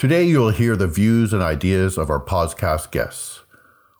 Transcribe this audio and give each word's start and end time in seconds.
Today, 0.00 0.24
you'll 0.24 0.48
hear 0.48 0.76
the 0.76 0.86
views 0.86 1.34
and 1.34 1.42
ideas 1.42 1.98
of 1.98 2.08
our 2.08 2.24
podcast 2.24 2.90
guests. 2.90 3.40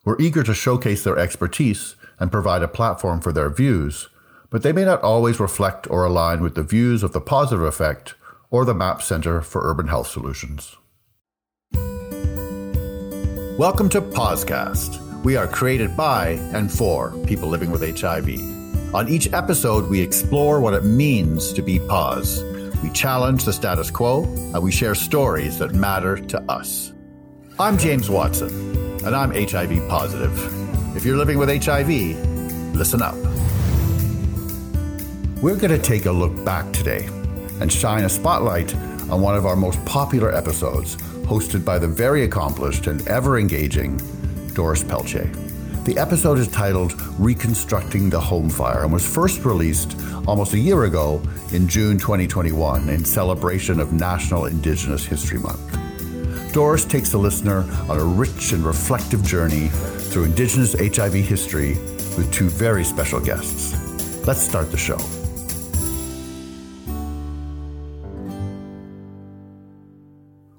We're 0.03 0.19
eager 0.19 0.43
to 0.43 0.55
showcase 0.55 1.05
their 1.05 1.19
expertise 1.19 1.95
and 2.19 2.33
provide 2.33 2.63
a 2.63 2.69
platform 2.69 3.21
for 3.21 3.33
their 3.33 3.51
views, 3.51 4.09
but 4.49 4.63
they 4.63 4.73
may 4.73 4.87
not 4.87 5.03
always 5.03 5.39
reflect 5.39 5.91
or 5.91 6.07
align 6.07 6.41
with 6.41 6.55
the 6.55 6.63
views 6.63 7.03
of 7.03 7.13
the 7.13 7.21
Positive 7.21 7.63
Effect 7.63 8.15
or 8.51 8.65
the 8.65 8.73
MAP 8.73 9.03
Center 9.03 9.43
for 9.43 9.61
Urban 9.71 9.89
Health 9.89 10.07
Solutions. 10.07 10.79
Welcome 13.59 13.91
to 13.91 14.01
POZcast. 14.01 15.23
We 15.23 15.37
are 15.37 15.47
created 15.47 15.99
by 15.99 16.29
and 16.55 16.73
for 16.73 17.11
people 17.27 17.51
living 17.51 17.71
with 17.71 17.83
HIV. 17.83 18.95
On 18.95 19.07
each 19.07 19.31
episode, 19.35 19.91
we 19.91 20.01
explore 20.01 20.63
what 20.63 20.73
it 20.73 20.85
means 20.85 21.53
to 21.53 21.61
be 21.61 21.79
poz. 21.79 22.43
We 22.83 22.91
challenge 22.91 23.45
the 23.45 23.53
status 23.53 23.91
quo 23.91 24.25
and 24.25 24.63
we 24.63 24.73
share 24.73 24.95
stories 24.95 25.59
that 25.59 25.75
matter 25.75 26.17
to 26.17 26.41
us. 26.51 26.95
I'm 27.59 27.77
James 27.77 28.09
Watson, 28.09 28.49
and 29.05 29.15
I'm 29.15 29.33
HIV 29.33 29.87
positive. 29.89 30.97
If 30.97 31.05
you're 31.05 31.19
living 31.19 31.39
with 31.39 31.51
HIV, 31.51 31.89
listen 32.75 33.03
up. 33.03 33.17
We're 35.43 35.57
going 35.57 35.71
to 35.71 35.79
take 35.79 36.07
a 36.07 36.13
look 36.13 36.43
back 36.45 36.73
today 36.73 37.05
and 37.61 37.71
shine 37.71 38.05
a 38.05 38.09
spotlight 38.09 38.75
on 39.11 39.21
one 39.21 39.37
of 39.37 39.45
our 39.45 39.57
most 39.57 39.85
popular 39.85 40.35
episodes, 40.35 40.97
hosted 41.27 41.65
by 41.65 41.79
the 41.79 41.89
very 41.89 42.25
accomplished 42.25 42.87
and 42.87 43.07
ever 43.09 43.39
engaging 43.39 43.99
Doris 44.55 44.83
Pelletier. 44.83 45.31
The 45.85 45.97
episode 45.97 46.39
is 46.39 46.47
titled 46.49 46.93
Reconstructing 47.19 48.11
the 48.11 48.21
Home 48.21 48.51
Fire 48.51 48.83
and 48.83 48.93
was 48.93 49.07
first 49.07 49.47
released 49.47 49.97
almost 50.27 50.53
a 50.53 50.59
year 50.59 50.85
ago 50.85 51.23
in 51.53 51.67
June 51.67 51.99
2021 51.99 52.91
in 52.91 53.03
celebration 53.03 53.81
of 53.81 53.91
National 53.91 54.45
Indigenous 54.45 55.07
History 55.07 55.39
Month. 55.39 56.53
Doris 56.53 56.85
takes 56.85 57.11
the 57.11 57.19
listener 57.19 57.61
on 57.89 57.99
a 57.99 58.05
rich 58.05 58.53
and 58.53 58.63
reflective 58.63 59.25
journey 59.25 59.69
through 59.69 60.25
Indigenous 60.25 60.75
HIV 60.75 61.15
history 61.15 61.71
with 62.15 62.31
two 62.31 62.51
very 62.51 62.85
special 62.85 63.19
guests. 63.19 63.75
Let's 64.27 64.43
start 64.43 64.71
the 64.71 64.77
show. 64.77 64.99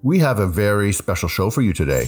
We 0.01 0.17
have 0.17 0.39
a 0.39 0.47
very 0.47 0.91
special 0.91 1.29
show 1.29 1.51
for 1.51 1.61
you 1.61 1.73
today. 1.73 2.07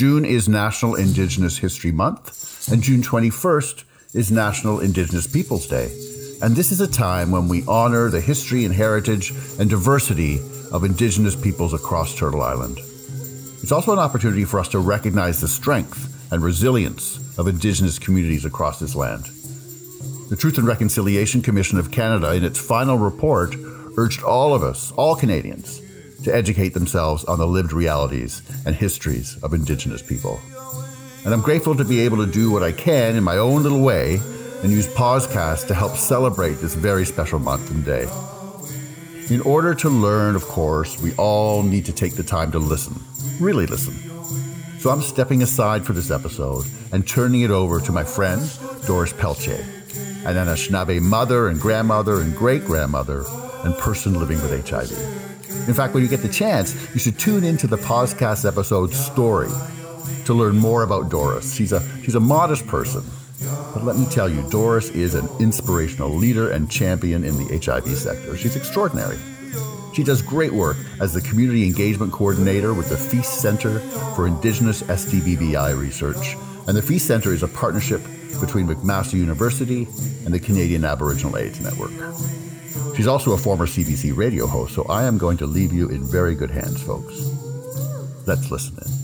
June 0.00 0.24
is 0.24 0.48
National 0.48 0.94
Indigenous 0.94 1.58
History 1.58 1.92
Month, 1.92 2.72
and 2.72 2.82
June 2.82 3.02
21st 3.02 3.84
is 4.14 4.32
National 4.32 4.80
Indigenous 4.80 5.26
Peoples 5.26 5.66
Day. 5.66 5.94
And 6.40 6.56
this 6.56 6.72
is 6.72 6.80
a 6.80 6.88
time 6.88 7.30
when 7.30 7.48
we 7.48 7.66
honor 7.68 8.08
the 8.08 8.22
history 8.22 8.64
and 8.64 8.74
heritage 8.74 9.30
and 9.58 9.68
diversity 9.68 10.38
of 10.72 10.84
Indigenous 10.84 11.36
peoples 11.36 11.74
across 11.74 12.16
Turtle 12.16 12.40
Island. 12.40 12.78
It's 13.62 13.72
also 13.72 13.92
an 13.92 13.98
opportunity 13.98 14.46
for 14.46 14.58
us 14.58 14.68
to 14.68 14.78
recognize 14.78 15.38
the 15.38 15.48
strength 15.48 16.32
and 16.32 16.42
resilience 16.42 17.18
of 17.38 17.46
Indigenous 17.46 17.98
communities 17.98 18.46
across 18.46 18.80
this 18.80 18.96
land. 18.96 19.26
The 20.30 20.36
Truth 20.38 20.56
and 20.56 20.66
Reconciliation 20.66 21.42
Commission 21.42 21.78
of 21.78 21.90
Canada, 21.90 22.32
in 22.32 22.42
its 22.42 22.58
final 22.58 22.96
report, 22.96 23.54
urged 23.98 24.22
all 24.22 24.54
of 24.54 24.62
us, 24.62 24.92
all 24.92 25.14
Canadians, 25.14 25.82
to 26.24 26.34
educate 26.34 26.74
themselves 26.74 27.24
on 27.24 27.38
the 27.38 27.46
lived 27.46 27.72
realities 27.72 28.42
and 28.66 28.74
histories 28.74 29.36
of 29.42 29.54
Indigenous 29.54 30.02
people. 30.02 30.40
And 31.24 31.34
I'm 31.34 31.42
grateful 31.42 31.74
to 31.74 31.84
be 31.84 32.00
able 32.00 32.24
to 32.24 32.30
do 32.30 32.50
what 32.50 32.62
I 32.62 32.72
can 32.72 33.16
in 33.16 33.24
my 33.24 33.36
own 33.36 33.62
little 33.62 33.82
way 33.82 34.20
and 34.62 34.70
use 34.70 34.86
POZcast 34.88 35.66
to 35.68 35.74
help 35.74 35.96
celebrate 35.96 36.54
this 36.54 36.74
very 36.74 37.04
special 37.04 37.38
month 37.38 37.70
and 37.70 37.84
day. 37.84 38.08
In 39.34 39.40
order 39.42 39.74
to 39.76 39.88
learn, 39.88 40.34
of 40.34 40.44
course, 40.44 41.00
we 41.00 41.14
all 41.14 41.62
need 41.62 41.86
to 41.86 41.92
take 41.92 42.14
the 42.14 42.22
time 42.22 42.50
to 42.52 42.58
listen, 42.58 43.00
really 43.38 43.66
listen. 43.66 43.94
So 44.80 44.90
I'm 44.90 45.02
stepping 45.02 45.42
aside 45.42 45.84
for 45.84 45.92
this 45.92 46.10
episode 46.10 46.64
and 46.90 47.06
turning 47.06 47.42
it 47.42 47.50
over 47.50 47.80
to 47.80 47.92
my 47.92 48.02
friend, 48.02 48.42
Doris 48.86 49.12
Pelletier, 49.12 49.64
an 50.24 50.36
Anishinaabe 50.36 51.00
mother 51.00 51.48
and 51.48 51.60
grandmother 51.60 52.22
and 52.22 52.34
great 52.34 52.64
grandmother 52.64 53.24
and 53.62 53.74
person 53.76 54.18
living 54.18 54.40
with 54.42 54.68
HIV. 54.68 55.29
In 55.70 55.76
fact, 55.76 55.94
when 55.94 56.02
you 56.02 56.08
get 56.08 56.22
the 56.22 56.28
chance, 56.28 56.74
you 56.92 56.98
should 56.98 57.16
tune 57.16 57.44
into 57.44 57.68
the 57.68 57.76
podcast 57.76 58.44
episode 58.44 58.92
Story 58.92 59.48
to 60.24 60.34
learn 60.34 60.56
more 60.56 60.82
about 60.82 61.10
Doris. 61.10 61.54
She's 61.54 61.70
a, 61.70 61.80
she's 62.02 62.16
a 62.16 62.20
modest 62.20 62.66
person, 62.66 63.04
but 63.72 63.84
let 63.84 63.96
me 63.96 64.04
tell 64.06 64.28
you, 64.28 64.42
Doris 64.50 64.90
is 64.90 65.14
an 65.14 65.28
inspirational 65.38 66.10
leader 66.10 66.50
and 66.50 66.68
champion 66.68 67.22
in 67.22 67.36
the 67.36 67.56
HIV 67.64 67.86
sector. 67.96 68.36
She's 68.36 68.56
extraordinary. 68.56 69.16
She 69.94 70.02
does 70.02 70.22
great 70.22 70.52
work 70.52 70.76
as 71.00 71.14
the 71.14 71.20
Community 71.20 71.64
Engagement 71.64 72.10
Coordinator 72.10 72.74
with 72.74 72.88
the 72.88 72.96
Feast 72.96 73.40
Center 73.40 73.78
for 74.16 74.26
Indigenous 74.26 74.82
STBBI 74.82 75.78
Research. 75.78 76.36
And 76.66 76.76
the 76.76 76.82
Feast 76.82 77.06
Center 77.06 77.32
is 77.32 77.44
a 77.44 77.48
partnership 77.48 78.02
between 78.40 78.66
McMaster 78.66 79.12
University 79.12 79.86
and 80.24 80.34
the 80.34 80.40
Canadian 80.40 80.84
Aboriginal 80.84 81.36
AIDS 81.36 81.60
Network. 81.60 81.92
She's 82.96 83.06
also 83.06 83.32
a 83.32 83.38
former 83.38 83.66
CBC 83.66 84.16
radio 84.16 84.46
host, 84.46 84.74
so 84.74 84.84
I 84.84 85.04
am 85.04 85.16
going 85.16 85.38
to 85.38 85.46
leave 85.46 85.72
you 85.72 85.88
in 85.88 86.04
very 86.04 86.34
good 86.34 86.50
hands, 86.50 86.82
folks. 86.82 87.14
Let's 88.26 88.50
listen 88.50 88.76
in. 88.78 89.00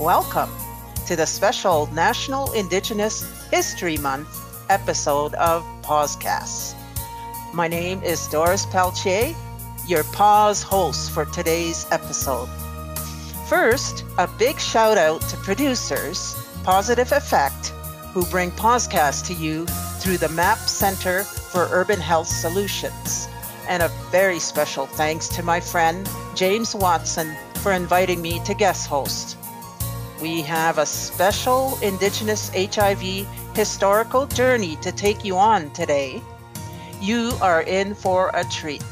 Welcome 0.00 0.59
to 1.10 1.16
the 1.16 1.26
special 1.26 1.88
National 1.92 2.52
Indigenous 2.52 3.26
History 3.50 3.96
Month 3.96 4.28
episode 4.70 5.34
of 5.34 5.64
POZcast. 5.82 6.76
My 7.52 7.66
name 7.66 8.00
is 8.04 8.28
Doris 8.28 8.64
Pelletier, 8.66 9.34
your 9.88 10.04
Pause 10.04 10.62
host 10.62 11.10
for 11.10 11.24
today's 11.24 11.84
episode. 11.90 12.46
First, 13.48 14.04
a 14.18 14.28
big 14.38 14.60
shout 14.60 14.96
out 14.96 15.20
to 15.22 15.36
producers, 15.38 16.36
Positive 16.62 17.10
Effect, 17.10 17.70
who 18.12 18.24
bring 18.26 18.52
POZcast 18.52 19.26
to 19.26 19.34
you 19.34 19.66
through 19.98 20.18
the 20.18 20.28
MAP 20.28 20.58
Center 20.58 21.24
for 21.24 21.66
Urban 21.72 21.98
Health 21.98 22.28
Solutions. 22.28 23.28
And 23.66 23.82
a 23.82 23.90
very 24.12 24.38
special 24.38 24.86
thanks 24.86 25.26
to 25.30 25.42
my 25.42 25.58
friend 25.58 26.08
James 26.36 26.72
Watson 26.72 27.34
for 27.56 27.72
inviting 27.72 28.22
me 28.22 28.38
to 28.44 28.54
guest 28.54 28.86
host. 28.86 29.36
We 30.20 30.42
have 30.42 30.76
a 30.76 30.84
special 30.84 31.78
Indigenous 31.80 32.50
HIV 32.54 33.26
historical 33.54 34.26
journey 34.26 34.76
to 34.82 34.92
take 34.92 35.24
you 35.24 35.38
on 35.38 35.70
today. 35.70 36.20
You 37.00 37.32
are 37.40 37.62
in 37.62 37.94
for 37.94 38.30
a 38.34 38.44
treat. 38.44 38.84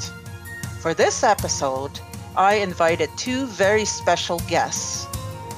For 0.80 0.94
this 0.94 1.22
episode, 1.22 2.00
I 2.34 2.54
invited 2.54 3.10
two 3.18 3.44
very 3.44 3.84
special 3.84 4.38
guests, 4.48 5.06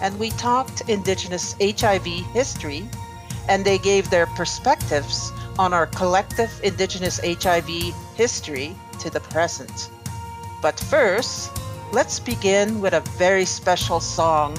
and 0.02 0.18
we 0.18 0.30
talked 0.30 0.88
Indigenous 0.88 1.54
HIV 1.60 2.06
history, 2.34 2.88
and 3.48 3.64
they 3.64 3.78
gave 3.78 4.10
their 4.10 4.26
perspectives 4.26 5.30
on 5.56 5.72
our 5.72 5.86
collective 5.86 6.50
Indigenous 6.64 7.20
HIV 7.22 7.94
history 8.16 8.74
to 8.98 9.08
the 9.08 9.20
present. 9.20 9.88
But 10.62 10.80
first, 10.80 11.52
let's 11.92 12.18
begin 12.18 12.80
with 12.80 12.92
a 12.92 13.06
very 13.18 13.44
special 13.44 14.00
song 14.00 14.58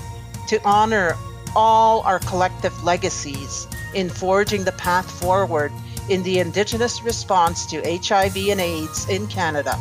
to 0.51 0.61
honor 0.65 1.15
all 1.55 2.01
our 2.01 2.19
collective 2.19 2.83
legacies 2.83 3.69
in 3.93 4.09
forging 4.09 4.65
the 4.65 4.73
path 4.73 5.09
forward 5.09 5.71
in 6.09 6.21
the 6.23 6.39
Indigenous 6.39 7.01
response 7.03 7.65
to 7.65 7.79
HIV 7.79 8.35
and 8.35 8.59
AIDS 8.59 9.07
in 9.07 9.27
Canada. 9.27 9.79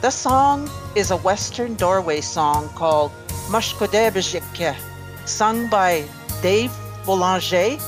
The 0.00 0.10
song 0.10 0.70
is 0.94 1.10
a 1.10 1.16
Western 1.16 1.74
Doorway 1.74 2.20
song 2.20 2.68
called 2.76 3.10
Mashkodebejike, 3.50 4.76
sung 5.24 5.68
by 5.68 6.04
Dave 6.40 6.70
Boulanger, 7.04 7.78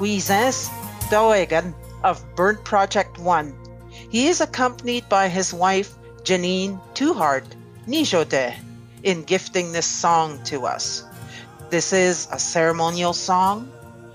Guizens 0.00 0.68
Doegan 1.10 1.72
of 2.02 2.24
Burnt 2.34 2.64
Project 2.64 3.18
1. 3.18 3.54
He 4.10 4.26
is 4.26 4.40
accompanied 4.40 5.08
by 5.08 5.28
his 5.28 5.54
wife, 5.54 5.94
Janine 6.24 6.80
Tuhard, 6.94 7.44
Nijode, 7.86 8.56
in 9.04 9.22
gifting 9.22 9.70
this 9.70 9.86
song 9.86 10.42
to 10.42 10.66
us. 10.66 11.04
This 11.70 11.92
is 11.92 12.26
a 12.32 12.38
ceremonial 12.40 13.12
song, 13.12 13.70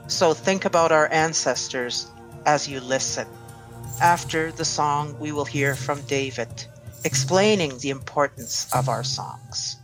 so 0.08 0.34
think 0.34 0.66
about 0.66 0.92
our 0.92 1.10
ancestors 1.10 2.12
as 2.46 2.68
you 2.68 2.82
listen. 2.82 3.28
After 4.02 4.52
the 4.52 4.66
song, 4.66 5.18
we 5.22 5.32
will 5.32 5.46
hear 5.46 5.74
from 5.74 6.02
David 6.02 6.50
explaining 7.06 7.78
the 7.78 7.92
importance 7.92 8.68
of 8.74 8.90
our 8.90 9.06
songs. 9.06 9.78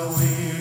Anin 0.00 0.59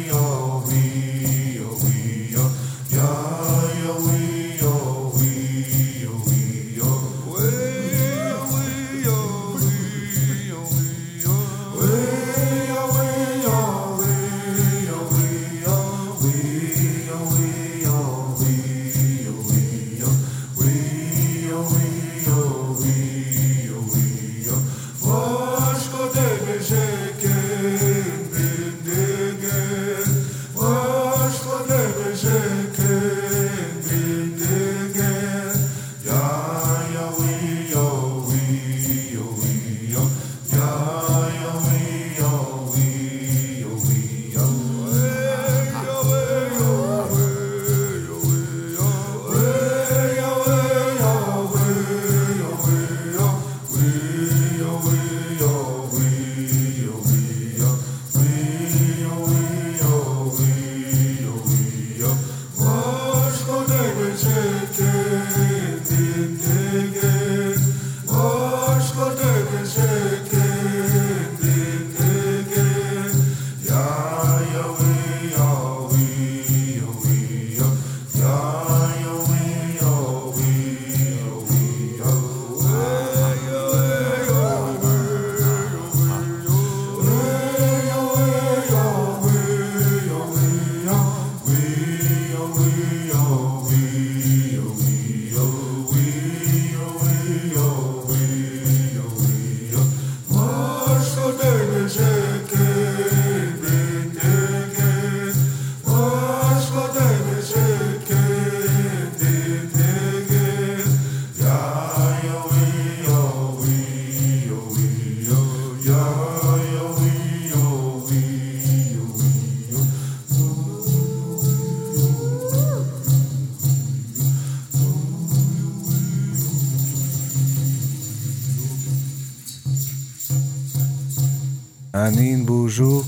buju 132.50 133.04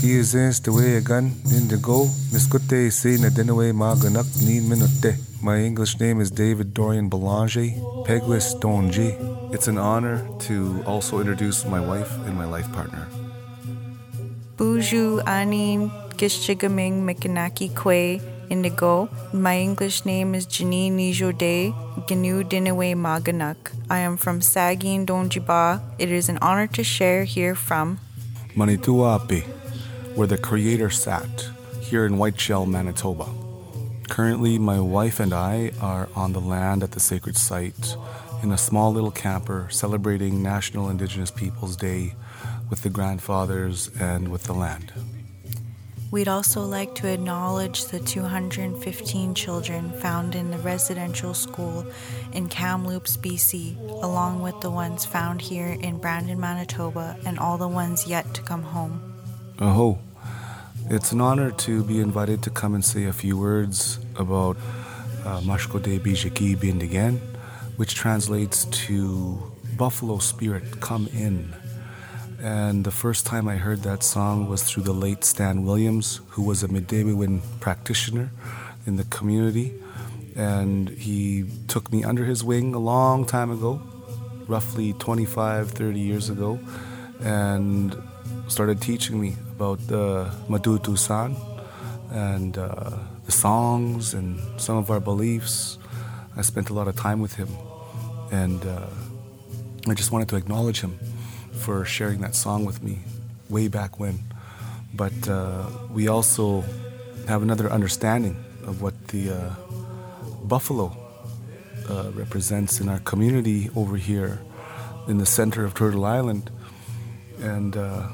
ki 0.00 0.22
zens 0.22 0.60
the 0.62 0.70
way 0.72 0.96
again 0.96 1.26
in 1.56 1.68
the 1.68 1.76
go 1.76 1.98
miskute 2.32 2.90
say 2.90 3.14
na 3.18 3.28
denaway 3.28 3.70
maganak 3.82 4.26
nin 4.46 4.68
minute. 4.68 5.33
My 5.44 5.58
English 5.58 6.00
name 6.00 6.22
is 6.22 6.30
David 6.30 6.72
Dorian 6.72 7.10
Belanger, 7.10 7.68
Pegless 8.06 8.54
Donji. 8.60 9.12
It's 9.52 9.68
an 9.68 9.76
honor 9.76 10.26
to 10.48 10.82
also 10.86 11.20
introduce 11.20 11.66
my 11.66 11.80
wife 11.80 12.10
and 12.24 12.34
my 12.34 12.46
life 12.46 12.72
partner. 12.72 13.06
Buju 14.56 15.22
Anin 15.24 15.90
Gishigaming 16.16 17.02
Mikanaki 17.04 17.70
Kwe 17.70 18.22
Indigo. 18.48 19.10
My 19.34 19.58
English 19.58 20.06
name 20.06 20.34
is 20.34 20.46
Janine 20.46 20.92
Nijode 20.92 21.74
Gnu 22.08 22.44
Dinawe 22.44 22.94
Maganak. 22.94 23.72
I 23.90 23.98
am 23.98 24.16
from 24.16 24.40
Sagin 24.40 25.04
Donjiba. 25.04 25.82
It 25.98 26.10
is 26.10 26.30
an 26.30 26.38
honor 26.40 26.68
to 26.68 26.82
share 26.82 27.24
here 27.24 27.54
from 27.54 27.98
Manito 28.56 28.92
Ahbee, 28.92 29.44
where 30.14 30.26
the 30.26 30.38
Creator 30.38 30.88
sat, 30.88 31.50
here 31.80 32.06
in 32.06 32.16
Whiteshell, 32.16 32.64
Manitoba. 32.64 33.43
Currently, 34.08 34.58
my 34.58 34.80
wife 34.80 35.18
and 35.18 35.32
I 35.32 35.72
are 35.80 36.08
on 36.14 36.32
the 36.32 36.40
land 36.40 36.82
at 36.82 36.92
the 36.92 37.00
sacred 37.00 37.36
site 37.36 37.96
in 38.42 38.52
a 38.52 38.58
small 38.58 38.92
little 38.92 39.10
camper 39.10 39.68
celebrating 39.70 40.42
National 40.42 40.88
Indigenous 40.88 41.30
Peoples 41.30 41.76
Day 41.76 42.14
with 42.70 42.82
the 42.82 42.90
grandfathers 42.90 43.90
and 43.98 44.28
with 44.28 44.44
the 44.44 44.52
land. 44.52 44.92
We'd 46.10 46.28
also 46.28 46.62
like 46.62 46.94
to 46.96 47.08
acknowledge 47.08 47.86
the 47.86 47.98
215 47.98 49.34
children 49.34 49.90
found 49.94 50.36
in 50.36 50.52
the 50.52 50.58
residential 50.58 51.34
school 51.34 51.84
in 52.32 52.48
Kamloops, 52.48 53.16
BC, 53.16 53.76
along 54.00 54.40
with 54.40 54.60
the 54.60 54.70
ones 54.70 55.04
found 55.04 55.40
here 55.40 55.76
in 55.80 55.98
Brandon, 55.98 56.38
Manitoba, 56.38 57.16
and 57.26 57.36
all 57.38 57.58
the 57.58 57.66
ones 57.66 58.06
yet 58.06 58.32
to 58.34 58.42
come 58.42 58.62
home. 58.62 59.14
Aho. 59.58 59.98
It's 60.90 61.12
an 61.12 61.22
honor 61.22 61.50
to 61.50 61.82
be 61.82 61.98
invited 61.98 62.42
to 62.42 62.50
come 62.50 62.74
and 62.74 62.84
say 62.84 63.04
a 63.04 63.12
few 63.12 63.38
words 63.38 63.98
about 64.16 64.58
uh, 65.24 65.40
Mashko 65.40 65.82
de 65.82 65.98
Bijaki 65.98 66.54
Bindigan, 66.54 67.18
which 67.78 67.94
translates 67.94 68.66
to 68.66 69.50
Buffalo 69.78 70.18
Spirit, 70.18 70.82
come 70.82 71.08
in. 71.14 71.54
And 72.38 72.84
the 72.84 72.90
first 72.90 73.24
time 73.24 73.48
I 73.48 73.56
heard 73.56 73.80
that 73.84 74.02
song 74.02 74.46
was 74.46 74.62
through 74.62 74.82
the 74.82 74.92
late 74.92 75.24
Stan 75.24 75.64
Williams, 75.64 76.20
who 76.28 76.42
was 76.42 76.62
a 76.62 76.68
Midewiwin 76.68 77.40
practitioner 77.60 78.30
in 78.86 78.96
the 78.96 79.04
community. 79.04 79.72
And 80.36 80.90
he 80.90 81.46
took 81.66 81.90
me 81.90 82.04
under 82.04 82.26
his 82.26 82.44
wing 82.44 82.74
a 82.74 82.78
long 82.78 83.24
time 83.24 83.50
ago, 83.50 83.80
roughly 84.46 84.92
25, 84.92 85.70
30 85.70 85.98
years 85.98 86.28
ago, 86.28 86.60
and 87.20 87.96
started 88.48 88.80
teaching 88.80 89.20
me 89.20 89.36
about 89.52 89.78
the 89.86 90.30
Madutu 90.48 90.98
San 90.98 91.36
and 92.10 92.58
uh, 92.58 92.98
the 93.24 93.32
songs 93.32 94.14
and 94.14 94.40
some 94.60 94.76
of 94.76 94.90
our 94.90 95.00
beliefs. 95.00 95.78
I 96.36 96.42
spent 96.42 96.70
a 96.70 96.74
lot 96.74 96.88
of 96.88 96.96
time 96.96 97.20
with 97.20 97.34
him, 97.34 97.48
and 98.30 98.64
uh, 98.64 98.86
I 99.88 99.94
just 99.94 100.12
wanted 100.12 100.28
to 100.28 100.36
acknowledge 100.36 100.80
him 100.80 100.98
for 101.52 101.84
sharing 101.84 102.20
that 102.20 102.34
song 102.34 102.64
with 102.64 102.82
me 102.82 102.98
way 103.48 103.68
back 103.68 103.98
when. 103.98 104.18
But 104.94 105.28
uh, 105.28 105.66
we 105.90 106.08
also 106.08 106.64
have 107.26 107.42
another 107.42 107.70
understanding 107.70 108.36
of 108.66 108.82
what 108.82 109.08
the 109.08 109.30
uh, 109.30 109.50
buffalo 110.44 110.96
uh, 111.88 112.10
represents 112.14 112.80
in 112.80 112.88
our 112.88 113.00
community 113.00 113.70
over 113.76 113.96
here 113.96 114.40
in 115.08 115.18
the 115.18 115.26
center 115.26 115.64
of 115.64 115.74
Turtle 115.74 116.04
Island. 116.04 116.50
And 117.40 117.76
uh, 117.76 118.08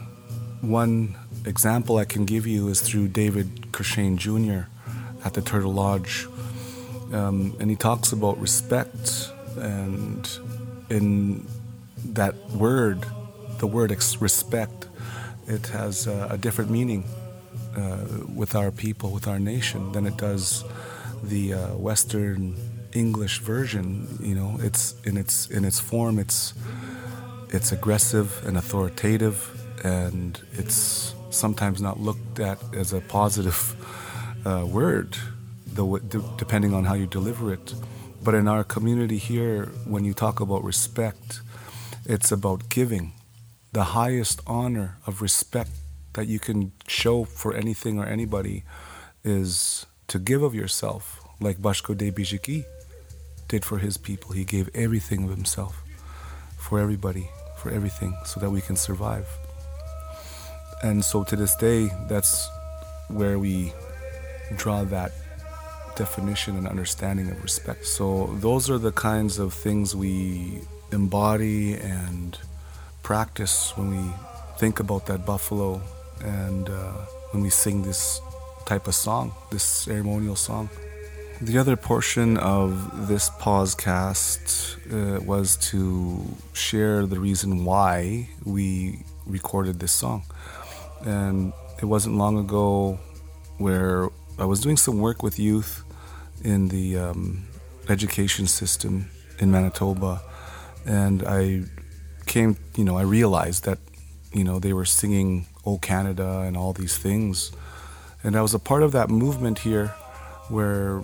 one 0.61 1.17
example 1.45 1.97
I 1.97 2.05
can 2.05 2.25
give 2.25 2.47
you 2.47 2.69
is 2.69 2.81
through 2.81 3.09
David 3.09 3.73
Courchene 3.73 4.17
Jr. 4.17 4.69
at 5.25 5.35
the 5.35 5.43
Turtle 5.43 5.73
Lodge. 5.73 6.27
Um, 7.13 7.57
and 7.59 7.71
he 7.71 7.77
talks 7.77 8.13
about 8.13 8.39
respect 8.39 9.31
and 9.57 10.29
in 10.89 11.47
that 12.05 12.35
word 12.51 13.05
the 13.61 13.67
word 13.67 13.93
ex- 13.93 14.21
respect, 14.21 14.89
it 15.47 15.67
has 15.69 16.09
uh, 16.09 16.29
a 16.31 16.39
different 16.39 16.71
meaning 16.71 17.05
uh, 17.77 18.07
with 18.35 18.55
our 18.55 18.71
people, 18.71 19.11
with 19.11 19.29
our 19.29 19.39
nation, 19.39 19.93
than 19.93 20.07
it 20.07 20.17
does 20.17 20.65
the 21.23 21.55
uh, 21.55 21.75
Western 21.75 22.57
English 22.95 23.41
version. 23.41 24.19
You 24.21 24.35
know, 24.35 24.59
it's 24.61 24.95
in 25.05 25.17
its 25.17 25.49
in 25.51 25.65
its 25.65 25.79
form. 25.79 26.19
It's 26.19 26.55
it's 27.51 27.71
aggressive 27.71 28.43
and 28.47 28.57
authoritative, 28.57 29.37
and 29.83 30.41
it's 30.53 31.15
sometimes 31.31 31.81
not 31.81 32.01
looked 32.01 32.41
at 32.41 32.59
as 32.75 32.93
a 32.93 33.01
positive 33.01 33.75
uh, 34.45 34.67
word, 34.67 35.17
depending 36.37 36.75
on 36.75 36.85
how 36.85 36.95
you 36.95 37.07
deliver 37.07 37.53
it. 37.53 37.75
But 38.23 38.35
in 38.35 38.49
our 38.49 38.65
community 38.65 39.19
here, 39.19 39.67
when 39.87 40.05
you 40.05 40.13
talk 40.13 40.41
about 40.41 40.63
respect, 40.65 41.41
it's 42.05 42.33
about 42.33 42.69
giving 42.69 43.13
the 43.73 43.85
highest 43.85 44.41
honor 44.47 44.97
of 45.07 45.23
respect 45.23 45.71
that 46.15 46.27
you 46.27 46.39
can 46.39 46.73
show 46.89 47.25
for 47.25 47.55
anything 47.55 47.99
or 47.99 48.05
anybody 48.05 48.65
is 49.23 49.87
to 50.09 50.19
give 50.19 50.43
of 50.43 50.55
yourself, 50.55 51.21
like 51.41 51.59
Bashko 51.59 51.97
de 51.97 52.11
Bijiki 52.11 52.65
did 53.49 53.65
for 53.65 53.79
his 53.79 53.97
people. 53.97 54.33
He 54.33 54.45
gave 54.45 54.69
everything 54.75 55.25
of 55.25 55.31
himself 55.31 55.83
for 56.59 56.81
everybody, 56.81 57.29
for 57.59 57.71
everything, 57.71 58.17
so 58.25 58.41
that 58.41 58.51
we 58.51 58.61
can 58.61 58.77
survive. 58.77 59.27
And 60.83 61.05
so 61.05 61.25
to 61.25 61.37
this 61.37 61.55
day, 61.57 61.91
that's 62.09 62.49
where 63.09 63.39
we 63.39 63.73
draw 64.57 64.85
that 64.85 65.13
definition 65.97 66.57
and 66.57 66.67
understanding 66.67 67.31
of 67.31 67.43
respect. 67.43 67.87
So 67.87 68.27
those 68.41 68.71
are 68.71 68.79
the 68.79 68.93
kinds 68.93 69.39
of 69.39 69.53
things 69.53 69.95
we 69.95 70.61
embody 70.93 71.75
and 71.75 72.39
practice 73.03 73.77
when 73.77 73.91
we 73.91 74.13
think 74.59 74.81
about 74.81 75.07
that 75.07 75.27
buffalo 75.27 75.81
and 76.23 76.69
uh, 76.69 76.93
when 77.33 77.43
we 77.43 77.51
sing 77.51 77.83
this 77.83 78.21
type 78.67 78.87
of 78.87 78.95
song, 78.95 79.33
this 79.51 79.63
ceremonial 79.63 80.37
song. 80.37 80.69
The 81.41 81.57
other 81.57 81.77
portion 81.77 82.37
of 82.37 83.09
this 83.09 83.31
podcast 83.31 84.77
uh, 84.93 85.21
was 85.23 85.57
to 85.71 86.25
share 86.53 87.07
the 87.07 87.19
reason 87.19 87.65
why 87.65 88.29
we 88.45 89.01
recorded 89.27 89.81
this 89.81 89.93
song. 89.93 90.23
And 91.05 91.53
it 91.81 91.87
wasn't 91.87 92.17
long 92.17 92.39
ago 92.39 92.99
where 93.59 94.09
I 94.39 94.45
was 94.45 94.61
doing 94.61 94.77
some 94.77 95.01
work 95.01 95.23
with 95.23 95.39
youth 95.39 95.83
in 96.43 96.69
the 96.69 96.97
um, 96.97 97.47
education 97.89 98.47
system 98.47 99.11
in 99.39 99.51
Manitoba, 99.51 100.23
and 100.87 101.23
I 101.27 101.65
came, 102.27 102.57
you 102.77 102.85
know, 102.85 102.97
I 102.97 103.03
realized 103.03 103.65
that, 103.65 103.79
you 104.33 104.45
know, 104.45 104.59
they 104.59 104.73
were 104.73 104.85
singing 104.85 105.47
"O 105.67 105.79
Canada" 105.79 106.41
and 106.47 106.57
all 106.57 106.73
these 106.73 106.97
things, 106.97 107.53
and 108.23 108.37
I 108.37 108.43
was 108.43 108.55
a 108.55 108.59
part 108.59 108.83
of 108.83 108.93
that 108.93 109.11
movement 109.11 109.59
here, 109.61 109.89
where 110.49 111.03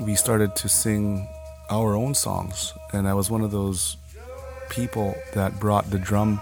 we 0.00 0.14
started 0.14 0.54
to 0.56 0.68
sing 0.68 1.28
our 1.70 1.94
own 1.94 2.14
songs, 2.14 2.72
and 2.92 3.08
I 3.08 3.14
was 3.14 3.30
one 3.30 3.42
of 3.42 3.50
those 3.50 3.96
people 4.68 5.16
that 5.34 5.58
brought 5.58 5.90
the 5.90 5.98
drum 5.98 6.40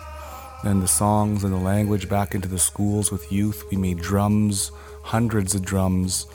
and 0.62 0.82
the 0.82 0.88
songs 0.88 1.44
and 1.44 1.52
the 1.52 1.58
language 1.58 2.08
back 2.08 2.34
into 2.34 2.48
the 2.48 2.58
schools 2.58 3.12
with 3.12 3.30
youth. 3.30 3.64
We 3.70 3.76
made 3.76 3.98
drums, 3.98 4.72
hundreds 5.02 5.54
of 5.54 5.62
drums, 5.62 6.26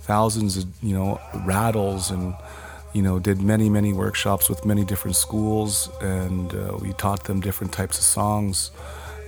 thousands 0.00 0.56
of 0.58 0.66
you 0.82 0.94
know 0.94 1.20
rattles, 1.44 2.10
and 2.10 2.34
you 2.92 3.02
know 3.02 3.18
did 3.18 3.40
many 3.40 3.68
many 3.68 3.92
workshops 3.92 4.48
with 4.48 4.64
many 4.64 4.84
different 4.84 5.16
schools, 5.16 5.88
and 6.00 6.54
uh, 6.54 6.76
we 6.80 6.92
taught 6.94 7.24
them 7.24 7.40
different 7.40 7.72
types 7.72 7.98
of 7.98 8.04
songs. 8.04 8.70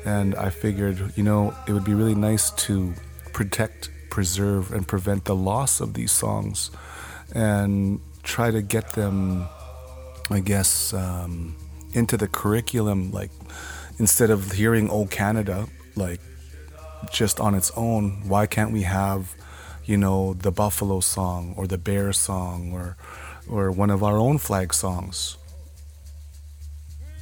And 0.04 0.34
I 0.34 0.50
figured, 0.50 1.12
you 1.16 1.22
know, 1.22 1.54
it 1.68 1.72
would 1.72 1.84
be 1.84 1.94
really 1.94 2.16
nice 2.16 2.50
to 2.66 2.92
protect, 3.32 3.88
preserve, 4.10 4.72
and 4.72 4.86
prevent 4.86 5.26
the 5.26 5.36
loss 5.36 5.80
of 5.80 5.94
these 5.94 6.10
songs, 6.10 6.72
and 7.34 8.00
try 8.24 8.50
to 8.50 8.62
get 8.62 8.94
them, 8.94 9.46
I 10.28 10.40
guess, 10.40 10.92
um, 10.92 11.54
into 11.92 12.16
the 12.16 12.26
curriculum, 12.26 13.12
like 13.12 13.30
instead 13.98 14.30
of 14.30 14.52
hearing 14.52 14.90
"Oh 14.90 15.06
Canada" 15.06 15.66
like 15.96 16.20
just 17.10 17.40
on 17.40 17.54
its 17.54 17.70
own, 17.76 18.28
why 18.28 18.46
can't 18.46 18.72
we 18.72 18.82
have, 18.82 19.34
you 19.84 19.96
know, 19.96 20.34
the 20.34 20.52
Buffalo 20.52 21.00
song 21.00 21.54
or 21.56 21.66
the 21.66 21.78
Bear 21.78 22.12
song 22.12 22.72
or 22.72 22.96
or 23.48 23.70
one 23.70 23.90
of 23.90 24.02
our 24.02 24.16
own 24.16 24.38
flag 24.38 24.72
songs? 24.74 25.36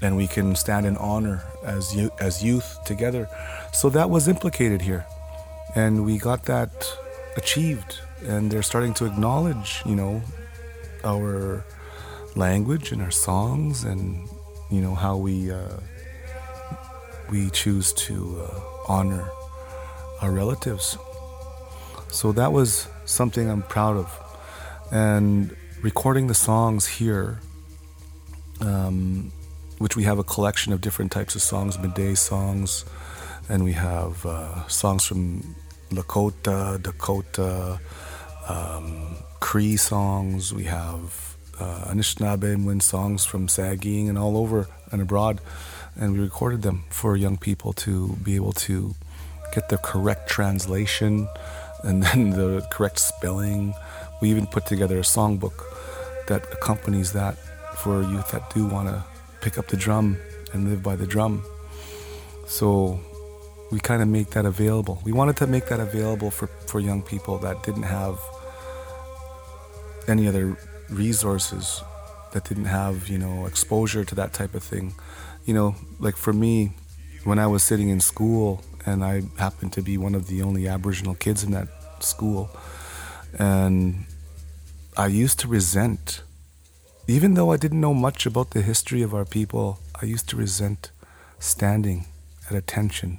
And 0.02 0.16
we 0.16 0.26
can 0.26 0.56
stand 0.56 0.86
in 0.86 0.96
honor 0.96 1.42
as 1.64 1.94
youth, 1.94 2.12
as 2.20 2.42
youth 2.42 2.78
together. 2.86 3.28
So 3.72 3.90
that 3.90 4.08
was 4.08 4.28
implicated 4.28 4.80
here, 4.80 5.04
and 5.74 6.04
we 6.04 6.18
got 6.18 6.44
that 6.44 6.72
achieved. 7.36 8.00
And 8.22 8.50
they're 8.50 8.62
starting 8.62 8.92
to 8.94 9.06
acknowledge, 9.06 9.82
you 9.86 9.96
know, 9.96 10.22
our 11.04 11.64
language 12.36 12.92
and 12.92 13.00
our 13.00 13.10
songs, 13.10 13.84
and 13.84 14.28
you 14.70 14.80
know 14.80 14.94
how 14.94 15.16
we. 15.16 15.50
Uh, 15.50 15.80
we 17.30 17.50
choose 17.50 17.92
to 17.92 18.40
uh, 18.42 18.60
honor 18.88 19.30
our 20.20 20.30
relatives. 20.30 20.98
So 22.10 22.32
that 22.32 22.52
was 22.52 22.88
something 23.04 23.48
I'm 23.48 23.62
proud 23.62 23.96
of. 23.96 24.18
And 24.90 25.56
recording 25.80 26.26
the 26.26 26.34
songs 26.34 26.86
here, 26.86 27.38
um, 28.60 29.32
which 29.78 29.96
we 29.96 30.02
have 30.04 30.18
a 30.18 30.24
collection 30.24 30.72
of 30.72 30.80
different 30.80 31.12
types 31.12 31.34
of 31.34 31.42
songs, 31.42 31.78
midday 31.78 32.14
songs, 32.14 32.84
and 33.48 33.64
we 33.64 33.72
have 33.72 34.26
uh, 34.26 34.66
songs 34.68 35.06
from 35.06 35.54
Lakota, 35.90 36.82
Dakota, 36.82 37.80
um, 38.48 39.16
Cree 39.40 39.76
songs, 39.76 40.52
we 40.52 40.64
have 40.64 41.36
uh, 41.58 41.92
Anishinaabe 41.92 42.52
and 42.54 42.66
Wind 42.66 42.82
songs 42.82 43.24
from 43.24 43.46
Sagkeeng 43.46 44.08
and 44.08 44.18
all 44.18 44.36
over 44.36 44.66
and 44.90 45.00
abroad 45.00 45.40
and 45.96 46.12
we 46.12 46.20
recorded 46.20 46.62
them 46.62 46.84
for 46.90 47.16
young 47.16 47.36
people 47.36 47.72
to 47.72 48.16
be 48.22 48.36
able 48.36 48.52
to 48.52 48.94
get 49.54 49.68
the 49.68 49.78
correct 49.78 50.28
translation 50.28 51.28
and 51.82 52.02
then 52.04 52.30
the 52.30 52.66
correct 52.70 52.98
spelling. 52.98 53.74
We 54.20 54.30
even 54.30 54.46
put 54.46 54.66
together 54.66 54.98
a 54.98 55.02
songbook 55.02 55.62
that 56.26 56.44
accompanies 56.52 57.12
that 57.12 57.36
for 57.76 58.02
youth 58.02 58.30
that 58.32 58.52
do 58.54 58.66
want 58.66 58.88
to 58.88 59.04
pick 59.40 59.58
up 59.58 59.68
the 59.68 59.76
drum 59.76 60.18
and 60.52 60.68
live 60.68 60.82
by 60.82 60.96
the 60.96 61.06
drum. 61.06 61.42
So 62.46 63.00
we 63.70 63.80
kind 63.80 64.02
of 64.02 64.08
make 64.08 64.30
that 64.30 64.44
available. 64.44 65.00
We 65.04 65.12
wanted 65.12 65.36
to 65.38 65.46
make 65.46 65.66
that 65.66 65.80
available 65.80 66.30
for, 66.30 66.48
for 66.66 66.80
young 66.80 67.02
people 67.02 67.38
that 67.38 67.62
didn't 67.62 67.84
have 67.84 68.18
any 70.08 70.26
other 70.28 70.56
resources, 70.88 71.82
that 72.32 72.44
didn't 72.44 72.64
have, 72.64 73.08
you 73.08 73.18
know, 73.18 73.46
exposure 73.46 74.04
to 74.04 74.14
that 74.16 74.32
type 74.32 74.54
of 74.54 74.62
thing 74.62 74.92
you 75.44 75.54
know, 75.54 75.74
like 75.98 76.16
for 76.16 76.32
me, 76.32 76.72
when 77.24 77.38
I 77.38 77.46
was 77.46 77.62
sitting 77.62 77.88
in 77.88 78.00
school 78.00 78.62
and 78.86 79.04
I 79.04 79.22
happened 79.38 79.72
to 79.74 79.82
be 79.82 79.98
one 79.98 80.14
of 80.14 80.26
the 80.26 80.42
only 80.42 80.66
Aboriginal 80.68 81.14
kids 81.14 81.44
in 81.44 81.52
that 81.52 81.68
school, 82.00 82.50
and 83.38 84.06
I 84.96 85.06
used 85.06 85.38
to 85.40 85.48
resent, 85.48 86.22
even 87.06 87.34
though 87.34 87.52
I 87.52 87.56
didn't 87.56 87.80
know 87.80 87.94
much 87.94 88.26
about 88.26 88.50
the 88.50 88.62
history 88.62 89.02
of 89.02 89.14
our 89.14 89.24
people, 89.24 89.78
I 90.00 90.06
used 90.06 90.28
to 90.30 90.36
resent 90.36 90.90
standing 91.38 92.06
at 92.48 92.56
attention 92.56 93.18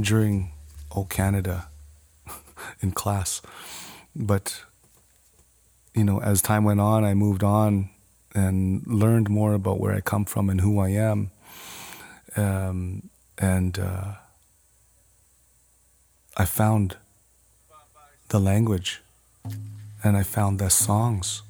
during 0.00 0.52
O 0.94 1.04
Canada 1.04 1.68
in 2.80 2.92
class. 2.92 3.40
But, 4.14 4.62
you 5.94 6.04
know, 6.04 6.20
as 6.20 6.42
time 6.42 6.64
went 6.64 6.80
on, 6.80 7.04
I 7.04 7.14
moved 7.14 7.42
on 7.42 7.90
and 8.34 8.86
learned 8.86 9.28
more 9.28 9.54
about 9.54 9.78
where 9.78 9.94
I 9.94 10.00
come 10.00 10.24
from 10.24 10.48
and 10.48 10.60
who 10.60 10.78
I 10.78 10.88
am. 10.90 11.30
Um, 12.36 13.10
and 13.38 13.78
uh, 13.78 14.14
I 16.36 16.44
found 16.44 16.96
the 18.28 18.38
language 18.38 19.02
and 20.02 20.16
I 20.16 20.22
found 20.22 20.58
the 20.58 20.70
songs. 20.70 21.42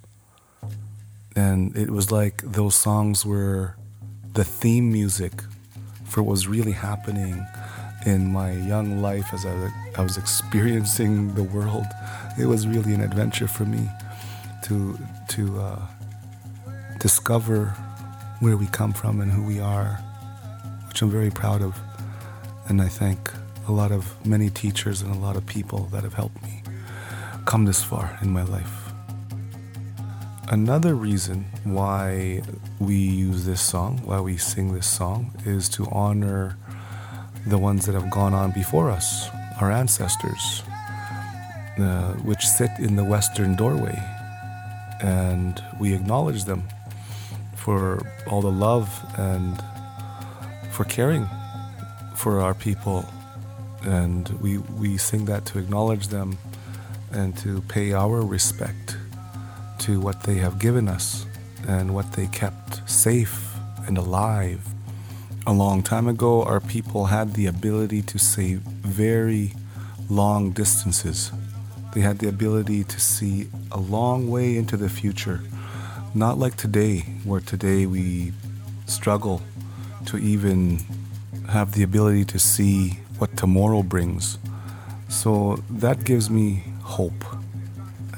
And 1.34 1.76
it 1.76 1.90
was 1.90 2.10
like 2.10 2.42
those 2.42 2.74
songs 2.74 3.24
were 3.24 3.76
the 4.34 4.44
theme 4.44 4.92
music 4.92 5.32
for 6.04 6.22
what 6.22 6.30
was 6.30 6.46
really 6.46 6.72
happening 6.72 7.46
in 8.04 8.32
my 8.32 8.52
young 8.52 9.00
life 9.00 9.32
as 9.32 9.46
I, 9.46 9.70
I 9.96 10.02
was 10.02 10.16
experiencing 10.16 11.34
the 11.34 11.42
world. 11.42 11.86
It 12.38 12.46
was 12.46 12.66
really 12.66 12.92
an 12.94 13.00
adventure 13.00 13.46
for 13.46 13.64
me 13.64 13.88
to 14.64 14.98
to 15.28 15.60
uh, 15.60 15.86
discover 17.02 17.74
where 18.38 18.56
we 18.56 18.66
come 18.66 18.92
from 18.92 19.20
and 19.20 19.32
who 19.32 19.42
we 19.42 19.58
are, 19.58 19.98
which 20.86 21.02
I'm 21.02 21.10
very 21.10 21.30
proud 21.30 21.60
of. 21.60 21.76
And 22.68 22.80
I 22.80 22.86
thank 22.86 23.28
a 23.66 23.72
lot 23.72 23.90
of 23.90 24.24
many 24.24 24.50
teachers 24.50 25.02
and 25.02 25.12
a 25.12 25.18
lot 25.18 25.34
of 25.34 25.44
people 25.44 25.86
that 25.86 26.04
have 26.04 26.14
helped 26.14 26.40
me 26.44 26.62
come 27.44 27.64
this 27.64 27.82
far 27.82 28.16
in 28.22 28.30
my 28.30 28.44
life. 28.44 28.92
Another 30.48 30.94
reason 30.94 31.46
why 31.64 32.40
we 32.78 32.94
use 32.94 33.46
this 33.46 33.60
song, 33.60 34.00
why 34.04 34.20
we 34.20 34.36
sing 34.36 34.72
this 34.72 34.86
song, 34.86 35.32
is 35.44 35.68
to 35.70 35.88
honor 35.90 36.56
the 37.48 37.58
ones 37.58 37.84
that 37.86 37.96
have 37.96 38.10
gone 38.10 38.32
on 38.32 38.52
before 38.52 38.90
us, 38.90 39.28
our 39.60 39.72
ancestors, 39.72 40.62
uh, 41.80 42.12
which 42.22 42.46
sit 42.46 42.70
in 42.78 42.94
the 42.94 43.02
western 43.04 43.56
doorway. 43.56 44.00
And 45.00 45.60
we 45.80 45.94
acknowledge 45.94 46.44
them 46.44 46.62
for 47.64 48.04
all 48.28 48.42
the 48.42 48.50
love 48.50 48.88
and 49.18 49.62
for 50.70 50.84
caring 50.84 51.26
for 52.16 52.40
our 52.40 52.54
people. 52.54 53.04
And 53.82 54.28
we, 54.40 54.58
we 54.58 54.96
sing 54.96 55.24
that 55.26 55.44
to 55.46 55.58
acknowledge 55.58 56.08
them 56.08 56.38
and 57.12 57.36
to 57.38 57.60
pay 57.62 57.92
our 57.92 58.20
respect 58.20 58.96
to 59.80 60.00
what 60.00 60.22
they 60.22 60.34
have 60.34 60.58
given 60.58 60.88
us 60.88 61.26
and 61.68 61.94
what 61.94 62.12
they 62.12 62.26
kept 62.28 62.88
safe 62.88 63.54
and 63.86 63.98
alive 63.98 64.72
a 65.46 65.52
long 65.52 65.82
time 65.82 66.06
ago, 66.06 66.44
our 66.44 66.60
people 66.60 67.06
had 67.06 67.34
the 67.34 67.46
ability 67.46 68.02
to 68.02 68.18
see 68.18 68.54
very 68.54 69.52
long 70.08 70.52
distances. 70.52 71.32
They 71.94 72.00
had 72.00 72.20
the 72.20 72.28
ability 72.28 72.84
to 72.84 73.00
see 73.00 73.48
a 73.72 73.80
long 73.80 74.30
way 74.30 74.56
into 74.56 74.76
the 74.76 74.88
future. 74.88 75.40
Not 76.14 76.38
like 76.38 76.56
today, 76.56 77.06
where 77.24 77.40
today 77.40 77.86
we 77.86 78.32
struggle 78.86 79.42
to 80.06 80.16
even 80.18 80.80
have 81.48 81.72
the 81.72 81.82
ability 81.82 82.24
to 82.24 82.38
see 82.38 83.00
what 83.18 83.36
tomorrow 83.36 83.82
brings. 83.82 84.38
So 85.08 85.62
that 85.70 86.04
gives 86.04 86.30
me 86.30 86.64
hope. 86.82 87.24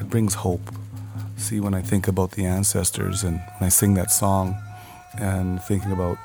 It 0.01 0.09
brings 0.09 0.35
hope. 0.35 0.71
See, 1.37 1.61
when 1.61 1.75
I 1.75 1.83
think 1.83 2.09
about 2.09 2.33
the 2.33 2.47
ancestors 2.47 3.23
and 3.23 3.41
when 3.59 3.67
I 3.67 3.69
sing 3.69 3.95
that 3.95 4.11
song 4.11 4.57
and 5.19 5.63
thinking 5.63 5.93
about 5.93 6.19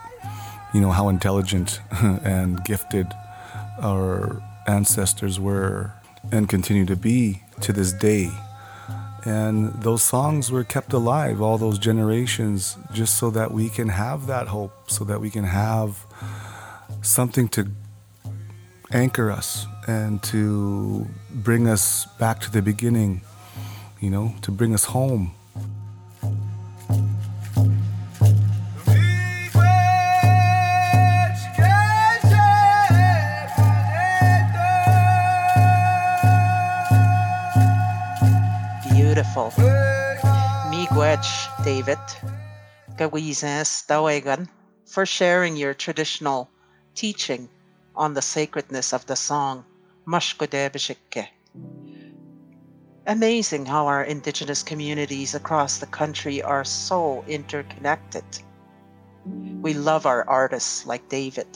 you 0.73 0.81
know, 0.81 0.91
how 0.91 1.09
intelligent 1.09 1.81
and 1.91 2.63
gifted 2.63 3.07
our 3.81 4.41
ancestors 4.67 5.39
were 5.39 5.93
and 6.31 6.47
continue 6.47 6.85
to 6.85 6.95
be 6.95 7.41
to 7.61 7.73
this 7.73 7.91
day. 7.91 8.29
And 9.25 9.73
those 9.81 10.01
songs 10.01 10.51
were 10.51 10.63
kept 10.63 10.93
alive 10.93 11.41
all 11.41 11.57
those 11.57 11.77
generations 11.77 12.77
just 12.93 13.17
so 13.17 13.29
that 13.31 13.51
we 13.51 13.69
can 13.69 13.89
have 13.89 14.27
that 14.27 14.47
hope, 14.47 14.89
so 14.89 15.03
that 15.05 15.19
we 15.19 15.29
can 15.29 15.43
have 15.43 16.05
something 17.01 17.47
to 17.49 17.67
anchor 18.91 19.31
us 19.31 19.67
and 19.87 20.21
to 20.23 21.07
bring 21.31 21.67
us 21.67 22.05
back 22.17 22.39
to 22.41 22.51
the 22.51 22.61
beginning, 22.61 23.21
you 23.99 24.09
know, 24.09 24.33
to 24.41 24.51
bring 24.51 24.73
us 24.73 24.85
home. 24.85 25.33
Beautiful. 39.39 39.63
Miigwech, 40.69 41.63
David. 41.63 41.97
Gawizes 42.97 43.85
Dawegan 43.87 44.49
for 44.85 45.05
sharing 45.05 45.55
your 45.55 45.73
traditional 45.73 46.49
teaching 46.93 47.47
on 47.95 48.13
the 48.13 48.21
sacredness 48.21 48.91
of 48.91 49.05
the 49.05 49.15
song 49.15 49.63
Mashkodebeshike. 50.05 51.29
Amazing 53.07 53.65
how 53.65 53.87
our 53.87 54.03
indigenous 54.03 54.61
communities 54.61 55.33
across 55.33 55.77
the 55.77 55.87
country 55.87 56.41
are 56.41 56.65
so 56.65 57.23
interconnected. 57.25 58.25
We 59.61 59.73
love 59.73 60.05
our 60.05 60.27
artists 60.27 60.85
like 60.85 61.07
David. 61.07 61.47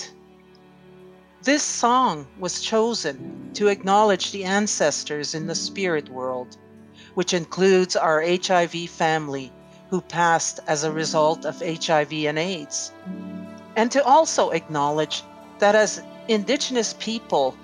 This 1.41 1.63
song 1.63 2.27
was 2.39 2.61
chosen 2.61 3.51
to 3.55 3.67
acknowledge 3.67 4.31
the 4.31 4.45
ancestors 4.45 5.35
in 5.35 5.47
the 5.47 5.55
spirit 5.55 6.07
world 6.07 6.55
which 7.13 7.33
includes 7.33 7.95
our 7.95 8.21
HIV 8.21 8.89
family 8.89 9.51
who 9.89 10.01
passed 10.01 10.59
as 10.67 10.83
a 10.83 10.91
result 10.91 11.45
of 11.45 11.61
HIV 11.61 12.11
and 12.13 12.39
AIDS. 12.39 12.91
And 13.75 13.91
to 13.91 14.03
also 14.03 14.49
acknowledge 14.51 15.23
that 15.59 15.75
as 15.75 16.01
Indigenous 16.27 16.95
people, 16.99 17.55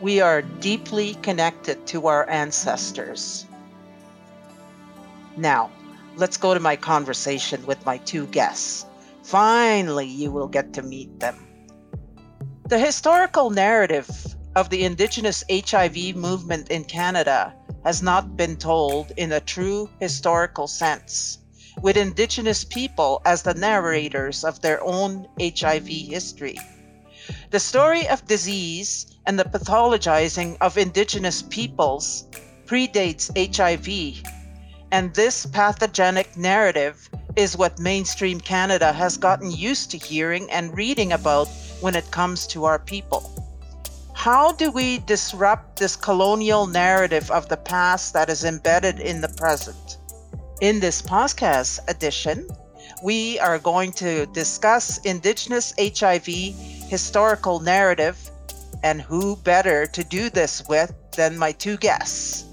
we 0.00 0.20
are 0.20 0.42
deeply 0.42 1.14
connected 1.22 1.86
to 1.88 2.06
our 2.06 2.28
ancestors. 2.28 3.46
Now, 5.36 5.70
let's 6.16 6.36
go 6.36 6.54
to 6.54 6.60
my 6.60 6.76
conversation 6.76 7.64
with 7.66 7.84
my 7.86 7.98
two 7.98 8.26
guests. 8.26 8.86
Finally, 9.22 10.06
you 10.06 10.30
will 10.30 10.48
get 10.48 10.72
to 10.74 10.82
meet 10.82 11.20
them. 11.20 11.46
The 12.68 12.78
historical 12.78 13.50
narrative 13.50 14.08
of 14.56 14.70
the 14.70 14.84
Indigenous 14.84 15.44
HIV 15.50 16.16
movement 16.16 16.70
in 16.70 16.84
Canada 16.84 17.54
has 17.84 18.02
not 18.02 18.36
been 18.36 18.56
told 18.56 19.12
in 19.16 19.32
a 19.32 19.40
true 19.40 19.88
historical 20.00 20.66
sense, 20.66 21.38
with 21.82 21.96
Indigenous 21.96 22.64
people 22.64 23.22
as 23.24 23.42
the 23.42 23.54
narrators 23.54 24.44
of 24.44 24.60
their 24.60 24.82
own 24.84 25.26
HIV 25.40 25.86
history. 25.86 26.58
The 27.50 27.60
story 27.60 28.08
of 28.08 28.26
disease 28.26 29.06
and 29.26 29.38
the 29.38 29.44
pathologizing 29.44 30.56
of 30.60 30.78
Indigenous 30.78 31.42
peoples 31.42 32.24
predates 32.66 33.30
HIV, 33.36 34.22
and 34.92 35.14
this 35.14 35.46
pathogenic 35.46 36.36
narrative 36.36 37.08
is 37.36 37.56
what 37.56 37.78
mainstream 37.78 38.40
Canada 38.40 38.92
has 38.92 39.16
gotten 39.16 39.50
used 39.50 39.90
to 39.90 39.98
hearing 39.98 40.50
and 40.50 40.76
reading 40.76 41.12
about 41.12 41.48
when 41.80 41.94
it 41.94 42.10
comes 42.10 42.46
to 42.48 42.64
our 42.64 42.78
people. 42.78 43.49
How 44.20 44.52
do 44.52 44.70
we 44.70 44.98
disrupt 44.98 45.78
this 45.78 45.96
colonial 45.96 46.66
narrative 46.66 47.30
of 47.30 47.48
the 47.48 47.56
past 47.56 48.12
that 48.12 48.28
is 48.28 48.44
embedded 48.44 49.00
in 49.00 49.22
the 49.22 49.30
present? 49.30 49.96
In 50.60 50.78
this 50.78 51.00
podcast 51.00 51.80
edition, 51.88 52.46
we 53.02 53.38
are 53.38 53.58
going 53.58 53.92
to 53.92 54.26
discuss 54.26 54.98
Indigenous 55.06 55.72
HIV 55.78 56.26
historical 56.26 57.60
narrative, 57.60 58.30
and 58.82 59.00
who 59.00 59.36
better 59.36 59.86
to 59.86 60.04
do 60.04 60.28
this 60.28 60.68
with 60.68 60.92
than 61.16 61.38
my 61.38 61.52
two 61.52 61.78
guests? 61.78 62.44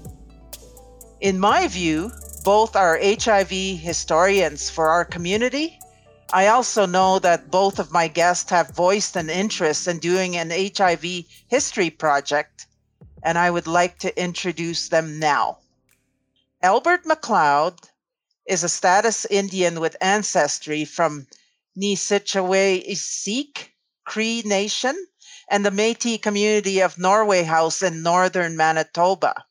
In 1.20 1.38
my 1.38 1.68
view, 1.68 2.10
both 2.46 2.76
are 2.76 2.98
HIV 2.98 3.50
historians 3.50 4.70
for 4.70 4.88
our 4.88 5.04
community 5.04 5.78
I 6.30 6.48
also 6.48 6.84
know 6.84 7.18
that 7.20 7.50
both 7.50 7.78
of 7.78 7.90
my 7.90 8.06
guests 8.06 8.50
have 8.50 8.76
voiced 8.76 9.16
an 9.16 9.30
interest 9.30 9.88
in 9.88 9.98
doing 9.98 10.36
an 10.36 10.50
HIV 10.50 11.24
history 11.48 11.88
project, 11.88 12.66
and 13.22 13.38
I 13.38 13.50
would 13.50 13.66
like 13.66 13.98
to 14.00 14.22
introduce 14.22 14.88
them 14.88 15.18
now. 15.18 15.58
Albert 16.62 17.04
McLeod 17.04 17.78
is 18.46 18.62
a 18.62 18.68
status 18.68 19.24
Indian 19.24 19.80
with 19.80 19.96
ancestry 20.02 20.84
from 20.84 21.26
Nisichawayasihk 21.80 23.68
Cree 24.04 24.42
Nation 24.44 25.06
and 25.48 25.64
the 25.64 25.70
Metis 25.70 26.18
community 26.18 26.80
of 26.80 26.98
Norway 26.98 27.42
House 27.44 27.82
in 27.82 28.02
northern 28.02 28.54
Manitoba. 28.54 29.44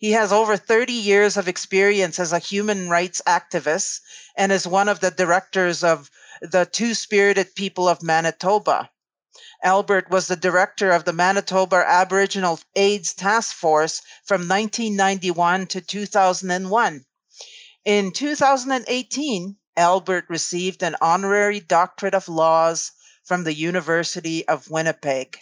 He 0.00 0.12
has 0.12 0.32
over 0.32 0.56
30 0.56 0.92
years 0.92 1.36
of 1.36 1.48
experience 1.48 2.18
as 2.18 2.32
a 2.32 2.38
human 2.38 2.88
rights 2.88 3.20
activist 3.26 4.00
and 4.38 4.52
is 4.52 4.68
one 4.68 4.88
of 4.88 5.00
the 5.00 5.10
directors 5.10 5.82
of 5.82 6.08
the 6.40 6.64
Two 6.64 6.94
Spirited 6.94 7.56
People 7.56 7.88
of 7.88 8.04
Manitoba. 8.04 8.88
Albert 9.64 10.08
was 10.10 10.28
the 10.28 10.36
director 10.36 10.92
of 10.92 11.04
the 11.04 11.12
Manitoba 11.12 11.84
Aboriginal 11.84 12.60
AIDS 12.76 13.12
Task 13.12 13.52
Force 13.56 14.00
from 14.24 14.42
1991 14.42 15.66
to 15.66 15.80
2001. 15.80 17.04
In 17.84 18.12
2018, 18.12 19.56
Albert 19.76 20.26
received 20.28 20.84
an 20.84 20.94
honorary 21.00 21.58
doctorate 21.58 22.14
of 22.14 22.28
laws 22.28 22.92
from 23.24 23.42
the 23.42 23.54
University 23.54 24.46
of 24.46 24.70
Winnipeg. 24.70 25.36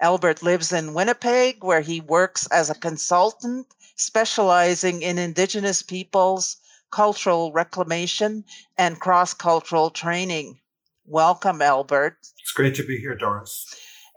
Albert 0.00 0.42
lives 0.42 0.70
in 0.70 0.92
Winnipeg, 0.92 1.64
where 1.64 1.80
he 1.80 2.00
works 2.00 2.46
as 2.48 2.68
a 2.68 2.74
consultant 2.74 3.66
specializing 3.96 5.00
in 5.00 5.16
Indigenous 5.16 5.82
peoples, 5.82 6.58
cultural 6.90 7.52
reclamation, 7.52 8.44
and 8.76 9.00
cross 9.00 9.34
cultural 9.34 9.90
training. 9.90 10.60
Welcome, 11.04 11.62
Albert. 11.62 12.18
It's 12.40 12.52
great 12.52 12.74
to 12.76 12.84
be 12.84 12.98
here, 12.98 13.14
Doris. 13.14 13.66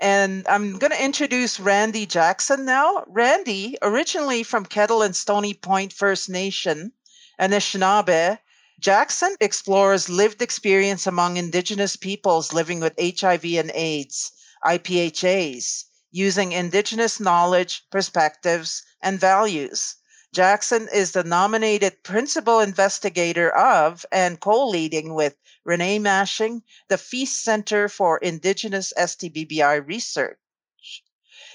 And 0.02 0.48
I'm 0.48 0.80
going 0.80 0.92
to 0.92 1.04
introduce 1.04 1.60
Randy 1.60 2.06
Jackson 2.06 2.66
now. 2.66 3.04
Randy, 3.08 3.78
originally 3.82 4.42
from 4.42 4.66
Kettle 4.66 5.04
and 5.04 5.16
Stony 5.16 5.54
Point 5.54 5.94
First 5.94 6.28
Nation, 6.28 6.92
Anishinaabe, 7.40 8.40
Jackson 8.80 9.36
explores 9.40 10.10
lived 10.10 10.42
experience 10.42 11.06
among 11.06 11.38
Indigenous 11.38 11.96
peoples 11.96 12.52
living 12.52 12.80
with 12.80 13.00
HIV 13.00 13.46
and 13.46 13.72
AIDS, 13.76 14.32
IPHAs, 14.66 15.84
using 16.10 16.52
Indigenous 16.52 17.20
knowledge, 17.20 17.84
perspectives, 17.92 18.82
and 19.04 19.20
values. 19.20 19.98
Jackson 20.34 20.88
is 20.94 21.12
the 21.12 21.26
nominated 21.26 22.04
principal 22.04 22.62
investigator 22.62 23.54
of 23.54 24.06
and 24.14 24.40
co 24.40 24.66
leading 24.66 25.14
with 25.14 25.36
Renee 25.66 26.00
Masching 26.00 26.62
the 26.88 26.98
Feast 26.98 27.44
Center 27.44 27.90
for 27.90 28.18
Indigenous 28.18 28.94
STBBI 28.98 29.86
Research. 29.86 30.38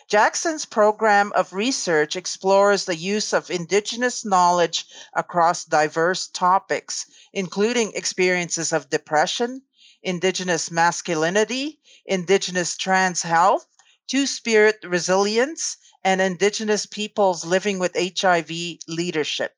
Jackson's 0.08 0.66
program 0.66 1.32
of 1.34 1.54
research 1.54 2.16
explores 2.16 2.84
the 2.84 2.96
use 2.96 3.32
of 3.32 3.50
Indigenous 3.50 4.26
knowledge 4.26 4.84
across 5.14 5.64
diverse 5.64 6.26
topics, 6.28 7.06
including 7.32 7.92
experiences 7.94 8.74
of 8.74 8.90
depression, 8.90 9.62
Indigenous 10.02 10.70
masculinity, 10.70 11.80
Indigenous 12.04 12.76
trans 12.76 13.22
health, 13.22 13.66
Two 14.06 14.26
Spirit 14.26 14.78
resilience, 14.84 15.78
and 16.06 16.20
Indigenous 16.20 16.86
peoples 16.86 17.44
living 17.44 17.80
with 17.80 17.96
HIV 17.96 18.48
leadership. 18.86 19.52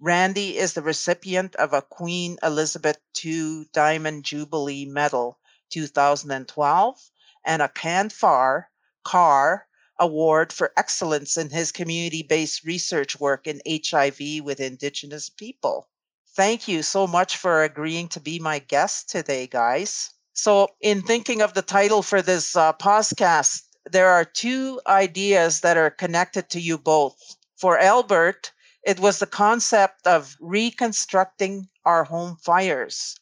Randy 0.00 0.56
is 0.56 0.72
the 0.72 0.80
recipient 0.80 1.54
of 1.56 1.74
a 1.74 1.82
Queen 1.82 2.38
Elizabeth 2.42 2.96
II 3.22 3.66
Diamond 3.74 4.24
Jubilee 4.24 4.86
Medal 4.86 5.38
2012 5.68 7.10
and 7.44 7.60
a 7.60 7.68
CANFAR 7.68 8.70
CAAR 9.04 9.66
Award 9.98 10.50
for 10.50 10.72
Excellence 10.78 11.36
in 11.36 11.50
his 11.50 11.72
community 11.72 12.22
based 12.22 12.64
research 12.64 13.20
work 13.20 13.46
in 13.46 13.60
HIV 13.68 14.42
with 14.42 14.60
Indigenous 14.60 15.28
people. 15.28 15.90
Thank 16.34 16.68
you 16.68 16.82
so 16.82 17.06
much 17.06 17.36
for 17.36 17.64
agreeing 17.64 18.08
to 18.08 18.20
be 18.20 18.38
my 18.38 18.60
guest 18.60 19.10
today, 19.10 19.46
guys. 19.46 20.08
So, 20.32 20.68
in 20.80 21.02
thinking 21.02 21.42
of 21.42 21.52
the 21.52 21.60
title 21.60 22.02
for 22.02 22.22
this 22.22 22.56
uh, 22.56 22.72
podcast, 22.72 23.64
there 23.90 24.08
are 24.08 24.24
two 24.24 24.80
ideas 24.86 25.60
that 25.60 25.76
are 25.76 25.90
connected 25.90 26.48
to 26.50 26.60
you 26.60 26.78
both. 26.78 27.36
For 27.56 27.78
Albert, 27.78 28.52
it 28.82 29.00
was 29.00 29.18
the 29.18 29.26
concept 29.26 30.06
of 30.06 30.36
reconstructing 30.40 31.68
our 31.84 32.04
home 32.04 32.36
fires 32.36 33.16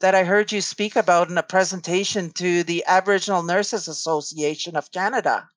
that 0.00 0.14
I 0.14 0.24
heard 0.24 0.52
you 0.52 0.60
speak 0.60 0.94
about 0.94 1.30
in 1.30 1.38
a 1.38 1.42
presentation 1.42 2.30
to 2.34 2.62
the 2.62 2.84
Aboriginal 2.86 3.42
Nurses 3.42 3.88
Association 3.88 4.76
of 4.76 4.92
Canada. 4.92 5.48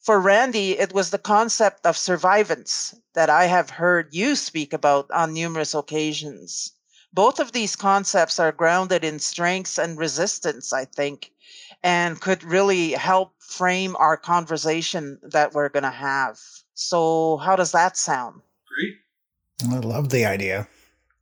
For 0.00 0.20
Randy, 0.20 0.78
it 0.78 0.92
was 0.92 1.10
the 1.10 1.18
concept 1.18 1.84
of 1.84 1.96
survivance 1.96 2.94
that 3.14 3.28
I 3.28 3.46
have 3.46 3.70
heard 3.70 4.14
you 4.14 4.36
speak 4.36 4.72
about 4.72 5.10
on 5.10 5.34
numerous 5.34 5.74
occasions. 5.74 6.72
Both 7.12 7.40
of 7.40 7.52
these 7.52 7.74
concepts 7.74 8.38
are 8.38 8.52
grounded 8.52 9.02
in 9.02 9.18
strengths 9.18 9.78
and 9.78 9.98
resistance, 9.98 10.72
I 10.72 10.84
think, 10.84 11.32
and 11.82 12.20
could 12.20 12.42
really 12.44 12.92
help 12.92 13.32
frame 13.38 13.96
our 13.96 14.16
conversation 14.16 15.18
that 15.22 15.54
we're 15.54 15.68
going 15.68 15.84
to 15.84 15.90
have. 15.90 16.38
So, 16.74 17.38
how 17.38 17.56
does 17.56 17.72
that 17.72 17.96
sound? 17.96 18.42
Great. 18.68 19.72
I 19.72 19.78
love 19.78 20.10
the 20.10 20.24
idea. 20.24 20.68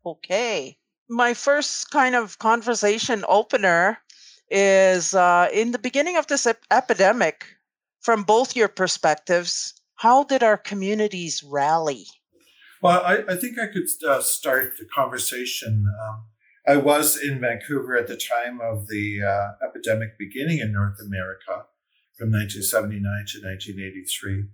Okay. 0.05 0.77
My 1.09 1.35
first 1.35 1.91
kind 1.91 2.15
of 2.15 2.39
conversation 2.39 3.25
opener 3.29 3.99
is 4.51 5.15
uh, 5.15 5.49
in 5.53 5.73
the 5.73 5.79
beginning 5.79 6.17
of 6.17 6.27
this 6.27 6.47
ep- 6.47 6.67
epidemic, 6.71 7.47
from 8.01 8.23
both 8.23 8.55
your 8.55 8.69
perspectives, 8.69 9.75
how 9.97 10.25
did 10.25 10.43
our 10.43 10.57
communities 10.57 11.43
rally? 11.43 12.07
Well, 12.83 13.03
I, 13.03 13.25
I 13.29 13.37
think 13.37 13.59
I 13.59 13.67
could 13.67 13.89
uh, 14.07 14.21
start 14.21 14.75
the 14.79 14.85
conversation. 14.85 15.87
Um, 16.03 16.25
I 16.67 16.77
was 16.77 17.17
in 17.17 17.41
Vancouver 17.41 17.97
at 17.97 18.09
the 18.09 18.17
time 18.17 18.61
of 18.61 18.89
the 18.89 19.23
uh, 19.23 19.67
epidemic 19.67 20.19
beginning 20.19 20.59
in 20.59 20.73
North 20.73 20.99
America 21.01 21.67
from 22.17 22.33
1979 22.33 23.03
to 23.03 23.47
1983. 23.47 24.45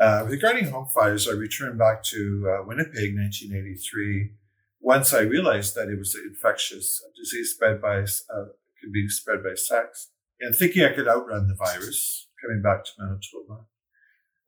Uh, 0.00 0.24
regarding 0.28 0.70
home 0.70 0.86
fires, 0.94 1.26
I 1.26 1.32
returned 1.32 1.78
back 1.78 2.02
to 2.04 2.46
uh, 2.48 2.64
Winnipeg 2.66 3.16
1983 3.16 4.32
once 4.80 5.12
I 5.12 5.20
realized 5.20 5.74
that 5.74 5.88
it 5.88 5.98
was 5.98 6.14
an 6.14 6.24
infectious 6.28 7.02
disease 7.16 7.52
spread 7.52 7.80
by, 7.80 8.00
uh, 8.00 8.46
could 8.80 8.92
be 8.92 9.08
spread 9.08 9.42
by 9.42 9.54
sex 9.54 10.10
and 10.40 10.54
thinking 10.54 10.84
I 10.84 10.92
could 10.92 11.08
outrun 11.08 11.48
the 11.48 11.54
virus 11.54 12.28
coming 12.40 12.62
back 12.62 12.84
to 12.84 12.90
Manitoba. 12.98 13.64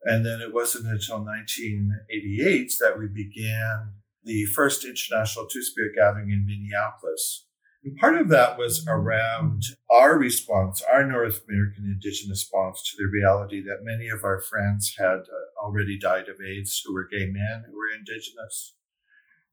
And 0.03 0.25
then 0.25 0.41
it 0.41 0.53
wasn't 0.53 0.87
until 0.87 1.23
1988 1.23 2.73
that 2.79 2.97
we 2.97 3.07
began 3.07 3.93
the 4.23 4.45
first 4.45 4.85
international 4.85 5.47
Two 5.47 5.63
Spirit 5.63 5.93
gathering 5.95 6.29
in 6.29 6.45
Minneapolis. 6.45 7.45
And 7.83 7.97
part 7.97 8.15
of 8.15 8.29
that 8.29 8.59
was 8.59 8.85
around 8.87 9.63
our 9.89 10.17
response, 10.17 10.83
our 10.83 11.03
North 11.03 11.41
American 11.49 11.85
Indigenous 11.85 12.41
response 12.43 12.83
to 12.83 12.97
the 12.97 13.09
reality 13.09 13.61
that 13.63 13.83
many 13.83 14.07
of 14.07 14.23
our 14.23 14.39
friends 14.39 14.95
had 14.99 15.21
uh, 15.21 15.63
already 15.63 15.97
died 15.97 16.29
of 16.29 16.35
AIDS 16.39 16.83
who 16.85 16.93
were 16.93 17.07
gay 17.11 17.25
men 17.25 17.63
who 17.67 17.75
were 17.75 17.89
Indigenous. 17.97 18.75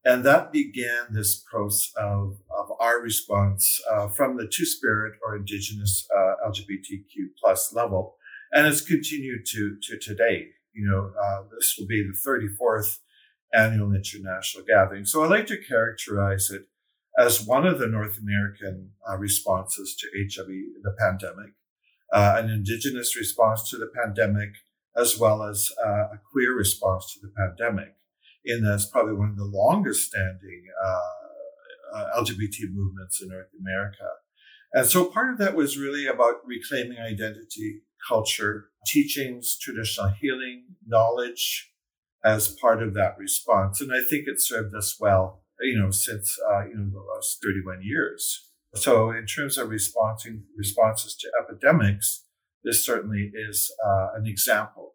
And 0.04 0.24
that 0.24 0.52
began 0.52 1.06
this 1.10 1.42
process 1.50 1.92
of, 1.96 2.36
of 2.56 2.70
our 2.78 3.00
response 3.00 3.80
uh, 3.90 4.08
from 4.08 4.36
the 4.36 4.46
Two 4.46 4.66
Spirit 4.66 5.14
or 5.24 5.36
Indigenous 5.36 6.06
uh, 6.14 6.34
LGBTQ 6.46 7.30
plus 7.40 7.72
level 7.72 8.18
and 8.52 8.66
it's 8.66 8.80
continued 8.80 9.44
to 9.46 9.76
to 9.82 9.98
today. 9.98 10.48
You 10.72 10.88
know, 10.88 11.10
uh, 11.20 11.42
this 11.54 11.76
will 11.78 11.86
be 11.86 12.02
the 12.02 12.16
34th 12.16 12.98
annual 13.54 13.92
international 13.94 14.64
gathering. 14.64 15.04
So 15.04 15.22
I 15.22 15.28
like 15.28 15.46
to 15.46 15.56
characterize 15.56 16.50
it 16.50 16.66
as 17.18 17.44
one 17.44 17.66
of 17.66 17.78
the 17.78 17.86
North 17.86 18.18
American 18.18 18.90
uh, 19.08 19.16
responses 19.16 19.96
to 19.96 20.06
HIV, 20.16 20.46
the 20.82 20.94
pandemic, 20.98 21.52
uh, 22.12 22.36
an 22.38 22.50
indigenous 22.50 23.16
response 23.16 23.68
to 23.70 23.76
the 23.76 23.90
pandemic, 23.94 24.50
as 24.96 25.18
well 25.18 25.42
as 25.42 25.70
uh, 25.84 26.08
a 26.12 26.20
queer 26.30 26.54
response 26.54 27.12
to 27.14 27.20
the 27.20 27.32
pandemic. 27.36 27.94
In 28.44 28.62
that's 28.62 28.86
probably 28.86 29.14
one 29.14 29.30
of 29.30 29.36
the 29.36 29.44
longest 29.44 30.08
standing 30.08 30.64
uh, 30.82 31.00
uh, 31.94 32.20
LGBT 32.20 32.72
movements 32.72 33.20
in 33.20 33.28
North 33.28 33.50
America. 33.58 34.08
And 34.72 34.86
so 34.86 35.06
part 35.06 35.32
of 35.32 35.38
that 35.38 35.56
was 35.56 35.76
really 35.76 36.06
about 36.06 36.46
reclaiming 36.46 36.98
identity, 36.98 37.80
culture, 38.06 38.68
teachings, 38.86 39.58
traditional 39.58 40.12
healing, 40.20 40.64
knowledge 40.86 41.72
as 42.24 42.48
part 42.60 42.82
of 42.82 42.94
that 42.94 43.16
response. 43.18 43.80
And 43.80 43.92
I 43.92 44.02
think 44.02 44.24
it 44.26 44.40
served 44.40 44.74
us 44.74 44.96
well, 45.00 45.42
you 45.60 45.78
know, 45.78 45.90
since, 45.90 46.38
uh, 46.50 46.66
you 46.66 46.74
know, 46.74 46.90
the 46.90 47.14
last 47.14 47.38
31 47.42 47.80
years. 47.82 48.48
So 48.74 49.10
in 49.10 49.26
terms 49.26 49.56
of 49.56 49.70
responding, 49.70 50.44
responses 50.56 51.16
to 51.16 51.30
epidemics, 51.40 52.24
this 52.64 52.84
certainly 52.84 53.30
is 53.34 53.72
uh, 53.84 54.08
an 54.16 54.26
example 54.26 54.94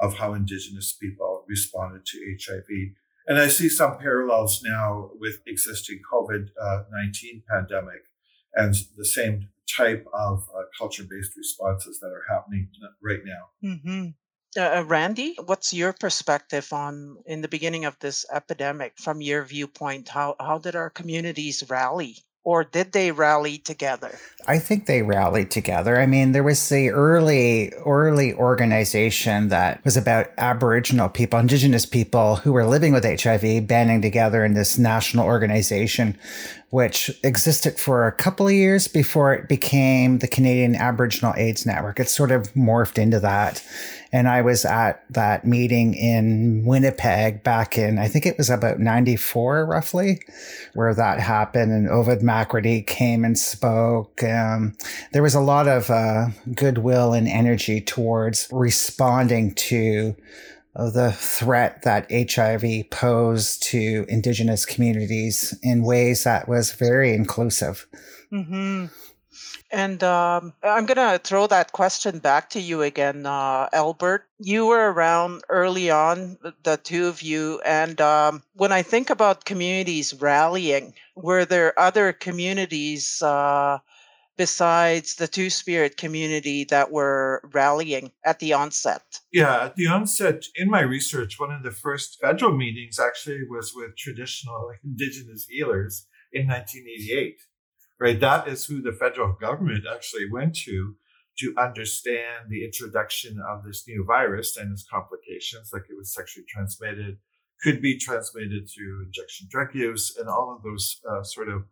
of 0.00 0.18
how 0.18 0.34
Indigenous 0.34 0.92
people 0.92 1.44
responded 1.48 2.04
to 2.06 2.36
HIV. 2.44 2.94
And 3.28 3.38
I 3.38 3.48
see 3.48 3.68
some 3.68 3.98
parallels 3.98 4.62
now 4.64 5.10
with 5.14 5.40
existing 5.46 6.00
COVID-19 6.12 6.48
uh, 6.60 6.82
pandemic 7.48 8.02
and 8.54 8.74
the 8.96 9.04
same 9.04 9.48
type 9.76 10.04
of 10.12 10.42
uh, 10.54 10.62
culture 10.76 11.04
based 11.08 11.36
responses 11.36 12.00
that 12.00 12.08
are 12.08 12.24
happening 12.28 12.68
right 13.02 13.20
now. 13.24 13.68
Mm-hmm. 13.70 14.08
Uh, 14.56 14.60
uh, 14.60 14.84
Randy, 14.86 15.36
what's 15.46 15.72
your 15.72 15.92
perspective 15.92 16.72
on 16.72 17.16
in 17.26 17.40
the 17.40 17.48
beginning 17.48 17.86
of 17.86 17.98
this 18.00 18.26
epidemic 18.30 18.98
from 18.98 19.22
your 19.22 19.44
viewpoint? 19.44 20.08
How 20.08 20.36
how 20.38 20.58
did 20.58 20.76
our 20.76 20.90
communities 20.90 21.64
rally? 21.68 22.18
Or 22.44 22.64
did 22.64 22.90
they 22.90 23.12
rally 23.12 23.58
together? 23.58 24.18
I 24.48 24.58
think 24.58 24.86
they 24.86 25.02
rallied 25.02 25.52
together. 25.52 26.00
I 26.00 26.06
mean, 26.06 26.32
there 26.32 26.42
was 26.42 26.68
the 26.68 26.90
early, 26.90 27.72
early 27.86 28.34
organization 28.34 29.46
that 29.50 29.84
was 29.84 29.96
about 29.96 30.32
Aboriginal 30.38 31.08
people, 31.08 31.38
Indigenous 31.38 31.86
people 31.86 32.36
who 32.36 32.52
were 32.52 32.66
living 32.66 32.92
with 32.92 33.04
HIV, 33.04 33.68
banding 33.68 34.02
together 34.02 34.44
in 34.44 34.54
this 34.54 34.76
national 34.76 35.24
organization 35.24 36.18
which 36.72 37.10
existed 37.22 37.78
for 37.78 38.06
a 38.06 38.12
couple 38.12 38.46
of 38.46 38.52
years 38.54 38.88
before 38.88 39.34
it 39.34 39.46
became 39.46 40.20
the 40.20 40.26
Canadian 40.26 40.74
Aboriginal 40.74 41.34
AIDS 41.36 41.66
Network. 41.66 42.00
It 42.00 42.08
sort 42.08 42.30
of 42.30 42.50
morphed 42.54 42.96
into 42.96 43.20
that. 43.20 43.62
And 44.10 44.26
I 44.26 44.40
was 44.40 44.64
at 44.64 45.04
that 45.10 45.46
meeting 45.46 45.92
in 45.92 46.64
Winnipeg 46.64 47.42
back 47.42 47.76
in, 47.76 47.98
I 47.98 48.08
think 48.08 48.24
it 48.24 48.38
was 48.38 48.48
about 48.48 48.78
94 48.78 49.66
roughly, 49.66 50.22
where 50.72 50.94
that 50.94 51.20
happened. 51.20 51.72
And 51.72 51.90
Ovid 51.90 52.20
McRatty 52.20 52.86
came 52.86 53.22
and 53.22 53.38
spoke. 53.38 54.24
Um, 54.24 54.74
there 55.12 55.22
was 55.22 55.34
a 55.34 55.40
lot 55.40 55.68
of 55.68 55.90
uh, 55.90 56.28
goodwill 56.54 57.12
and 57.12 57.28
energy 57.28 57.82
towards 57.82 58.48
responding 58.50 59.54
to 59.56 60.16
of 60.74 60.94
the 60.94 61.12
threat 61.12 61.82
that 61.82 62.10
HIV 62.10 62.90
posed 62.90 63.62
to 63.64 64.06
indigenous 64.08 64.64
communities 64.64 65.58
in 65.62 65.82
ways 65.82 66.24
that 66.24 66.48
was 66.48 66.72
very 66.72 67.14
inclusive. 67.14 67.86
Mm-hmm. 68.32 68.86
And 69.70 70.04
um, 70.04 70.52
I'm 70.62 70.84
going 70.84 70.96
to 70.96 71.18
throw 71.22 71.46
that 71.46 71.72
question 71.72 72.18
back 72.18 72.50
to 72.50 72.60
you 72.60 72.82
again, 72.82 73.24
uh, 73.24 73.68
Albert. 73.72 74.26
You 74.38 74.66
were 74.66 74.92
around 74.92 75.42
early 75.48 75.90
on, 75.90 76.36
the 76.62 76.76
two 76.76 77.06
of 77.06 77.22
you. 77.22 77.62
And 77.64 77.98
um, 78.00 78.42
when 78.52 78.70
I 78.70 78.82
think 78.82 79.08
about 79.08 79.46
communities 79.46 80.12
rallying, 80.12 80.92
were 81.16 81.46
there 81.46 81.78
other 81.78 82.12
communities 82.12 83.22
uh, 83.22 83.78
besides 84.36 85.16
the 85.16 85.28
Two 85.28 85.50
Spirit 85.50 85.96
community 85.96 86.64
that 86.64 86.90
were 86.90 87.42
rallying 87.52 88.12
at 88.24 88.38
the 88.38 88.52
onset? 88.52 89.02
Yeah, 89.32 89.66
at 89.66 89.76
the 89.76 89.86
onset, 89.86 90.44
in 90.56 90.70
my 90.70 90.80
research, 90.80 91.38
one 91.38 91.52
of 91.52 91.62
the 91.62 91.70
first 91.70 92.18
federal 92.20 92.56
meetings 92.56 92.98
actually 92.98 93.40
was 93.48 93.72
with 93.74 93.96
traditional 93.96 94.70
indigenous 94.84 95.46
healers 95.48 96.06
in 96.32 96.46
1988. 96.46 97.36
Right, 98.00 98.20
that 98.20 98.48
is 98.48 98.64
who 98.64 98.82
the 98.82 98.92
federal 98.92 99.32
government 99.34 99.84
actually 99.88 100.28
went 100.30 100.56
to 100.64 100.96
to 101.38 101.54
understand 101.56 102.48
the 102.48 102.64
introduction 102.64 103.40
of 103.48 103.64
this 103.64 103.84
new 103.88 104.04
virus 104.04 104.56
and 104.56 104.72
its 104.72 104.84
complications, 104.84 105.70
like 105.72 105.84
it 105.88 105.96
was 105.96 106.12
sexually 106.12 106.44
transmitted, 106.48 107.16
could 107.62 107.80
be 107.80 107.96
transmitted 107.96 108.68
through 108.68 109.04
injection 109.04 109.46
drug 109.50 109.74
use, 109.74 110.16
and 110.18 110.28
all 110.28 110.54
of 110.54 110.62
those 110.62 111.00
uh, 111.08 111.22
sort 111.22 111.48
of 111.48 111.62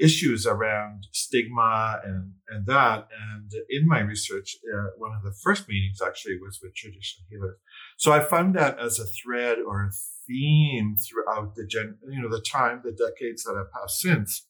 issues 0.00 0.46
around 0.46 1.06
stigma 1.12 2.00
and, 2.04 2.32
and 2.48 2.66
that. 2.66 3.08
And 3.30 3.52
in 3.68 3.86
my 3.86 4.00
research, 4.00 4.56
uh, 4.74 4.90
one 4.96 5.12
of 5.14 5.22
the 5.22 5.36
first 5.42 5.68
meetings 5.68 6.00
actually 6.04 6.38
was 6.40 6.58
with 6.62 6.74
traditional 6.74 7.26
healers. 7.28 7.58
So 7.98 8.12
I 8.12 8.20
found 8.20 8.54
that 8.54 8.78
as 8.78 8.98
a 8.98 9.04
thread 9.04 9.58
or 9.58 9.84
a 9.84 9.90
theme 10.26 10.96
throughout 10.96 11.54
the 11.54 11.66
gen, 11.66 11.98
you 12.08 12.20
know, 12.20 12.30
the 12.30 12.42
time, 12.42 12.80
the 12.82 12.92
decades 12.92 13.44
that 13.44 13.56
have 13.56 13.72
passed 13.72 14.00
since. 14.00 14.46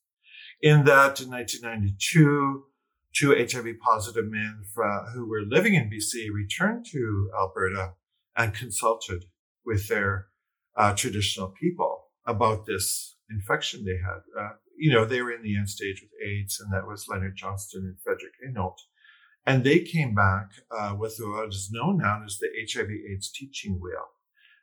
In 0.63 0.85
that 0.85 1.21
in 1.21 1.31
1992, 1.31 2.65
two 3.15 3.31
HIV 3.31 3.81
positive 3.81 4.31
men 4.31 4.63
who 5.15 5.29
were 5.29 5.43
living 5.43 5.75
in 5.75 5.91
BC 5.91 6.29
returned 6.33 6.87
to 6.93 7.31
Alberta 7.37 7.95
and 8.37 8.55
consulted 8.55 9.25
with 9.65 9.89
their 9.89 10.27
uh, 10.77 10.95
traditional 10.95 11.53
people 11.61 12.05
about 12.27 12.67
this 12.67 13.17
infection 13.31 13.85
they 13.85 13.99
had. 13.99 14.21
Uh, 14.39 14.51
you 14.81 14.90
know, 14.90 15.05
they 15.05 15.21
were 15.21 15.33
in 15.33 15.43
the 15.43 15.57
end 15.57 15.69
stage 15.69 16.03
with 16.03 16.27
AIDS, 16.27 16.59
and 16.59 16.73
that 16.73 16.87
was 16.87 17.07
Leonard 17.07 17.37
Johnston 17.37 17.85
and 17.85 18.01
Frederick 18.03 18.33
Hainault. 18.43 18.77
And 19.47 19.62
they 19.62 19.81
came 19.81 20.14
back 20.14 20.49
uh, 20.71 20.97
with 20.99 21.16
what 21.21 21.49
is 21.49 21.71
known 21.71 21.99
now 21.99 22.23
as 22.25 22.38
the 22.38 22.49
HIV 22.73 22.88
AIDS 22.88 23.31
teaching 23.31 23.79
wheel 23.79 24.09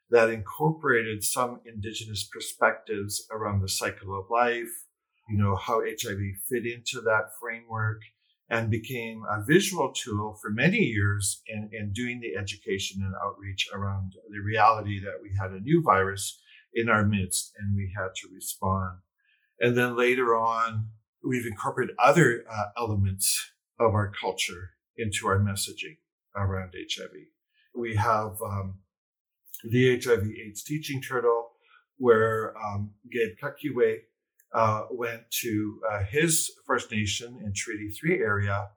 that 0.10 0.30
incorporated 0.30 1.24
some 1.24 1.60
indigenous 1.66 2.28
perspectives 2.32 3.28
around 3.32 3.62
the 3.62 3.70
cycle 3.70 4.18
of 4.18 4.26
life, 4.32 4.72
you 5.30 5.38
know, 5.38 5.56
how 5.56 5.82
HIV 5.82 6.20
fit 6.50 6.66
into 6.66 7.02
that 7.02 7.30
framework 7.40 8.02
and 8.50 8.72
became 8.72 9.24
a 9.30 9.44
visual 9.44 9.92
tool 9.94 10.40
for 10.42 10.50
many 10.50 10.78
years 10.78 11.42
in, 11.48 11.70
in 11.74 11.92
doing 11.92 12.22
the 12.22 12.40
education 12.40 13.04
and 13.04 13.14
outreach 13.24 13.68
around 13.74 14.14
the 14.32 14.40
reality 14.40 15.00
that 15.02 15.20
we 15.22 15.30
had 15.40 15.52
a 15.52 15.60
new 15.60 15.84
virus 15.84 16.40
in 16.74 16.90
our 16.90 17.06
midst 17.06 17.52
and 17.60 17.76
we 17.76 17.94
had 17.96 18.10
to 18.16 18.30
respond. 18.34 19.00
And 19.60 19.78
then 19.78 19.98
later 19.98 20.36
on, 20.36 20.90
we've 21.24 21.46
incorporated 21.46 21.96
other 21.98 22.44
uh, 22.50 22.66
elements 22.78 23.52
of 23.80 23.94
our 23.94 24.12
culture 24.12 24.72
into 24.98 25.28
our 25.28 25.40
messaging 25.40 25.98
around 26.36 26.74
HIV. 26.74 27.12
We 27.76 27.96
have 27.96 28.38
um, 28.44 28.80
the 29.64 30.00
HIV 30.00 30.24
AIDS 30.46 30.64
teaching 30.64 31.02
turtle, 31.02 31.52
where 31.98 32.54
um, 32.58 32.92
Gabe 33.12 33.36
Kakiwe 33.42 33.98
uh, 34.54 34.84
went 34.92 35.30
to 35.42 35.82
uh, 35.92 36.04
his 36.04 36.52
First 36.66 36.92
Nation 36.92 37.40
in 37.44 37.54
Treaty 37.54 37.90
3 37.90 38.20
area 38.20 38.70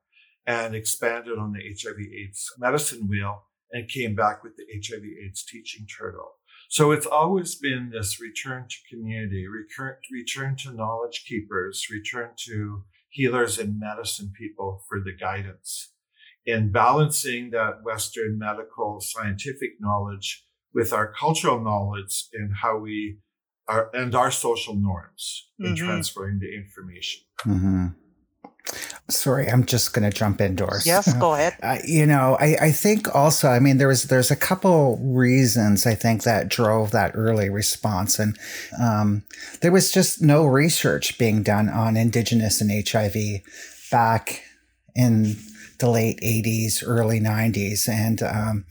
and 0.47 0.75
expanded 0.75 1.39
on 1.39 1.53
the 1.53 1.61
HIV 1.61 1.99
AIDS 1.99 2.53
medicine 2.59 3.07
wheel 3.09 3.45
and 3.73 3.89
came 3.89 4.15
back 4.15 4.43
with 4.43 4.57
the 4.57 4.65
HIV 4.73 5.05
AIDS 5.25 5.45
teaching 5.45 5.87
turtle. 5.87 6.33
So 6.71 6.93
it's 6.93 7.07
always 7.07 7.57
been 7.57 7.91
this 7.91 8.21
return 8.21 8.67
to 8.69 8.77
community, 8.89 9.49
return, 9.49 9.97
return 10.13 10.55
to 10.59 10.73
knowledge 10.73 11.25
keepers, 11.27 11.89
return 11.91 12.31
to 12.47 12.85
healers 13.09 13.59
and 13.59 13.81
medicine 13.81 14.33
people 14.39 14.85
for 14.89 15.01
the 15.01 15.13
guidance 15.13 15.93
in 16.47 16.71
balancing 16.71 17.51
that 17.51 17.83
Western 17.83 18.39
medical 18.39 19.01
scientific 19.01 19.81
knowledge 19.81 20.45
with 20.73 20.93
our 20.93 21.13
cultural 21.13 21.61
knowledge 21.61 22.29
and 22.35 22.53
how 22.63 22.79
we 22.79 23.19
are 23.67 23.91
and 23.93 24.15
our 24.15 24.31
social 24.31 24.77
norms 24.77 25.49
in 25.59 25.75
mm-hmm. 25.75 25.87
transferring 25.87 26.39
the 26.39 26.55
information. 26.55 27.23
Mm-hmm. 27.41 27.87
Sorry, 29.09 29.49
I'm 29.49 29.67
just 29.67 29.93
going 29.93 30.09
to 30.09 30.17
jump 30.17 30.41
indoors. 30.41 30.87
Yes, 30.87 31.13
go 31.15 31.35
ahead. 31.35 31.57
Uh, 31.63 31.79
you 31.85 32.07
know, 32.07 32.37
I, 32.39 32.57
I 32.61 32.73
think 32.73 33.13
also, 33.15 33.49
I 33.49 33.59
mean, 33.59 33.79
there 33.79 33.89
was 33.89 34.05
there's 34.05 34.31
a 34.31 34.37
couple 34.37 34.99
reasons 34.99 35.87
I 35.87 35.95
think 35.95 36.23
that 36.23 36.49
drove 36.49 36.93
that 36.93 37.13
early 37.15 37.51
response, 37.51 38.19
and 38.19 38.39
um, 38.81 39.25
there 39.61 39.73
was 39.73 39.91
just 39.91 40.23
no 40.23 40.47
research 40.47 41.19
being 41.19 41.43
done 41.43 41.69
on 41.69 41.97
Indigenous 41.97 42.61
and 42.61 42.71
HIV 42.71 43.41
back 43.91 44.45
in 44.95 45.37
the 45.79 45.91
late 45.91 46.21
80s, 46.21 46.85
early 46.87 47.21
90s, 47.21 47.89
and 47.89 48.23
um, 48.23 48.65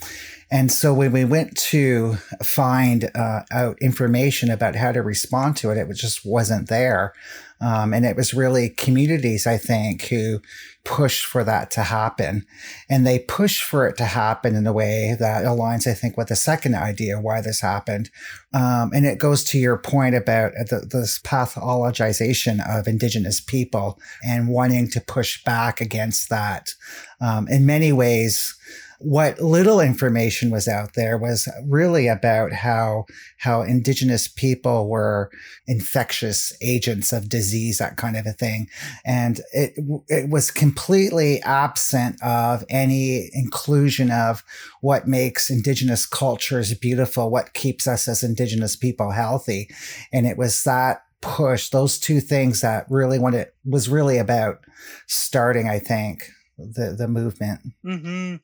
and 0.51 0.71
so 0.71 0.93
when 0.93 1.11
we 1.11 1.25
went 1.25 1.55
to 1.57 2.15
find 2.41 3.11
uh, 3.13 3.41
out 3.51 3.77
information 3.79 4.49
about 4.49 4.75
how 4.75 4.91
to 4.91 5.01
respond 5.01 5.57
to 5.57 5.69
it, 5.69 5.77
it 5.77 5.93
just 5.93 6.25
wasn't 6.25 6.69
there. 6.69 7.13
Um, 7.61 7.93
and 7.93 8.05
it 8.05 8.15
was 8.15 8.33
really 8.33 8.69
communities, 8.69 9.45
I 9.45 9.57
think, 9.57 10.03
who 10.03 10.41
pushed 10.85 11.25
for 11.25 11.43
that 11.43 11.69
to 11.71 11.83
happen. 11.83 12.45
And 12.89 13.05
they 13.05 13.19
pushed 13.19 13.63
for 13.63 13.85
it 13.85 13.97
to 13.97 14.05
happen 14.05 14.55
in 14.55 14.65
a 14.65 14.73
way 14.73 15.15
that 15.19 15.43
aligns, 15.43 15.85
I 15.85 15.93
think, 15.93 16.17
with 16.17 16.29
the 16.29 16.35
second 16.35 16.75
idea 16.75 17.19
why 17.19 17.41
this 17.41 17.59
happened. 17.61 18.09
Um, 18.53 18.91
and 18.93 19.05
it 19.05 19.19
goes 19.19 19.43
to 19.45 19.59
your 19.59 19.77
point 19.77 20.15
about 20.15 20.53
the, 20.53 20.87
this 20.89 21.19
pathologization 21.19 22.65
of 22.67 22.87
Indigenous 22.87 23.41
people 23.41 23.99
and 24.23 24.47
wanting 24.47 24.87
to 24.89 25.01
push 25.01 25.43
back 25.43 25.81
against 25.81 26.29
that. 26.29 26.73
Um, 27.21 27.47
in 27.49 27.65
many 27.65 27.91
ways, 27.91 28.55
what 28.99 29.39
little 29.39 29.79
information 29.79 30.51
was 30.51 30.67
out 30.67 30.93
there 30.93 31.17
was 31.17 31.47
really 31.65 32.07
about 32.07 32.51
how 32.51 33.05
how 33.37 33.61
indigenous 33.61 34.27
people 34.27 34.89
were 34.89 35.31
infectious 35.67 36.51
agents 36.61 37.13
of 37.13 37.29
disease 37.29 37.77
that 37.77 37.95
kind 37.95 38.17
of 38.17 38.25
a 38.25 38.33
thing. 38.33 38.67
And 39.05 39.39
it 39.53 39.73
it 40.09 40.29
was 40.29 40.51
completely 40.51 41.41
absent 41.43 42.21
of 42.21 42.65
any 42.69 43.29
inclusion 43.33 44.11
of 44.11 44.43
what 44.81 45.07
makes 45.07 45.49
indigenous 45.49 46.05
cultures 46.05 46.73
beautiful 46.73 47.29
what 47.31 47.53
keeps 47.53 47.87
us 47.87 48.07
as 48.07 48.21
indigenous 48.21 48.75
people 48.75 49.11
healthy. 49.11 49.69
And 50.11 50.27
it 50.27 50.37
was 50.37 50.63
that 50.63 51.03
push 51.21 51.69
those 51.69 51.99
two 51.99 52.19
things 52.21 52.61
that 52.61 52.85
really 52.89 53.19
what 53.19 53.33
it 53.33 53.53
was 53.65 53.89
really 53.89 54.17
about 54.17 54.59
starting 55.05 55.67
i 55.67 55.77
think 55.77 56.29
the 56.57 56.95
the 56.97 57.09
movement. 57.09 57.59
Mm-hmm 57.85 58.35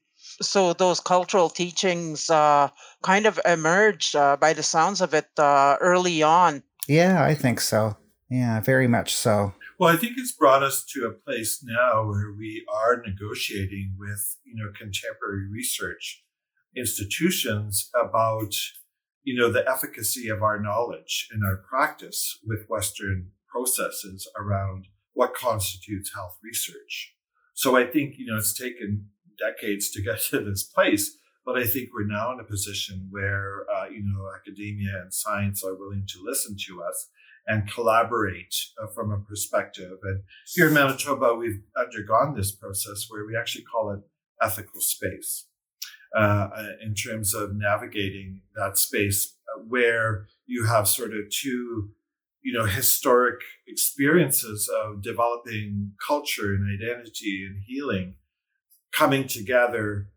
so 0.41 0.73
those 0.73 0.99
cultural 0.99 1.49
teachings 1.49 2.29
uh, 2.29 2.69
kind 3.03 3.25
of 3.25 3.39
emerged 3.45 4.15
uh, 4.15 4.37
by 4.37 4.53
the 4.53 4.63
sounds 4.63 5.01
of 5.01 5.13
it 5.13 5.27
uh, 5.37 5.77
early 5.81 6.23
on. 6.23 6.63
Yeah, 6.87 7.23
I 7.23 7.35
think 7.35 7.61
so. 7.61 7.97
Yeah, 8.29 8.59
very 8.59 8.87
much 8.87 9.15
so. 9.15 9.53
Well, 9.77 9.93
I 9.93 9.97
think 9.97 10.13
it's 10.17 10.31
brought 10.31 10.63
us 10.63 10.85
to 10.93 11.05
a 11.05 11.11
place 11.11 11.63
now 11.63 12.05
where 12.05 12.33
we 12.37 12.65
are 12.73 13.01
negotiating 13.05 13.95
with, 13.99 14.37
you 14.45 14.55
know, 14.55 14.71
contemporary 14.77 15.49
research 15.51 16.23
institutions 16.75 17.89
about, 17.93 18.53
you 19.23 19.37
know, 19.37 19.51
the 19.51 19.67
efficacy 19.69 20.29
of 20.29 20.41
our 20.41 20.59
knowledge 20.59 21.27
and 21.31 21.43
our 21.45 21.57
practice 21.57 22.39
with 22.45 22.67
Western 22.69 23.31
processes 23.49 24.29
around 24.37 24.87
what 25.13 25.33
constitutes 25.33 26.13
health 26.13 26.37
research. 26.43 27.13
So 27.53 27.77
I 27.77 27.85
think, 27.85 28.15
you 28.17 28.25
know, 28.25 28.37
it's 28.37 28.53
taken 28.53 29.09
decades 29.37 29.89
to 29.91 30.01
get 30.01 30.19
to 30.29 30.39
this 30.39 30.63
place. 30.63 31.17
But 31.45 31.57
I 31.57 31.65
think 31.65 31.89
we're 31.93 32.07
now 32.07 32.33
in 32.33 32.39
a 32.39 32.43
position 32.43 33.07
where, 33.11 33.65
uh, 33.69 33.87
you 33.87 34.03
know, 34.03 34.31
academia 34.35 34.99
and 35.01 35.13
science 35.13 35.63
are 35.63 35.75
willing 35.75 36.05
to 36.07 36.23
listen 36.23 36.57
to 36.67 36.81
us 36.81 37.09
and 37.47 37.71
collaborate 37.71 38.55
uh, 38.81 38.87
from 38.87 39.11
a 39.11 39.19
perspective. 39.19 39.99
And 40.01 40.23
here 40.47 40.69
in 40.69 40.73
Manitoba, 40.73 41.35
we've 41.35 41.61
undergone 41.77 42.35
this 42.35 42.51
process 42.51 43.05
where 43.09 43.25
we 43.27 43.37
actually 43.37 43.63
call 43.63 43.91
it 43.91 43.99
ethical 44.41 44.81
space 44.81 45.45
uh, 46.15 46.49
in 46.83 46.95
terms 46.95 47.33
of 47.33 47.55
navigating 47.55 48.41
that 48.55 48.77
space 48.77 49.35
uh, 49.55 49.61
where 49.67 50.27
you 50.45 50.65
have 50.65 50.87
sort 50.87 51.11
of 51.11 51.29
two, 51.29 51.89
you 52.41 52.53
know, 52.53 52.65
historic 52.65 53.41
experiences 53.67 54.69
of 54.83 55.01
developing 55.01 55.91
culture 56.05 56.53
and 56.53 56.67
identity 56.81 57.45
and 57.47 57.61
healing 57.67 58.15
coming 58.95 59.27
together 59.27 60.09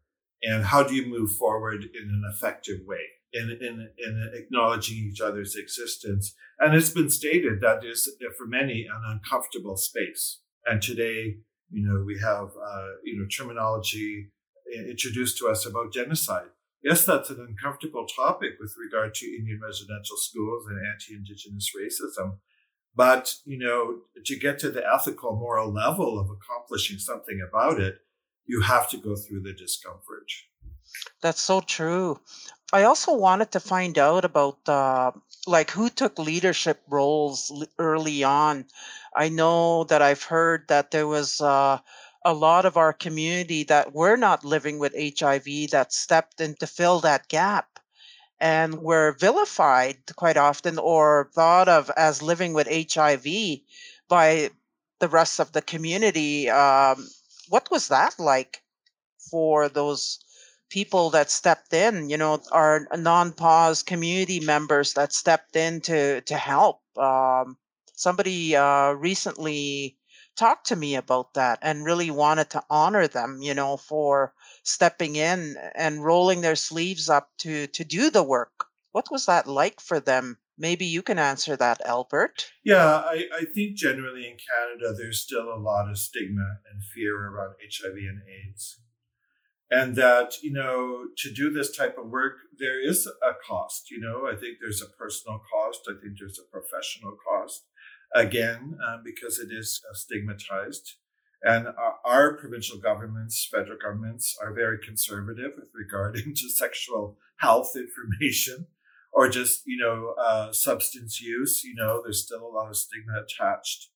and 0.43 0.65
how 0.65 0.83
do 0.83 0.95
you 0.95 1.07
move 1.07 1.33
forward 1.33 1.83
in 1.83 2.09
an 2.09 2.23
effective 2.33 2.81
way 2.87 3.01
in, 3.33 3.51
in, 3.61 3.89
in 3.99 4.31
acknowledging 4.35 4.97
each 4.99 5.21
other's 5.21 5.57
existence. 5.57 6.35
And 6.59 6.75
it's 6.75 6.91
been 6.91 7.11
stated 7.11 7.61
that 7.61 7.85
is 7.85 8.09
for 8.37 8.47
many 8.47 8.87
an 8.87 9.03
uncomfortable 9.07 9.77
space. 9.77 10.41
And 10.65 10.81
today, 10.81 11.39
you 11.71 11.87
know, 11.87 12.03
we 12.05 12.19
have, 12.21 12.49
uh, 12.49 12.89
you 13.05 13.19
know, 13.19 13.27
terminology 13.27 14.31
introduced 14.89 15.39
to 15.39 15.49
us 15.49 15.67
about 15.67 15.93
genocide. 15.93 16.49
Yes, 16.83 17.05
that's 17.05 17.31
an 17.31 17.45
uncomfortable 17.47 18.07
topic 18.07 18.53
with 18.61 18.75
regard 18.79 19.15
to 19.15 19.27
Indian 19.27 19.61
residential 19.63 20.17
schools 20.17 20.65
and 20.69 20.79
anti-Indigenous 20.87 21.73
racism. 21.77 22.39
But, 22.95 23.35
you 23.45 23.59
know, 23.59 24.01
to 24.25 24.39
get 24.39 24.59
to 24.61 24.71
the 24.71 24.85
ethical, 24.87 25.37
moral 25.37 25.73
level 25.73 26.19
of 26.19 26.31
accomplishing 26.31 26.99
something 26.99 27.41
about 27.47 27.81
it, 27.81 27.99
you 28.49 28.63
have 28.63 28.89
to 28.91 28.97
go 28.97 29.15
through 29.15 29.43
the 29.43 29.53
discomfort. 29.53 30.33
That's 31.23 31.41
so 31.41 31.61
true. 31.61 32.19
I 32.73 32.83
also 32.85 33.15
wanted 33.15 33.53
to 33.53 33.61
find 33.61 33.99
out 33.99 34.25
about 34.25 34.59
uh, 34.69 35.13
like 35.47 35.71
who 35.71 35.89
took 35.89 36.19
leadership 36.19 36.83
roles 36.89 37.65
early 37.79 38.25
on. 38.25 38.67
I 39.15 39.29
know 39.29 39.85
that 39.85 40.03
I've 40.03 40.23
heard 40.23 40.67
that 40.69 40.91
there 40.91 41.07
was 41.07 41.41
uh, 41.41 41.79
a 42.25 42.35
lot 42.35 42.67
of 42.67 42.77
our 42.77 42.93
community 42.93 43.65
that 43.65 43.95
were 43.95 44.17
not 44.17 44.45
living 44.45 44.79
with 44.79 44.95
HIV 44.95 45.71
that 45.71 45.93
stepped 45.93 46.41
in 46.41 46.55
to 46.57 46.67
fill 46.67 47.01
that 47.01 47.29
gap 47.29 47.79
and 48.41 48.83
were 48.83 49.17
vilified 49.19 49.97
quite 50.17 50.37
often 50.37 50.79
or 50.79 51.31
thought 51.35 51.69
of 51.69 51.91
as 51.97 52.23
living 52.23 52.53
with 52.53 52.69
HIV 52.69 53.27
by 54.09 54.51
the 55.01 55.09
rest 55.09 55.41
of 55.41 55.53
the 55.53 55.63
community. 55.63 56.51
Um, 56.51 57.09
what 57.49 57.71
was 57.71 57.89
that 57.89 58.19
like 58.19 58.63
for 59.31 59.69
those 59.69 60.21
people 60.71 61.11
that 61.11 61.31
stepped 61.31 61.73
in? 61.73 62.11
You 62.11 62.17
know, 62.17 62.43
our 62.53 62.87
non-poz 62.97 63.83
community 63.83 64.41
members 64.41 64.95
that 64.95 65.13
stepped 65.13 65.57
in 65.57 65.81
to 65.83 66.21
to 66.23 66.37
help. 66.37 66.83
Um, 66.99 67.57
somebody 67.95 68.57
uh, 68.57 68.93
recently 68.93 69.99
talked 70.37 70.67
to 70.69 70.77
me 70.77 70.95
about 70.95 71.35
that 71.35 71.59
and 71.63 71.85
really 71.85 72.11
wanted 72.11 72.51
to 72.51 72.65
honor 72.71 73.09
them, 73.09 73.41
you 73.43 73.55
know, 73.55 73.77
for 73.77 74.35
stepping 74.63 75.17
in 75.17 75.57
and 75.75 76.05
rolling 76.05 76.41
their 76.41 76.57
sleeves 76.57 77.09
up 77.09 77.31
to 77.39 77.67
to 77.69 77.85
do 77.85 78.11
the 78.11 78.23
work. 78.23 78.67
What 78.93 79.11
was 79.11 79.27
that 79.27 79.47
like 79.47 79.81
for 79.81 80.01
them? 80.01 80.39
Maybe 80.59 80.85
you 80.85 81.03
can 81.03 81.19
answer 81.19 81.57
that, 81.57 81.81
Albert. 81.87 82.51
Yeah, 82.65 82.85
I, 82.85 83.27
I 83.33 83.45
think 83.45 83.77
generally 83.77 84.27
in 84.27 84.37
Canada, 84.37 84.93
there's 84.97 85.21
still 85.21 85.55
a 85.55 85.57
lot 85.57 85.89
of 85.89 85.99
stigma 85.99 86.59
and 86.71 86.83
fear 86.83 87.17
around 87.17 87.55
HIV 87.63 87.95
and 87.95 88.23
AIDS. 88.27 88.81
And 89.71 89.95
that, 89.97 90.43
you 90.43 90.53
know, 90.53 91.05
to 91.19 91.33
do 91.33 91.51
this 91.51 91.77
type 91.77 91.97
of 91.97 92.09
work, 92.09 92.39
there 92.59 92.85
is 92.85 93.07
a 93.07 93.33
cost. 93.47 93.91
You 93.91 94.01
know, 94.01 94.27
I 94.27 94.35
think 94.35 94.57
there's 94.61 94.83
a 94.83 94.87
personal 94.87 95.41
cost. 95.53 95.83
I 95.89 95.93
think 96.01 96.19
there's 96.19 96.41
a 96.41 96.51
professional 96.51 97.17
cost 97.17 97.65
again, 98.15 98.79
uh, 98.85 98.97
because 99.05 99.39
it 99.39 99.51
is 99.53 99.83
uh, 99.89 99.95
stigmatized. 99.95 100.95
And 101.43 101.69
our, 101.69 101.97
our, 102.05 102.37
provincial 102.37 102.79
governments, 102.79 103.47
federal 103.49 103.79
governments 103.79 104.37
are 104.43 104.53
very 104.53 104.79
conservative 104.79 105.53
with 105.57 105.69
regarding 105.75 106.35
to 106.37 106.49
sexual 106.49 107.19
health 107.37 107.77
information 107.77 108.67
or 109.13 109.29
just, 109.29 109.63
you 109.67 109.79
know, 109.79 110.15
uh, 110.21 110.53
substance 110.53 111.21
use. 111.21 111.65
You 111.65 111.75
know, 111.75 112.03
there's 112.03 112.25
still 112.25 112.47
a 112.47 112.55
lot 112.55 112.69
of 112.69 112.77
stigma 112.77 113.23
attached 113.23 113.89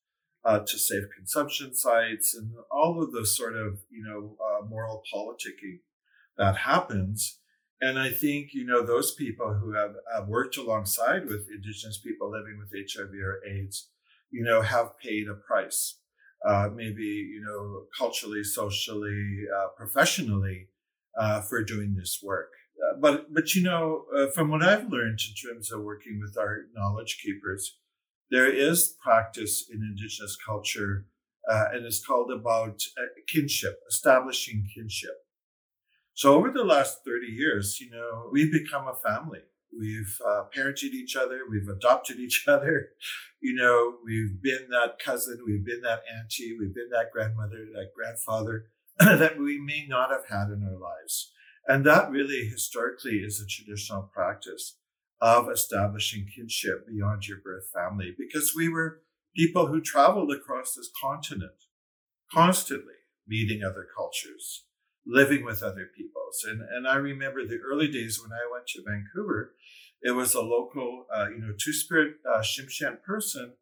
uh, 0.43 0.59
to 0.59 0.77
safe 0.77 1.05
consumption 1.15 1.73
sites 1.73 2.35
and 2.35 2.51
all 2.71 3.01
of 3.01 3.11
the 3.11 3.25
sort 3.25 3.55
of, 3.55 3.79
you 3.89 4.03
know, 4.03 4.37
uh, 4.43 4.65
moral 4.65 5.01
politicking 5.13 5.79
that 6.37 6.57
happens. 6.57 7.39
And 7.81 7.99
I 7.99 8.11
think, 8.11 8.53
you 8.53 8.65
know, 8.65 8.85
those 8.85 9.13
people 9.13 9.55
who 9.55 9.73
have, 9.73 9.95
have 10.15 10.27
worked 10.27 10.57
alongside 10.57 11.25
with 11.25 11.47
Indigenous 11.53 11.99
people 11.99 12.31
living 12.31 12.57
with 12.57 12.71
HIV 12.71 13.11
or 13.21 13.41
AIDS 13.45 13.89
you 14.33 14.43
know, 14.43 14.61
have 14.61 14.97
paid 14.99 15.29
a 15.29 15.35
price. 15.35 15.99
Uh, 16.45 16.67
maybe, 16.75 17.03
you 17.03 17.41
know, 17.41 17.83
culturally, 17.97 18.43
socially, 18.43 19.45
uh, 19.55 19.67
professionally, 19.77 20.67
uh, 21.17 21.39
for 21.39 21.63
doing 21.63 21.95
this 21.95 22.19
work. 22.21 22.49
Uh, 22.83 22.97
but, 22.99 23.33
but, 23.33 23.53
you 23.55 23.63
know, 23.63 24.05
uh, 24.17 24.27
from 24.31 24.49
what 24.49 24.63
I've 24.63 24.89
learned 24.89 25.19
in 25.27 25.49
terms 25.49 25.71
of 25.71 25.83
working 25.83 26.19
with 26.21 26.37
our 26.37 26.63
knowledge 26.75 27.19
keepers, 27.23 27.77
there 28.29 28.51
is 28.51 28.95
practice 29.01 29.65
in 29.71 29.81
Indigenous 29.81 30.35
culture, 30.45 31.05
uh, 31.49 31.65
and 31.71 31.85
it's 31.85 32.03
called 32.05 32.31
about 32.31 32.81
kinship, 33.27 33.79
establishing 33.87 34.67
kinship. 34.73 35.15
So 36.15 36.35
over 36.35 36.51
the 36.51 36.63
last 36.63 36.99
30 37.05 37.27
years, 37.27 37.79
you 37.79 37.89
know, 37.89 38.29
we've 38.31 38.51
become 38.51 38.87
a 38.87 38.95
family. 38.95 39.39
We've 39.77 40.17
uh, 40.25 40.43
parented 40.55 40.93
each 40.93 41.15
other. 41.15 41.41
We've 41.49 41.67
adopted 41.67 42.17
each 42.19 42.45
other. 42.47 42.89
You 43.41 43.55
know, 43.55 43.95
we've 44.05 44.41
been 44.41 44.67
that 44.69 44.99
cousin. 45.03 45.39
We've 45.45 45.65
been 45.65 45.81
that 45.81 46.01
auntie. 46.17 46.55
We've 46.59 46.73
been 46.73 46.89
that 46.91 47.11
grandmother, 47.11 47.65
that 47.73 47.91
grandfather 47.95 48.65
that 48.99 49.37
we 49.37 49.59
may 49.59 49.85
not 49.87 50.11
have 50.11 50.27
had 50.29 50.47
in 50.49 50.63
our 50.63 50.79
lives. 50.79 51.31
And 51.67 51.85
that 51.85 52.11
really 52.11 52.45
historically 52.45 53.17
is 53.17 53.39
a 53.39 53.47
traditional 53.47 54.09
practice 54.13 54.77
of 55.21 55.49
establishing 55.49 56.27
kinship 56.35 56.85
beyond 56.87 57.27
your 57.27 57.37
birth 57.43 57.69
family 57.73 58.13
because 58.17 58.53
we 58.55 58.67
were 58.67 59.01
people 59.35 59.67
who 59.67 59.81
traveled 59.81 60.31
across 60.31 60.75
this 60.75 60.89
continent 61.01 61.63
constantly 62.31 62.93
meeting 63.27 63.63
other 63.63 63.87
cultures, 63.95 64.65
living 65.05 65.45
with 65.45 65.63
other 65.63 65.87
peoples. 65.95 66.45
And, 66.45 66.61
and 66.61 66.87
I 66.87 66.95
remember 66.95 67.45
the 67.45 67.59
early 67.65 67.87
days 67.87 68.19
when 68.21 68.31
I 68.31 68.51
went 68.51 68.67
to 68.67 68.83
Vancouver, 68.85 69.53
it 70.01 70.11
was 70.11 70.33
a 70.33 70.41
local, 70.41 71.05
uh, 71.15 71.29
you 71.29 71.39
know, 71.39 71.53
Two 71.57 71.71
Spirit 71.71 72.15
uh, 72.29 72.39
Tsimshian 72.39 73.01
person 73.03 73.53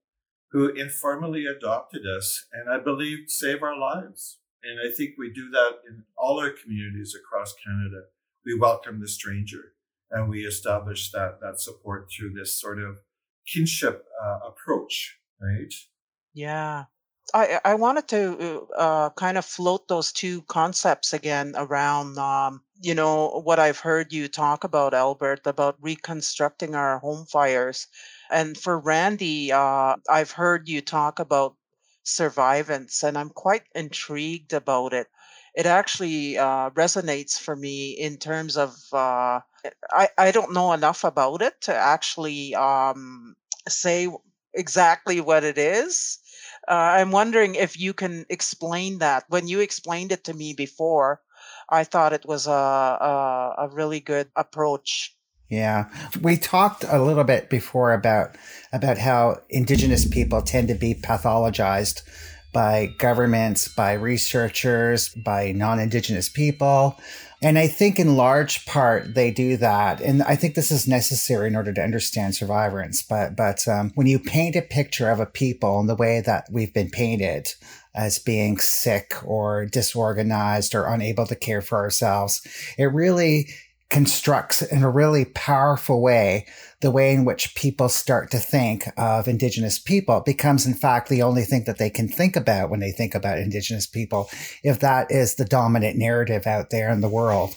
who 0.51 0.69
informally 0.69 1.45
adopted 1.45 2.01
us 2.05 2.45
and 2.51 2.69
I 2.69 2.79
believe 2.79 3.25
saved 3.27 3.61
our 3.61 3.77
lives. 3.77 4.39
And 4.63 4.79
I 4.79 4.93
think 4.93 5.15
we 5.17 5.31
do 5.33 5.49
that 5.49 5.79
in 5.87 6.03
all 6.17 6.39
our 6.39 6.51
communities 6.51 7.15
across 7.15 7.53
Canada. 7.65 8.03
We 8.45 8.57
welcome 8.57 8.99
the 8.99 9.07
stranger 9.07 9.73
and 10.11 10.29
we 10.29 10.41
establish 10.41 11.11
that, 11.11 11.39
that 11.41 11.59
support 11.59 12.09
through 12.11 12.33
this 12.33 12.59
sort 12.59 12.79
of 12.79 12.97
kinship 13.47 14.05
uh, 14.23 14.39
approach, 14.47 15.17
right? 15.41 15.73
Yeah. 16.33 16.85
I, 17.33 17.61
I 17.63 17.75
wanted 17.75 18.09
to 18.09 18.67
uh, 18.77 19.09
kind 19.11 19.37
of 19.37 19.45
float 19.45 19.87
those 19.87 20.11
two 20.11 20.41
concepts 20.43 21.13
again 21.13 21.53
around, 21.55 22.17
um, 22.17 22.61
you 22.81 22.93
know, 22.93 23.41
what 23.45 23.57
I've 23.57 23.79
heard 23.79 24.11
you 24.11 24.27
talk 24.27 24.65
about, 24.65 24.93
Albert, 24.93 25.41
about 25.45 25.77
reconstructing 25.79 26.75
our 26.75 26.99
home 26.99 27.25
fires. 27.25 27.87
And 28.29 28.57
for 28.57 28.77
Randy, 28.77 29.51
uh, 29.53 29.95
I've 30.09 30.31
heard 30.31 30.67
you 30.67 30.81
talk 30.81 31.19
about 31.19 31.55
survivance, 32.03 33.03
and 33.03 33.17
I'm 33.17 33.29
quite 33.29 33.63
intrigued 33.75 34.53
about 34.53 34.93
it. 34.93 35.07
It 35.55 35.65
actually 35.65 36.37
uh, 36.37 36.69
resonates 36.71 37.37
for 37.37 37.55
me 37.55 37.91
in 37.91 38.17
terms 38.17 38.57
of 38.57 38.75
uh, 38.93 39.41
I, 39.91 40.09
I 40.17 40.31
don't 40.31 40.53
know 40.53 40.73
enough 40.73 41.03
about 41.03 41.41
it 41.41 41.59
to 41.61 41.75
actually 41.75 42.55
um, 42.55 43.35
say 43.67 44.07
exactly 44.53 45.21
what 45.21 45.43
it 45.43 45.57
is 45.57 46.19
uh, 46.67 46.99
I'm 46.99 47.11
wondering 47.11 47.55
if 47.55 47.79
you 47.79 47.93
can 47.93 48.25
explain 48.29 48.99
that. 48.99 49.25
When 49.29 49.47
you 49.47 49.59
explained 49.59 50.11
it 50.11 50.23
to 50.25 50.33
me 50.33 50.53
before, 50.53 51.21
I 51.69 51.83
thought 51.83 52.13
it 52.13 52.25
was 52.25 52.47
a, 52.47 52.51
a, 52.51 53.55
a 53.59 53.69
really 53.69 53.99
good 53.99 54.29
approach. 54.35 55.15
Yeah, 55.51 55.89
we 56.21 56.37
talked 56.37 56.85
a 56.87 57.03
little 57.03 57.25
bit 57.25 57.49
before 57.49 57.91
about 57.91 58.37
about 58.71 58.97
how 58.97 59.41
indigenous 59.49 60.07
people 60.07 60.41
tend 60.41 60.69
to 60.69 60.75
be 60.75 60.95
pathologized 60.95 62.03
by 62.53 62.93
governments, 62.97 63.67
by 63.67 63.93
researchers, 63.93 65.09
by 65.09 65.51
non-indigenous 65.51 66.29
people. 66.29 66.97
And 67.41 67.57
I 67.57 67.67
think 67.67 67.99
in 67.99 68.15
large 68.15 68.65
part 68.65 69.13
they 69.13 69.29
do 69.29 69.57
that. 69.57 69.99
And 69.99 70.23
I 70.23 70.37
think 70.37 70.55
this 70.55 70.71
is 70.71 70.87
necessary 70.87 71.47
in 71.47 71.55
order 71.57 71.73
to 71.73 71.83
understand 71.83 72.33
survivance. 72.33 73.03
But, 73.07 73.35
but 73.35 73.67
um, 73.67 73.91
when 73.95 74.07
you 74.07 74.19
paint 74.19 74.55
a 74.55 74.61
picture 74.61 75.09
of 75.09 75.19
a 75.19 75.25
people 75.25 75.81
in 75.81 75.87
the 75.87 75.95
way 75.95 76.21
that 76.21 76.47
we've 76.49 76.73
been 76.73 76.91
painted 76.91 77.49
as 77.93 78.19
being 78.19 78.57
sick 78.57 79.15
or 79.25 79.65
disorganized 79.65 80.75
or 80.75 80.85
unable 80.85 81.25
to 81.25 81.35
care 81.35 81.61
for 81.61 81.79
ourselves, 81.79 82.45
it 82.77 82.85
really 82.85 83.49
constructs 83.91 84.61
in 84.61 84.81
a 84.81 84.89
really 84.89 85.25
powerful 85.25 86.01
way 86.01 86.47
the 86.81 86.91
way 86.91 87.13
in 87.13 87.25
which 87.25 87.55
people 87.55 87.89
start 87.89 88.31
to 88.31 88.39
think 88.39 88.87
of 88.97 89.27
indigenous 89.27 89.77
people 89.77 90.19
becomes 90.21 90.65
in 90.65 90.73
fact 90.73 91.09
the 91.09 91.21
only 91.21 91.43
thing 91.43 91.63
that 91.65 91.77
they 91.77 91.89
can 91.89 92.07
think 92.07 92.35
about 92.35 92.69
when 92.69 92.79
they 92.79 92.91
think 92.91 93.13
about 93.13 93.37
indigenous 93.37 93.85
people 93.85 94.29
if 94.63 94.79
that 94.79 95.09
is 95.11 95.35
the 95.35 95.45
dominant 95.45 95.97
narrative 95.97 96.47
out 96.47 96.69
there 96.71 96.89
in 96.89 97.01
the 97.01 97.09
world. 97.09 97.55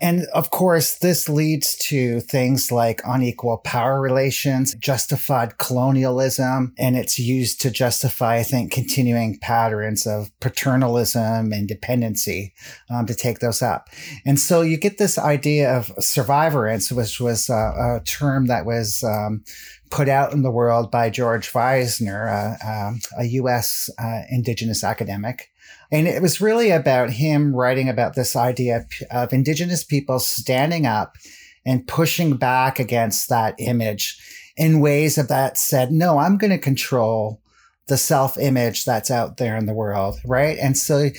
And 0.00 0.26
of 0.34 0.50
course 0.50 0.98
this 0.98 1.28
leads 1.28 1.76
to 1.88 2.20
things 2.20 2.70
like 2.70 3.00
unequal 3.04 3.58
power 3.58 4.00
relations 4.00 4.74
justified 4.74 5.58
colonialism 5.58 6.74
and 6.78 6.96
it's 6.96 7.18
used 7.18 7.60
to 7.62 7.70
justify 7.70 8.36
i 8.36 8.42
think 8.42 8.72
continuing 8.72 9.38
patterns 9.38 10.06
of 10.06 10.30
paternalism 10.40 11.52
and 11.52 11.66
dependency 11.66 12.52
um, 12.90 13.06
to 13.06 13.14
take 13.14 13.38
those 13.38 13.62
up. 13.62 13.88
And 14.24 14.38
so 14.38 14.60
you 14.60 14.76
get 14.76 14.98
this 14.98 15.18
idea 15.18 15.74
of 15.74 15.86
survivance 15.96 16.92
which 16.92 17.20
was 17.20 17.48
a 17.48 18.02
term 18.04 18.46
that 18.46 18.65
was 18.66 19.02
um, 19.04 19.44
put 19.90 20.08
out 20.08 20.32
in 20.32 20.42
the 20.42 20.50
world 20.50 20.90
by 20.90 21.08
George 21.10 21.50
Vizenor, 21.50 22.28
uh, 22.28 22.68
um, 22.68 23.00
a 23.16 23.24
U.S. 23.24 23.88
Uh, 23.98 24.22
indigenous 24.28 24.84
academic. 24.84 25.50
And 25.90 26.08
it 26.08 26.20
was 26.20 26.40
really 26.40 26.70
about 26.70 27.10
him 27.10 27.54
writing 27.54 27.88
about 27.88 28.14
this 28.14 28.34
idea 28.34 28.86
of, 29.10 29.32
indigenous 29.32 29.84
people 29.84 30.18
standing 30.18 30.84
up 30.84 31.16
and 31.64 31.86
pushing 31.86 32.36
back 32.36 32.78
against 32.78 33.28
that 33.28 33.54
image 33.58 34.18
in 34.56 34.80
ways 34.80 35.18
of 35.18 35.28
that 35.28 35.58
said, 35.58 35.92
no, 35.92 36.18
I'm 36.18 36.38
going 36.38 36.50
to 36.50 36.58
control 36.58 37.40
the 37.86 37.96
self 37.96 38.36
image 38.36 38.84
that's 38.84 39.10
out 39.10 39.36
there 39.36 39.56
in 39.56 39.66
the 39.66 39.74
world. 39.74 40.18
Right. 40.24 40.58
And 40.58 40.76
so 40.76 41.10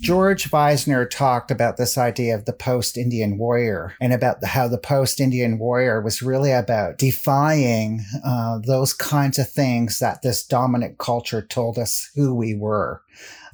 George 0.00 0.50
Vizenor 0.50 1.08
talked 1.08 1.50
about 1.50 1.76
this 1.76 1.96
idea 1.96 2.34
of 2.34 2.44
the 2.44 2.52
post 2.52 2.96
Indian 2.96 3.38
warrior 3.38 3.94
and 4.00 4.12
about 4.12 4.40
the, 4.40 4.48
how 4.48 4.66
the 4.66 4.78
post 4.78 5.20
Indian 5.20 5.58
warrior 5.58 6.00
was 6.00 6.22
really 6.22 6.50
about 6.50 6.98
defying 6.98 8.04
uh, 8.24 8.58
those 8.64 8.92
kinds 8.92 9.38
of 9.38 9.48
things 9.48 10.00
that 10.00 10.22
this 10.22 10.44
dominant 10.44 10.98
culture 10.98 11.42
told 11.42 11.78
us 11.78 12.10
who 12.16 12.34
we 12.34 12.54
were. 12.54 13.02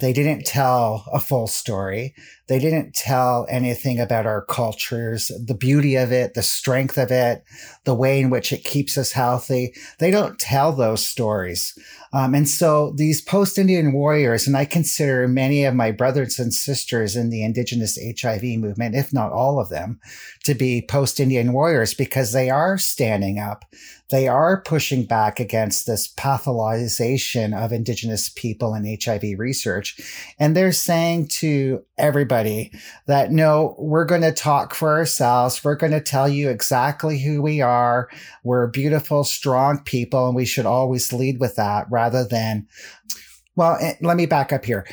They 0.00 0.12
didn't 0.12 0.46
tell 0.46 1.04
a 1.12 1.18
full 1.18 1.48
story. 1.48 2.14
They 2.46 2.58
didn't 2.58 2.94
tell 2.94 3.46
anything 3.50 3.98
about 3.98 4.26
our 4.26 4.42
cultures, 4.42 5.30
the 5.44 5.54
beauty 5.54 5.96
of 5.96 6.12
it, 6.12 6.34
the 6.34 6.42
strength 6.42 6.96
of 6.96 7.10
it, 7.10 7.42
the 7.84 7.94
way 7.94 8.20
in 8.20 8.30
which 8.30 8.52
it 8.52 8.64
keeps 8.64 8.96
us 8.96 9.12
healthy. 9.12 9.74
They 9.98 10.10
don't 10.10 10.38
tell 10.38 10.72
those 10.72 11.04
stories. 11.04 11.76
Um, 12.12 12.34
and 12.34 12.48
so 12.48 12.92
these 12.96 13.20
post 13.20 13.58
Indian 13.58 13.92
warriors, 13.92 14.46
and 14.46 14.56
I 14.56 14.64
consider 14.64 15.26
many 15.26 15.64
of 15.64 15.74
my 15.74 15.90
brothers 15.90 16.38
and 16.38 16.54
sisters 16.54 17.16
in 17.16 17.30
the 17.30 17.44
indigenous 17.44 17.98
HIV 18.20 18.42
movement, 18.42 18.94
if 18.94 19.12
not 19.12 19.32
all 19.32 19.60
of 19.60 19.68
them, 19.68 20.00
to 20.44 20.54
be 20.54 20.86
post 20.88 21.20
Indian 21.20 21.52
warriors 21.52 21.92
because 21.92 22.32
they 22.32 22.50
are 22.50 22.78
standing 22.78 23.38
up. 23.38 23.64
They 24.10 24.26
are 24.26 24.62
pushing 24.62 25.04
back 25.04 25.38
against 25.38 25.86
this 25.86 26.08
pathologization 26.14 27.54
of 27.56 27.72
Indigenous 27.72 28.30
people 28.30 28.74
in 28.74 28.98
HIV 29.02 29.38
research. 29.38 30.00
And 30.38 30.56
they're 30.56 30.72
saying 30.72 31.28
to 31.28 31.84
everybody 31.98 32.72
that 33.06 33.30
no, 33.32 33.74
we're 33.78 34.06
going 34.06 34.22
to 34.22 34.32
talk 34.32 34.74
for 34.74 34.96
ourselves. 34.96 35.62
We're 35.62 35.76
going 35.76 35.92
to 35.92 36.00
tell 36.00 36.28
you 36.28 36.48
exactly 36.48 37.18
who 37.18 37.42
we 37.42 37.60
are. 37.60 38.08
We're 38.44 38.68
beautiful, 38.68 39.24
strong 39.24 39.82
people, 39.84 40.26
and 40.26 40.34
we 40.34 40.46
should 40.46 40.66
always 40.66 41.12
lead 41.12 41.38
with 41.38 41.56
that 41.56 41.86
rather 41.90 42.24
than, 42.24 42.66
well, 43.56 43.76
eh, 43.80 43.94
let 44.00 44.16
me 44.16 44.24
back 44.24 44.52
up 44.52 44.64
here. 44.64 44.86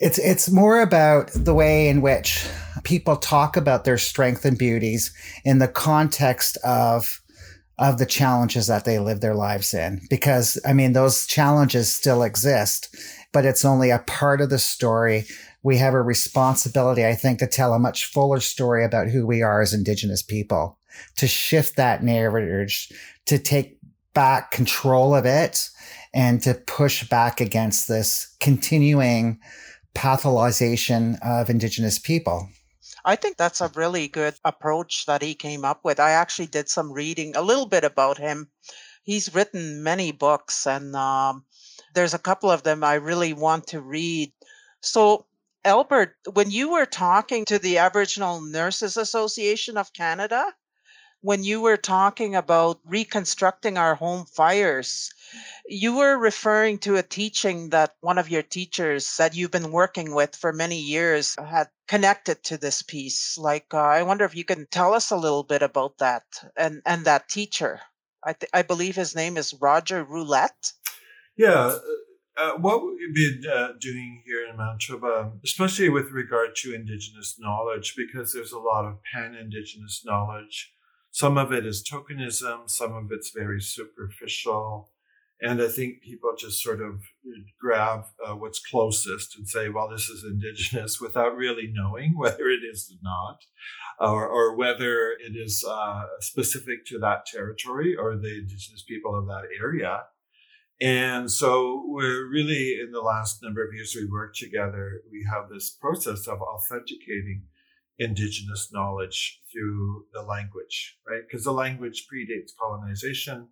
It's 0.00 0.18
it's 0.18 0.48
more 0.48 0.80
about 0.80 1.30
the 1.34 1.54
way 1.54 1.88
in 1.88 2.02
which 2.02 2.46
people 2.84 3.16
talk 3.16 3.56
about 3.56 3.84
their 3.84 3.98
strength 3.98 4.44
and 4.44 4.56
beauties 4.56 5.12
in 5.44 5.58
the 5.58 5.66
context 5.66 6.56
of 6.58 7.20
of 7.78 7.98
the 7.98 8.06
challenges 8.06 8.66
that 8.66 8.84
they 8.84 8.98
live 8.98 9.20
their 9.20 9.34
lives 9.34 9.72
in. 9.72 10.00
Because, 10.10 10.58
I 10.66 10.72
mean, 10.72 10.92
those 10.92 11.26
challenges 11.26 11.92
still 11.92 12.22
exist, 12.22 12.94
but 13.32 13.44
it's 13.44 13.64
only 13.64 13.90
a 13.90 14.00
part 14.00 14.40
of 14.40 14.50
the 14.50 14.58
story. 14.58 15.26
We 15.62 15.76
have 15.78 15.94
a 15.94 16.02
responsibility, 16.02 17.06
I 17.06 17.14
think, 17.14 17.38
to 17.38 17.46
tell 17.46 17.74
a 17.74 17.78
much 17.78 18.06
fuller 18.06 18.40
story 18.40 18.84
about 18.84 19.08
who 19.08 19.26
we 19.26 19.42
are 19.42 19.60
as 19.60 19.72
Indigenous 19.72 20.22
people, 20.22 20.78
to 21.16 21.26
shift 21.26 21.76
that 21.76 22.02
narrative, 22.02 22.72
to 23.26 23.38
take 23.38 23.78
back 24.14 24.50
control 24.50 25.14
of 25.14 25.26
it, 25.26 25.68
and 26.14 26.42
to 26.42 26.54
push 26.54 27.08
back 27.08 27.40
against 27.40 27.86
this 27.86 28.34
continuing 28.40 29.38
pathologization 29.94 31.18
of 31.22 31.50
Indigenous 31.50 31.98
people. 31.98 32.48
I 33.04 33.16
think 33.16 33.36
that's 33.36 33.60
a 33.60 33.70
really 33.74 34.08
good 34.08 34.34
approach 34.44 35.06
that 35.06 35.22
he 35.22 35.34
came 35.34 35.64
up 35.64 35.84
with. 35.84 36.00
I 36.00 36.10
actually 36.10 36.46
did 36.46 36.68
some 36.68 36.92
reading 36.92 37.36
a 37.36 37.42
little 37.42 37.66
bit 37.66 37.84
about 37.84 38.18
him. 38.18 38.50
He's 39.02 39.34
written 39.34 39.82
many 39.82 40.12
books, 40.12 40.66
and 40.66 40.94
um, 40.94 41.44
there's 41.94 42.14
a 42.14 42.18
couple 42.18 42.50
of 42.50 42.62
them 42.62 42.84
I 42.84 42.94
really 42.94 43.32
want 43.32 43.66
to 43.68 43.80
read. 43.80 44.32
So, 44.82 45.26
Albert, 45.64 46.16
when 46.32 46.50
you 46.50 46.70
were 46.70 46.86
talking 46.86 47.44
to 47.46 47.58
the 47.58 47.78
Aboriginal 47.78 48.40
Nurses 48.40 48.96
Association 48.96 49.76
of 49.76 49.92
Canada, 49.92 50.54
when 51.20 51.42
you 51.42 51.60
were 51.60 51.76
talking 51.76 52.36
about 52.36 52.80
reconstructing 52.84 53.76
our 53.76 53.94
home 53.94 54.24
fires, 54.24 55.12
you 55.66 55.96
were 55.96 56.16
referring 56.16 56.78
to 56.78 56.96
a 56.96 57.02
teaching 57.02 57.70
that 57.70 57.96
one 58.00 58.18
of 58.18 58.30
your 58.30 58.42
teachers 58.42 59.16
that 59.16 59.34
you've 59.34 59.50
been 59.50 59.72
working 59.72 60.14
with 60.14 60.36
for 60.36 60.52
many 60.52 60.78
years 60.78 61.36
had 61.36 61.68
connected 61.88 62.42
to 62.44 62.56
this 62.56 62.82
piece. 62.82 63.36
Like, 63.36 63.66
uh, 63.74 63.78
I 63.78 64.02
wonder 64.04 64.24
if 64.24 64.36
you 64.36 64.44
can 64.44 64.66
tell 64.70 64.94
us 64.94 65.10
a 65.10 65.16
little 65.16 65.42
bit 65.42 65.62
about 65.62 65.98
that 65.98 66.22
and, 66.56 66.82
and 66.86 67.04
that 67.04 67.28
teacher. 67.28 67.80
I, 68.24 68.32
th- 68.34 68.50
I 68.54 68.62
believe 68.62 68.94
his 68.94 69.14
name 69.14 69.36
is 69.36 69.54
Roger 69.60 70.04
Roulette. 70.04 70.72
Yeah. 71.36 71.50
Uh, 71.50 71.78
uh 72.36 72.52
what 72.58 72.82
we've 72.84 73.14
been 73.14 73.50
uh, 73.50 73.72
doing 73.80 74.22
here 74.24 74.46
in 74.46 74.56
Manitoba, 74.56 75.32
especially 75.44 75.88
with 75.88 76.10
regard 76.12 76.54
to 76.56 76.74
Indigenous 76.74 77.36
knowledge, 77.38 77.94
because 77.96 78.32
there's 78.32 78.52
a 78.52 78.58
lot 78.58 78.84
of 78.84 78.98
pan 79.12 79.34
Indigenous 79.34 80.02
knowledge 80.04 80.72
some 81.10 81.38
of 81.38 81.52
it 81.52 81.66
is 81.66 81.82
tokenism, 81.82 82.68
some 82.68 82.94
of 82.94 83.10
it's 83.10 83.30
very 83.30 83.60
superficial. 83.60 84.90
And 85.40 85.62
I 85.62 85.68
think 85.68 86.02
people 86.02 86.30
just 86.36 86.62
sort 86.62 86.80
of 86.80 87.00
grab 87.60 88.06
uh, 88.26 88.34
what's 88.34 88.58
closest 88.58 89.36
and 89.36 89.48
say, 89.48 89.68
well, 89.68 89.88
this 89.88 90.08
is 90.08 90.24
indigenous 90.24 91.00
without 91.00 91.36
really 91.36 91.72
knowing 91.72 92.16
whether 92.16 92.48
it 92.48 92.60
is 92.68 92.92
or 92.92 92.98
not, 93.02 93.38
or, 94.00 94.26
or 94.26 94.56
whether 94.56 95.10
it 95.10 95.36
is 95.36 95.64
uh, 95.68 96.02
specific 96.20 96.84
to 96.86 96.98
that 96.98 97.26
territory 97.26 97.94
or 97.94 98.16
the 98.16 98.38
indigenous 98.38 98.82
people 98.82 99.16
of 99.16 99.26
that 99.26 99.44
area. 99.60 100.04
And 100.80 101.30
so 101.30 101.84
we're 101.86 102.28
really, 102.28 102.78
in 102.80 102.92
the 102.92 103.00
last 103.00 103.42
number 103.42 103.64
of 103.66 103.74
years 103.74 103.96
we 103.96 104.06
worked 104.06 104.38
together, 104.38 105.02
we 105.10 105.26
have 105.28 105.48
this 105.48 105.70
process 105.70 106.28
of 106.28 106.40
authenticating 106.40 107.44
indigenous 107.98 108.70
knowledge 108.72 109.40
through 109.52 110.04
the 110.12 110.22
language, 110.22 110.98
right? 111.08 111.22
Because 111.26 111.44
the 111.44 111.52
language 111.52 112.06
predates 112.12 112.52
colonization 112.60 113.48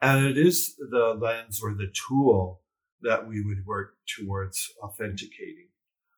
and 0.00 0.26
it 0.26 0.38
is 0.38 0.76
the 0.76 1.16
lens 1.20 1.60
or 1.62 1.74
the 1.74 1.92
tool 2.08 2.62
that 3.02 3.26
we 3.28 3.42
would 3.44 3.64
work 3.66 3.94
towards 4.06 4.72
authenticating. 4.82 5.68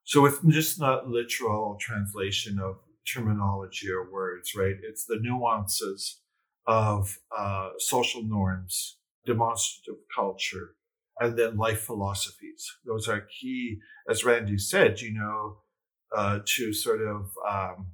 So 0.05 0.27
it's 0.27 0.41
just 0.49 0.81
not 0.81 1.09
literal 1.09 1.77
translation 1.81 2.59
of 2.59 2.79
terminology 3.07 3.91
or 3.91 4.11
words, 4.11 4.55
right? 4.55 4.77
It's 4.83 5.05
the 5.05 5.19
nuances 5.21 6.21
of 6.67 7.19
uh, 7.37 7.71
social 7.79 8.23
norms, 8.23 8.99
demonstrative 9.27 10.03
culture, 10.15 10.75
and 11.19 11.39
then 11.39 11.57
life 11.57 11.83
philosophies. 11.83 12.67
Those 12.85 13.09
are 13.09 13.27
key, 13.41 13.79
as 14.09 14.25
Randy 14.25 14.59
said, 14.59 15.01
you 15.01 15.13
know, 15.13 15.59
uh, 16.17 16.39
to 16.45 16.73
sort 16.73 17.03
of 17.03 17.31
um, 17.49 17.89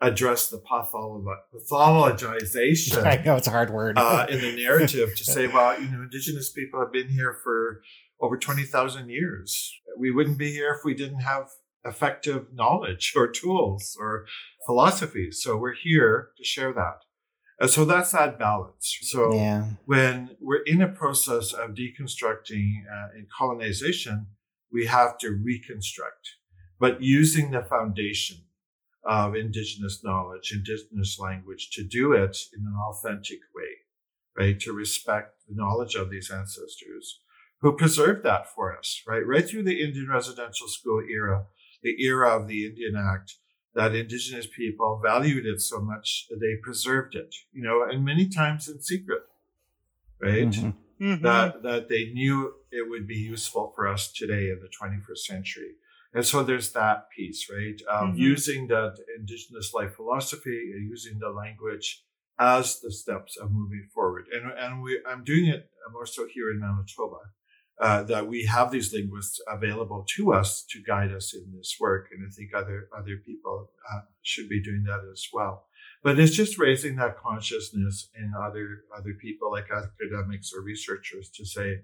address 0.00 0.48
the 0.48 0.58
pathologization. 0.58 3.04
I 3.04 3.22
know 3.22 3.36
it's 3.36 3.46
a 3.46 3.50
hard 3.50 3.70
word 3.70 3.98
uh, 3.98 4.26
in 4.28 4.40
the 4.40 4.56
narrative 4.56 5.14
to 5.16 5.24
say, 5.24 5.46
well, 5.48 5.80
you 5.80 5.88
know, 5.88 6.02
Indigenous 6.02 6.50
people 6.50 6.80
have 6.80 6.92
been 6.92 7.08
here 7.08 7.38
for 7.42 7.82
over 8.20 8.36
twenty 8.36 8.64
thousand 8.64 9.10
years. 9.10 9.72
We 9.96 10.10
wouldn't 10.10 10.38
be 10.38 10.52
here 10.52 10.72
if 10.72 10.84
we 10.84 10.94
didn't 10.94 11.20
have 11.20 11.48
effective 11.84 12.52
knowledge 12.52 13.12
or 13.16 13.28
tools 13.28 13.96
or 13.98 14.26
philosophies. 14.66 15.40
So 15.42 15.56
we're 15.56 15.74
here 15.74 16.30
to 16.36 16.44
share 16.44 16.72
that. 16.72 17.00
And 17.58 17.70
so 17.70 17.84
that's 17.84 18.12
that 18.12 18.38
balance. 18.38 18.98
So 19.02 19.34
yeah. 19.34 19.70
when 19.84 20.36
we're 20.40 20.62
in 20.62 20.82
a 20.82 20.88
process 20.88 21.52
of 21.52 21.70
deconstructing 21.70 22.82
uh, 22.92 23.16
in 23.16 23.26
colonization, 23.36 24.26
we 24.72 24.86
have 24.86 25.18
to 25.18 25.30
reconstruct 25.30 26.36
but 26.82 27.00
using 27.00 27.52
the 27.52 27.62
foundation 27.62 28.38
of 29.04 29.36
indigenous 29.36 30.02
knowledge, 30.02 30.50
indigenous 30.52 31.16
language 31.16 31.70
to 31.70 31.84
do 31.84 32.12
it 32.12 32.36
in 32.52 32.66
an 32.66 32.74
authentic 32.88 33.38
way, 33.54 33.84
right? 34.36 34.58
To 34.58 34.72
respect 34.72 35.36
the 35.48 35.54
knowledge 35.54 35.94
of 35.94 36.10
these 36.10 36.28
ancestors 36.28 37.20
who 37.60 37.76
preserved 37.76 38.24
that 38.24 38.52
for 38.52 38.76
us, 38.76 39.00
right? 39.06 39.24
Right 39.24 39.48
through 39.48 39.62
the 39.62 39.80
Indian 39.80 40.08
residential 40.10 40.66
school 40.66 41.00
era, 41.08 41.46
the 41.84 41.94
era 42.02 42.36
of 42.36 42.48
the 42.48 42.66
Indian 42.66 42.96
Act, 42.96 43.36
that 43.76 43.94
indigenous 43.94 44.48
people 44.48 45.00
valued 45.04 45.46
it 45.46 45.60
so 45.60 45.78
much 45.80 46.26
that 46.30 46.40
they 46.40 46.56
preserved 46.60 47.14
it, 47.14 47.32
you 47.52 47.62
know, 47.62 47.84
and 47.88 48.04
many 48.04 48.28
times 48.28 48.68
in 48.68 48.82
secret, 48.82 49.22
right? 50.20 50.50
Mm-hmm. 50.50 51.04
Mm-hmm. 51.04 51.24
That, 51.24 51.62
that 51.62 51.88
they 51.88 52.06
knew 52.06 52.54
it 52.72 52.90
would 52.90 53.06
be 53.06 53.18
useful 53.18 53.72
for 53.76 53.86
us 53.86 54.10
today 54.10 54.50
in 54.50 54.58
the 54.60 54.68
21st 54.68 55.18
century. 55.18 55.74
And 56.14 56.26
so 56.26 56.42
there's 56.42 56.72
that 56.72 57.10
piece, 57.10 57.48
right? 57.50 57.80
Um, 57.90 58.10
mm-hmm. 58.10 58.18
Using 58.18 58.66
that 58.68 58.96
indigenous 59.18 59.72
life 59.72 59.94
philosophy, 59.94 60.72
using 60.88 61.18
the 61.18 61.30
language 61.30 62.04
as 62.38 62.80
the 62.80 62.92
steps 62.92 63.36
of 63.36 63.50
moving 63.50 63.88
forward. 63.94 64.26
And, 64.32 64.52
and 64.52 64.82
we, 64.82 65.00
I'm 65.08 65.24
doing 65.24 65.46
it 65.46 65.70
more 65.92 66.06
so 66.06 66.26
here 66.32 66.50
in 66.50 66.60
Manitoba, 66.60 67.16
uh, 67.80 68.02
that 68.04 68.26
we 68.26 68.44
have 68.44 68.70
these 68.70 68.92
linguists 68.92 69.40
available 69.48 70.04
to 70.16 70.32
us 70.32 70.64
to 70.70 70.82
guide 70.82 71.12
us 71.12 71.34
in 71.34 71.52
this 71.56 71.76
work. 71.80 72.08
And 72.12 72.26
I 72.26 72.30
think 72.30 72.50
other, 72.54 72.88
other 72.96 73.16
people 73.24 73.70
uh, 73.90 74.00
should 74.22 74.48
be 74.48 74.62
doing 74.62 74.84
that 74.84 75.00
as 75.10 75.26
well. 75.32 75.66
But 76.02 76.18
it's 76.18 76.36
just 76.36 76.58
raising 76.58 76.96
that 76.96 77.16
consciousness 77.16 78.10
in 78.14 78.32
other, 78.38 78.82
other 78.96 79.14
people 79.20 79.50
like 79.50 79.68
academics 79.70 80.52
or 80.52 80.62
researchers 80.62 81.30
to 81.36 81.46
say, 81.46 81.80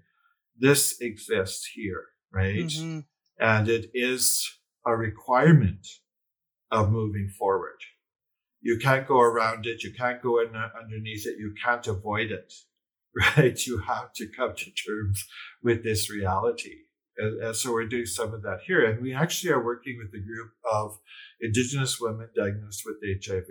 this 0.57 0.99
exists 1.01 1.65
here, 1.73 2.03
right? 2.31 2.65
Mm-hmm 2.65 2.99
and 3.39 3.67
it 3.69 3.89
is 3.93 4.59
a 4.85 4.95
requirement 4.95 5.87
of 6.71 6.91
moving 6.91 7.29
forward. 7.37 7.79
You 8.61 8.77
can't 8.77 9.07
go 9.07 9.19
around 9.19 9.65
it. 9.65 9.83
You 9.83 9.93
can't 9.93 10.21
go 10.21 10.39
in 10.39 10.49
underneath 10.55 11.25
it. 11.25 11.37
You 11.37 11.53
can't 11.63 11.85
avoid 11.87 12.31
it, 12.31 12.53
right? 13.37 13.57
You 13.65 13.79
have 13.87 14.13
to 14.13 14.27
come 14.27 14.53
to 14.55 14.65
terms 14.65 15.25
with 15.63 15.83
this 15.83 16.09
reality. 16.11 16.75
And, 17.17 17.41
and, 17.43 17.55
so 17.55 17.73
we're 17.73 17.87
doing 17.87 18.05
some 18.05 18.33
of 18.33 18.43
that 18.43 18.59
here. 18.65 18.85
And 18.85 19.01
we 19.01 19.13
actually 19.13 19.51
are 19.51 19.63
working 19.63 19.97
with 19.97 20.13
a 20.13 20.23
group 20.23 20.51
of 20.71 20.99
Indigenous 21.41 21.99
women 21.99 22.29
diagnosed 22.35 22.83
with 22.85 22.97
HIV. 23.03 23.47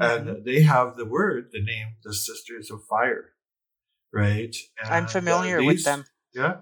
Mm-hmm. 0.00 0.28
And 0.28 0.44
they 0.44 0.62
have 0.62 0.96
the 0.96 1.04
word, 1.04 1.50
the 1.52 1.62
name, 1.62 1.96
the 2.04 2.14
Sisters 2.14 2.70
of 2.70 2.80
Fire, 2.88 3.30
right? 4.12 4.54
And 4.82 4.94
I'm 4.94 5.06
familiar 5.06 5.58
uh, 5.58 5.60
these, 5.60 5.66
with 5.66 5.84
them. 5.84 6.04
Yeah. 6.34 6.56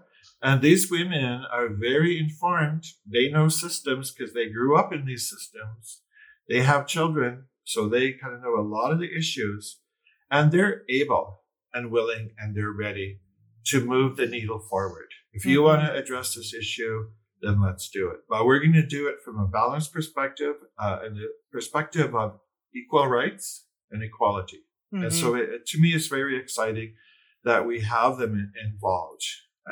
And 0.47 0.63
these 0.63 0.89
women 0.89 1.45
are 1.51 1.69
very 1.69 2.21
informed. 2.21 2.85
They 3.05 3.29
know 3.29 3.49
systems 3.49 4.13
because 4.13 4.33
they 4.33 4.49
grew 4.49 4.79
up 4.79 4.93
in 4.93 5.05
these 5.05 5.29
systems. 5.29 6.03
They 6.49 6.63
have 6.63 6.87
children, 6.87 7.47
so 7.65 7.89
they 7.89 8.13
kind 8.13 8.33
of 8.33 8.43
know 8.43 8.55
a 8.57 8.63
lot 8.63 8.93
of 8.93 9.01
the 9.01 9.13
issues. 9.13 9.81
And 10.31 10.53
they're 10.53 10.83
able 10.89 11.41
and 11.75 11.91
willing 11.91 12.31
and 12.39 12.57
they're 12.57 12.71
ready 12.71 13.19
to 13.65 13.85
move 13.85 14.17
the 14.17 14.29
needle 14.29 14.61
forward. 14.61 15.09
If 15.33 15.45
you 15.45 15.59
mm-hmm. 15.59 15.67
want 15.67 15.83
to 15.83 15.99
address 16.01 16.37
this 16.37 16.55
issue, 16.55 17.09
then 17.43 17.61
let's 17.61 17.91
do 17.91 18.09
it. 18.11 18.21
But 18.29 18.47
we're 18.47 18.61
going 18.61 18.73
to 18.75 18.87
do 18.87 19.09
it 19.09 19.17
from 19.25 19.41
a 19.41 19.49
balanced 19.49 19.93
perspective 19.93 20.55
uh, 20.79 21.01
and 21.03 21.17
the 21.17 21.27
perspective 21.51 22.15
of 22.15 22.39
equal 22.73 23.09
rights 23.09 23.67
and 23.91 24.01
equality. 24.01 24.61
Mm-hmm. 24.95 25.07
And 25.07 25.13
so 25.13 25.33
mm-hmm. 25.33 25.55
it, 25.55 25.67
to 25.67 25.81
me, 25.81 25.89
it's 25.91 26.07
very 26.07 26.39
exciting 26.39 26.95
that 27.43 27.67
we 27.67 27.81
have 27.81 28.19
them 28.19 28.35
in, 28.35 28.53
involved 28.65 29.25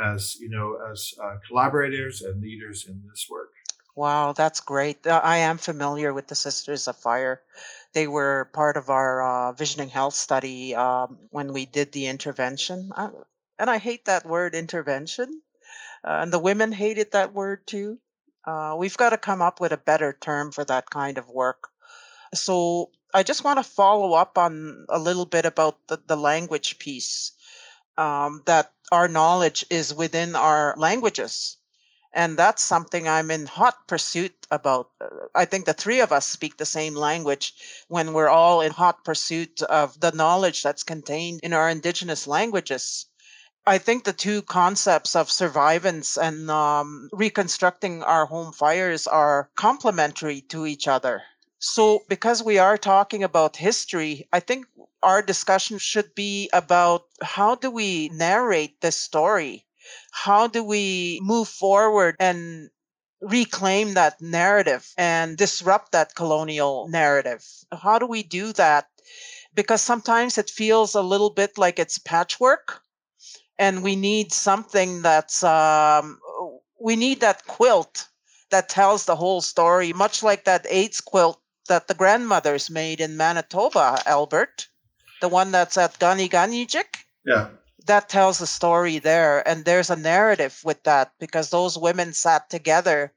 as, 0.03 0.37
you 0.41 0.49
know, 0.49 0.79
as 0.91 1.15
uh, 1.23 1.37
collaborators 1.47 2.23
and 2.23 2.41
leaders 2.41 2.87
in 2.89 3.03
this 3.09 3.27
work. 3.31 3.51
Wow, 3.97 4.33
that's 4.33 4.61
great. 4.61 5.07
Uh, 5.07 5.21
I 5.23 5.39
am 5.39 5.57
familiar 5.57 6.13
with 6.13 6.27
the 6.27 6.35
Sisters 6.35 6.89
of 6.89 6.97
Fire. 6.97 7.41
They 7.93 8.09
were 8.09 8.51
part 8.53 8.77
of 8.77 8.91
our 8.91 9.23
uh, 9.23 9.53
visioning 9.53 9.89
health 9.89 10.15
study 10.15 10.75
um, 10.75 11.19
when 11.31 11.53
we 11.53 11.65
did 11.65 11.93
the 11.93 12.07
intervention. 12.07 12.91
And 13.59 13.71
I 13.71 13.79
hate 13.79 14.07
that 14.07 14.27
word 14.27 14.57
intervention. 14.57 15.41
Uh, 16.03 16.19
and 16.23 16.33
the 16.33 16.41
women 16.41 16.73
hated 16.73 17.13
that 17.13 17.33
word 17.33 17.67
too. 17.69 17.99
Uh, 18.45 18.75
we've 18.77 18.97
got 18.97 19.11
to 19.11 19.19
come 19.19 19.41
up 19.41 19.61
with 19.61 19.73
a 19.73 19.79
better 19.79 20.13
term 20.21 20.51
for 20.51 20.65
that 20.65 20.91
kind 20.91 21.17
of 21.17 21.31
work. 21.31 21.69
So 22.35 22.91
I 23.15 23.23
just 23.23 23.45
want 23.45 23.59
to 23.59 23.63
follow 23.63 24.13
up 24.15 24.37
on 24.37 24.87
a 24.89 24.99
little 24.99 25.25
bit 25.25 25.47
about 25.47 25.79
the, 25.87 26.03
the 26.05 26.17
language 26.17 26.81
piece. 26.81 27.33
Um, 27.97 28.43
that 28.47 28.73
our 28.93 29.09
knowledge 29.09 29.65
is 29.71 29.95
within 29.95 30.37
our 30.37 30.75
languages 30.77 31.57
and 32.15 32.39
that's 32.39 32.63
something 32.63 33.09
I'm 33.09 33.31
in 33.31 33.47
hot 33.47 33.89
pursuit 33.89 34.47
about. 34.51 34.91
I 35.35 35.45
think 35.45 35.67
the 35.67 35.75
three 35.75 36.01
of 36.01 36.13
us 36.13 36.27
speak 36.27 36.57
the 36.57 36.65
same 36.65 36.95
language 36.95 37.55
when 37.89 38.13
we're 38.13 38.29
all 38.29 38.61
in 38.61 38.71
hot 38.71 39.05
pursuit 39.05 39.63
of 39.63 39.99
the 39.99 40.13
knowledge 40.13 40.63
that's 40.63 40.85
contained 40.85 41.41
in 41.43 41.53
our 41.53 41.69
indigenous 41.69 42.27
languages. 42.29 43.07
I 43.67 43.79
think 43.79 44.05
the 44.05 44.13
two 44.13 44.43
concepts 44.43 45.17
of 45.17 45.29
survivance 45.29 46.17
and 46.17 46.51
um, 46.51 47.09
reconstructing 47.13 48.03
our 48.05 48.27
home 48.27 48.53
fires 48.53 49.07
are 49.07 49.51
complementary 49.57 50.43
to 50.51 50.67
each 50.67 50.87
other. 50.87 51.23
So, 51.59 52.03
because 52.09 52.43
we 52.43 52.59
are 52.59 52.77
talking 52.77 53.25
about 53.25 53.57
history, 53.57 54.29
I 54.33 54.41
think 54.41 54.67
our 55.05 55.23
discussion 55.23 55.79
should 55.79 56.15
be 56.15 56.51
about 56.53 57.05
how 57.23 57.55
do 57.55 57.71
we 57.71 58.09
narrate 58.09 58.81
this 58.81 58.97
story 58.97 59.65
how 60.11 60.47
do 60.47 60.65
we 60.65 61.21
move 61.23 61.49
forward 61.49 62.17
and 62.19 62.71
reclaim 63.21 63.95
that 63.95 64.21
narrative 64.21 64.93
and 64.97 65.37
disrupt 65.37 65.93
that 65.93 66.15
colonial 66.15 66.89
narrative? 66.89 67.45
How 67.73 67.99
do 67.99 68.07
we 68.07 68.23
do 68.23 68.53
that? 68.55 68.89
Because 69.55 69.83
sometimes 69.83 70.39
it 70.39 70.51
feels 70.51 70.95
a 70.95 71.03
little 71.03 71.31
bit 71.31 71.59
like 71.59 71.79
it's 71.79 71.99
patchwork 71.99 72.81
and 73.59 73.83
we 73.83 73.97
need 73.97 74.33
something 74.33 75.03
that's, 75.03 75.43
um, 75.43 76.19
we 76.81 76.97
need 76.97 77.21
that 77.21 77.47
quilt 77.47 78.09
that 78.51 78.69
tells 78.69 79.05
the 79.05 79.17
whole 79.17 79.41
story, 79.41 79.93
much 79.93 80.23
like 80.23 80.45
that 80.45 80.67
AIDS 80.69 81.01
quilt 81.01 81.41
that 81.69 81.89
the 81.89 81.95
grandmothers 81.95 82.69
made 82.71 83.01
in 83.01 83.17
Manitoba, 83.17 84.03
Albert, 84.07 84.69
the 85.21 85.29
one 85.29 85.53
that's 85.53 85.77
at 85.77 85.99
Ka 85.99 86.15
Ni 86.15 86.29
Kanichihk. 86.29 87.05
Yeah 87.25 87.49
that 87.87 88.09
tells 88.09 88.41
a 88.41 88.47
story 88.47 88.99
there 88.99 89.47
and 89.47 89.65
there's 89.65 89.91
a 89.91 89.97
narrative 89.97 90.61
with 90.65 90.83
that 90.85 91.13
because 91.21 91.51
those 91.51 91.77
women 91.79 92.13
sat 92.13 92.49
together 92.49 93.13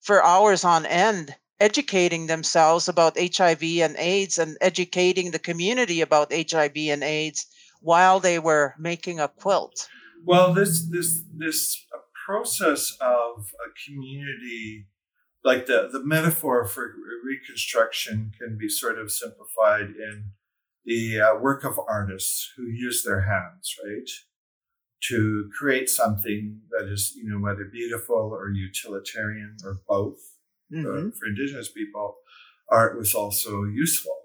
for 0.00 0.24
hours 0.24 0.64
on 0.64 0.84
end 0.86 1.34
educating 1.60 2.26
themselves 2.26 2.88
about 2.88 3.18
HIV 3.18 3.62
and 3.62 3.94
AIDS 3.98 4.38
and 4.38 4.56
educating 4.60 5.30
the 5.30 5.38
community 5.38 6.00
about 6.00 6.32
HIV 6.32 6.76
and 6.76 7.04
AIDS 7.04 7.46
while 7.82 8.18
they 8.18 8.38
were 8.38 8.74
making 8.78 9.20
a 9.20 9.28
quilt. 9.28 9.88
Well, 10.24 10.54
this 10.54 10.88
this 10.90 11.22
this 11.36 11.84
process 12.26 12.96
of 13.00 13.52
a 13.54 13.68
community, 13.86 14.86
like 15.44 15.66
the 15.66 15.88
the 15.92 16.02
metaphor 16.02 16.64
for 16.66 16.94
reconstruction, 17.24 18.32
can 18.38 18.56
be 18.58 18.68
sort 18.68 18.98
of 18.98 19.10
simplified 19.10 19.90
in 19.90 20.32
the 20.90 21.20
uh, 21.20 21.38
work 21.38 21.62
of 21.62 21.78
artists 21.88 22.52
who 22.56 22.64
use 22.64 23.04
their 23.04 23.20
hands, 23.20 23.76
right, 23.84 24.10
to 25.08 25.48
create 25.56 25.88
something 25.88 26.62
that 26.70 26.92
is, 26.92 27.14
you 27.14 27.30
know, 27.30 27.38
whether 27.38 27.64
beautiful 27.64 28.16
or 28.16 28.50
utilitarian 28.50 29.56
or 29.64 29.82
both. 29.86 30.18
Mm-hmm. 30.74 31.08
Uh, 31.08 31.10
for 31.12 31.26
Indigenous 31.28 31.70
people, 31.70 32.16
art 32.68 32.98
was 32.98 33.14
also 33.14 33.62
useful. 33.62 34.16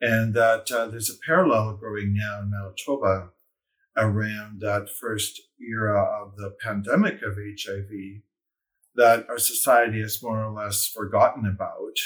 And 0.00 0.34
that 0.34 0.72
uh, 0.72 0.88
there's 0.88 1.08
a 1.08 1.24
parallel 1.24 1.76
growing 1.76 2.14
now 2.14 2.40
in 2.40 2.50
Manitoba 2.50 3.30
around 3.96 4.60
that 4.62 4.90
first 4.90 5.40
era 5.60 6.02
of 6.20 6.36
the 6.36 6.56
pandemic 6.60 7.22
of 7.22 7.36
HIV 7.36 8.22
that 8.96 9.24
our 9.28 9.38
society 9.38 10.00
has 10.00 10.20
more 10.20 10.44
or 10.44 10.52
less 10.52 10.88
forgotten 10.88 11.46
about 11.46 11.96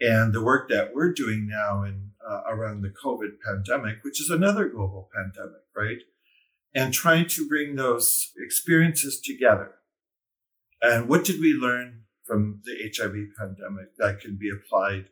and 0.00 0.32
the 0.32 0.42
work 0.42 0.68
that 0.68 0.94
we're 0.94 1.12
doing 1.12 1.48
now 1.48 1.82
in 1.82 2.10
uh, 2.28 2.42
around 2.48 2.82
the 2.82 2.90
COVID 2.90 3.38
pandemic, 3.44 3.98
which 4.02 4.20
is 4.20 4.30
another 4.30 4.68
global 4.68 5.10
pandemic, 5.14 5.62
right? 5.76 5.98
And 6.74 6.92
trying 6.92 7.26
to 7.28 7.48
bring 7.48 7.76
those 7.76 8.32
experiences 8.36 9.20
together. 9.20 9.72
And 10.82 11.08
what 11.08 11.24
did 11.24 11.40
we 11.40 11.52
learn 11.52 12.02
from 12.24 12.62
the 12.64 12.90
HIV 12.96 13.36
pandemic 13.38 13.96
that 13.98 14.20
can 14.20 14.36
be 14.36 14.50
applied 14.50 15.06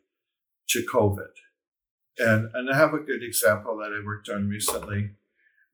to 0.71 0.87
COVID? 0.93 1.33
And, 2.19 2.51
and 2.55 2.71
I 2.71 2.77
have 2.77 2.95
a 2.95 2.99
good 2.99 3.23
example 3.23 3.79
that 3.79 3.93
I 3.93 4.05
worked 4.05 4.29
on 4.29 4.49
recently 4.49 5.13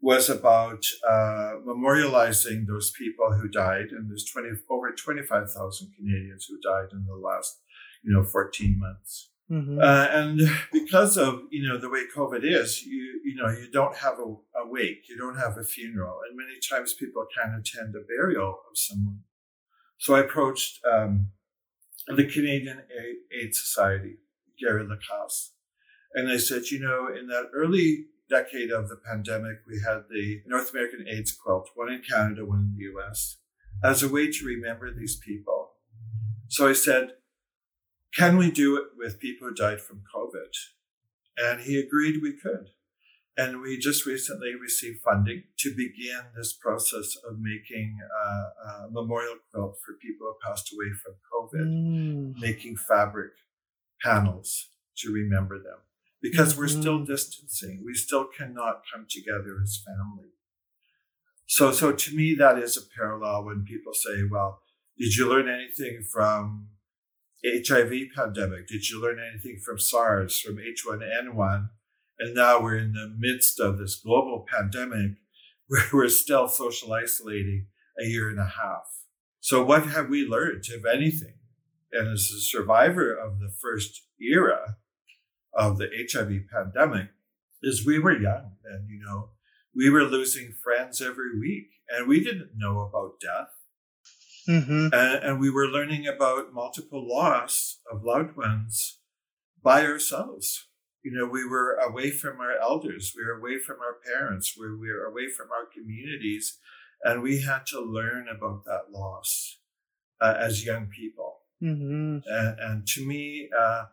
was 0.01 0.31
about 0.31 0.85
uh, 1.09 1.55
memorializing 1.67 2.67
those 2.67 2.93
people 2.93 3.33
who 3.33 3.49
died. 3.49 3.87
And 3.91 4.09
there's 4.09 4.25
20, 4.25 4.51
over 4.71 4.93
25,000 4.93 5.93
Canadians 5.97 6.45
who 6.45 6.61
died 6.61 6.93
in 6.93 7.05
the 7.07 7.17
last 7.17 7.59
you 8.03 8.13
know, 8.13 8.23
14 8.23 8.79
months. 8.79 9.31
Mm-hmm. 9.51 9.81
Uh, 9.81 10.07
and 10.11 10.41
because 10.73 11.17
of 11.17 11.43
you 11.51 11.67
know 11.67 11.79
the 11.79 11.89
way 11.89 12.05
COVID 12.15 12.41
is, 12.43 12.83
you 12.83 13.21
you 13.25 13.35
know 13.35 13.49
you 13.49 13.71
don't 13.71 13.97
have 13.97 14.19
a, 14.19 14.25
a, 14.59 14.67
wake, 14.67 15.09
you 15.09 15.17
don't 15.17 15.39
have 15.39 15.57
a 15.57 15.65
funeral, 15.65 16.21
and 16.29 16.37
many 16.37 16.59
times 16.61 16.93
people 16.93 17.27
can't 17.35 17.59
attend 17.59 17.95
a 17.95 18.01
burial 18.01 18.61
of 18.71 18.77
someone. 18.77 19.21
So 19.99 20.15
I 20.15 20.21
approached 20.21 20.81
um, 20.85 21.29
the 22.07 22.25
Canadian 22.25 22.83
AIDS 23.33 23.61
Society, 23.61 24.19
Gary 24.61 24.85
Lacasse, 24.85 25.53
and 26.15 26.31
I 26.31 26.37
said, 26.37 26.67
you 26.71 26.81
know, 26.81 27.09
in 27.09 27.27
that 27.29 27.51
early 27.55 28.07
decade 28.29 28.71
of 28.71 28.89
the 28.89 28.97
pandemic, 28.97 29.59
we 29.67 29.81
had 29.81 30.03
the 30.11 30.43
North 30.47 30.71
American 30.73 31.07
AIDS 31.09 31.33
quilt, 31.33 31.71
one 31.75 31.91
in 31.91 32.03
Canada, 32.03 32.45
one 32.45 32.61
in 32.61 32.75
the 32.77 32.85
U.S., 32.93 33.39
as 33.83 34.03
a 34.03 34.09
way 34.09 34.31
to 34.31 34.45
remember 34.45 34.93
these 34.93 35.17
people. 35.17 35.71
So 36.49 36.69
I 36.69 36.73
said, 36.73 37.13
can 38.15 38.37
we 38.37 38.51
do 38.51 38.77
it 38.77 38.89
with 38.97 39.21
people 39.21 39.49
who 39.49 39.55
died 39.55 39.81
from 39.81 40.03
COVID? 40.15 40.53
And 41.37 41.61
he 41.61 41.79
agreed 41.79 42.21
we 42.23 42.33
could. 42.33 42.71
And 43.37 43.61
we 43.61 43.79
just 43.79 44.05
recently 44.05 44.55
received 44.61 45.01
funding 45.03 45.45
to 45.59 45.71
begin 45.71 46.23
this 46.37 46.53
process 46.53 47.17
of 47.29 47.39
making 47.39 47.99
a, 48.03 48.29
a 48.69 48.91
memorial 48.91 49.37
quilt 49.53 49.77
for 49.85 49.95
people 50.03 50.27
who 50.27 50.49
passed 50.49 50.73
away 50.73 50.91
from 50.91 51.15
COVID, 51.33 51.67
mm. 51.67 52.41
making 52.41 52.77
fabric 52.77 53.31
panels 54.03 54.71
to 54.97 55.13
remember 55.13 55.57
them. 55.57 55.79
Because 56.21 56.53
mm-hmm. 56.53 56.61
we're 56.63 56.69
still 56.69 56.97
mm-hmm. 56.97 57.13
distancing, 57.13 57.83
we 57.87 57.95
still 57.95 58.27
cannot 58.27 58.83
come 58.93 59.07
together 59.09 59.61
as 59.63 59.85
family. 59.87 60.31
So, 61.47 61.71
so 61.71 61.93
to 61.93 62.17
me, 62.17 62.35
that 62.35 62.59
is 62.59 62.77
a 62.77 62.81
parallel 62.99 63.45
when 63.45 63.65
people 63.65 63.95
say, 63.95 64.25
well, 64.29 64.63
did 64.99 65.15
you 65.15 65.29
learn 65.29 65.49
anything 65.49 66.03
from 66.13 66.71
HIV 67.45 68.09
pandemic? 68.15 68.67
Did 68.67 68.89
you 68.89 69.01
learn 69.01 69.19
anything 69.19 69.61
from 69.65 69.79
SARS, 69.79 70.39
from 70.41 70.57
H1N1? 70.57 71.71
And 72.19 72.35
now 72.35 72.61
we're 72.61 72.79
in 72.79 72.93
the 72.93 73.15
midst 73.17 73.61
of 73.61 73.79
this 73.79 73.97
global 73.97 74.45
pandemic 74.53 75.13
where 75.69 75.85
we're 75.93 76.09
still 76.09 76.49
social 76.49 76.93
isolating 76.93 77.67
a 78.01 78.05
year 78.05 78.29
and 78.29 78.41
a 78.41 78.45
half. 78.45 78.87
So 79.41 79.65
what 79.65 79.87
have 79.87 80.09
we 80.09 80.27
learned, 80.27 80.65
if 80.69 80.85
anything? 80.85 81.35
And 81.93 82.09
as 82.09 82.31
a 82.31 82.41
survivor 82.41 83.15
of 83.15 83.39
the 83.39 83.51
first 83.61 84.03
era 84.21 84.77
of 85.55 85.79
the 85.79 85.89
HIV 85.89 86.49
pandemic, 86.53 87.09
is 87.63 87.87
we 87.87 87.99
were 87.99 88.17
young 88.17 88.53
and, 88.65 88.89
you 88.89 89.01
know, 89.05 89.31
we 89.75 89.91
were 89.91 90.05
losing 90.05 90.53
friends 90.53 91.01
every 91.01 91.39
week 91.39 91.69
and 91.89 92.09
we 92.09 92.23
didn't 92.23 92.51
know 92.57 92.81
about 92.81 93.21
death. 93.21 93.49
Mm-hmm. 94.49 94.89
And, 94.93 95.25
and, 95.25 95.41
we 95.41 95.51
were 95.51 95.67
learning 95.67 96.07
about 96.07 96.55
multiple 96.55 97.07
loss 97.07 97.81
of 97.93 98.03
loved 98.03 98.35
ones 98.35 98.99
by 99.63 99.85
ourselves. 99.85 100.69
You 101.03 101.13
know, 101.13 101.27
we 101.27 101.47
were 101.47 101.75
away 101.75 102.11
from 102.11 102.41
our 102.41 102.57
elders, 102.59 103.13
we 103.17 103.25
were 103.25 103.39
away 103.39 103.59
from 103.59 103.77
our 103.81 103.97
parents, 104.05 104.57
we 104.59 104.67
were 104.67 105.05
away 105.05 105.29
from 105.29 105.49
our 105.51 105.67
communities, 105.67 106.59
and 107.05 107.23
we 107.23 107.43
had 107.43 107.67
to 107.67 107.81
learn 107.81 108.27
about 108.29 108.65
that 108.65 108.91
loss 108.91 109.59
uh, 110.21 110.35
as 110.39 110.65
young 110.65 110.87
people. 110.87 111.41
Mm-hmm. 111.63 112.19
And, 112.27 112.59
and, 112.59 112.87
to 112.89 113.07
me, 113.07 113.51
uh, 113.59 113.85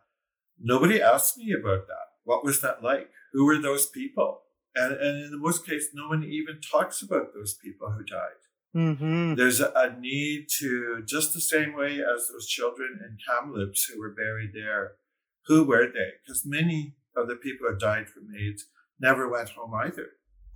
nobody 0.60 1.02
asked 1.02 1.38
me 1.38 1.54
about 1.54 1.88
that. 1.88 2.08
What 2.24 2.44
was 2.46 2.62
that 2.62 2.84
like? 2.84 3.10
Who 3.34 3.46
were 3.46 3.58
those 3.58 3.88
people? 3.88 4.42
And, 4.76 4.94
and 4.94 5.26
in 5.26 5.32
the 5.32 5.38
most 5.38 5.66
case, 5.66 5.90
no 5.94 6.08
one 6.08 6.24
even 6.24 6.60
talks 6.62 7.02
about 7.02 7.34
those 7.34 7.56
people 7.56 7.92
who 7.92 8.04
died. 8.04 8.45
Mm-hmm. 8.76 9.36
There's 9.36 9.62
a, 9.62 9.96
need 10.00 10.48
to, 10.60 11.02
just 11.06 11.34
the 11.34 11.40
same 11.40 11.74
way 11.74 12.02
as 12.02 12.28
those 12.28 12.46
children 12.46 13.00
in 13.02 13.18
Kamloops 13.26 13.86
who 13.86 14.00
were 14.00 14.14
buried 14.14 14.52
there, 14.54 14.94
who 15.46 15.64
were 15.64 15.86
they? 15.86 16.12
Because 16.22 16.44
many 16.46 16.96
of 17.16 17.28
the 17.28 17.36
people 17.36 17.68
who 17.70 17.78
died 17.78 18.10
from 18.10 18.28
AIDS 18.38 18.66
never 19.00 19.30
went 19.30 19.50
home 19.50 19.74
either. 19.74 20.10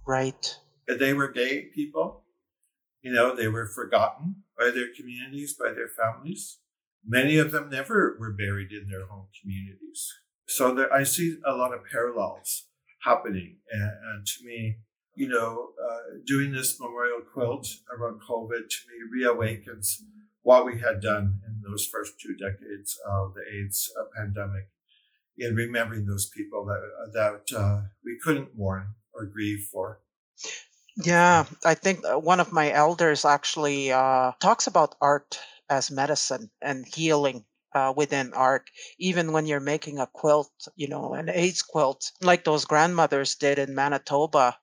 Right. 0.05 0.57
They 0.88 1.13
were 1.13 1.32
gay 1.32 1.70
people. 1.74 2.24
You 3.01 3.13
know, 3.13 3.34
they 3.34 3.47
were 3.47 3.67
forgotten 3.67 4.43
by 4.57 4.72
their 4.72 4.88
communities, 4.93 5.53
by 5.53 5.72
their 5.72 5.88
families. 5.88 6.57
Many 7.05 7.38
of 7.38 7.51
them 7.51 7.70
never 7.70 8.17
were 8.20 8.34
buried 8.34 8.72
in 8.72 8.89
their 8.89 9.05
home 9.05 9.28
communities. 9.41 10.13
So 10.47 10.74
there, 10.74 10.91
I 10.91 11.03
see 11.03 11.38
a 11.45 11.53
lot 11.53 11.74
of 11.74 11.86
parallels 11.89 12.65
happening. 13.03 13.59
And, 13.72 13.84
and 13.84 14.26
to 14.26 14.45
me, 14.45 14.80
you 15.20 15.28
know, 15.28 15.72
uh, 15.84 16.15
doing 16.26 16.53
this 16.53 16.80
memorial 16.80 17.20
quilt 17.20 17.67
around 17.93 18.22
COVID 18.22 18.70
to 18.70 18.78
me 18.88 19.26
reawakens 19.26 19.97
what 20.43 20.65
we 20.65 20.80
had 20.80 21.01
done 21.01 21.41
in 21.45 21.61
those 21.61 21.86
first 21.86 22.13
two 22.22 22.38
decades 22.38 22.97
of 23.05 23.34
the 23.34 23.41
AIDS 23.53 23.91
uh, 23.99 24.05
pandemic 24.15 24.70
in 25.38 25.55
remembering 25.55 26.05
those 26.05 26.30
people 26.30 26.63
that, 26.65 27.11
that 27.11 27.57
uh, 27.57 27.82
we 28.05 28.17
couldn't 28.24 28.57
mourn 28.57 28.95
or 29.13 29.26
grieve 29.26 29.67
for. 29.70 29.99
Yeah, 30.95 31.43
I 31.65 31.74
think 31.74 32.05
uh, 32.05 32.17
one 32.17 32.39
of 32.39 32.53
my 32.53 32.72
elders 32.72 33.26
actually 33.26 33.91
uh, 33.91 34.32
talks 34.39 34.67
about 34.67 34.95
art 35.01 35.38
as 35.70 35.91
medicine 35.91 36.49
and 36.61 36.86
healing 36.88 37.43
uh, 37.76 37.93
within 37.93 38.32
art. 38.34 38.70
Even 38.99 39.34
when 39.34 39.47
you're 39.47 39.59
making 39.59 39.99
a 39.99 40.07
quilt, 40.07 40.49
you 40.78 40.88
know, 40.88 41.13
an 41.13 41.28
AIDS 41.28 41.61
quilt, 41.61 42.09
like 42.22 42.45
those 42.45 42.63
grandmothers 42.63 43.36
did 43.36 43.59
in 43.59 43.76
Manitoba, 43.76 44.55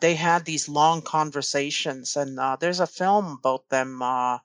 they 0.00 0.14
had 0.14 0.44
these 0.44 0.68
long 0.68 1.02
conversations. 1.02 2.16
And 2.16 2.38
uh, 2.38 2.56
there's 2.56 2.80
a 2.80 2.86
film 2.86 3.38
about 3.38 3.68
them, 3.68 4.02
uh, 4.02 4.38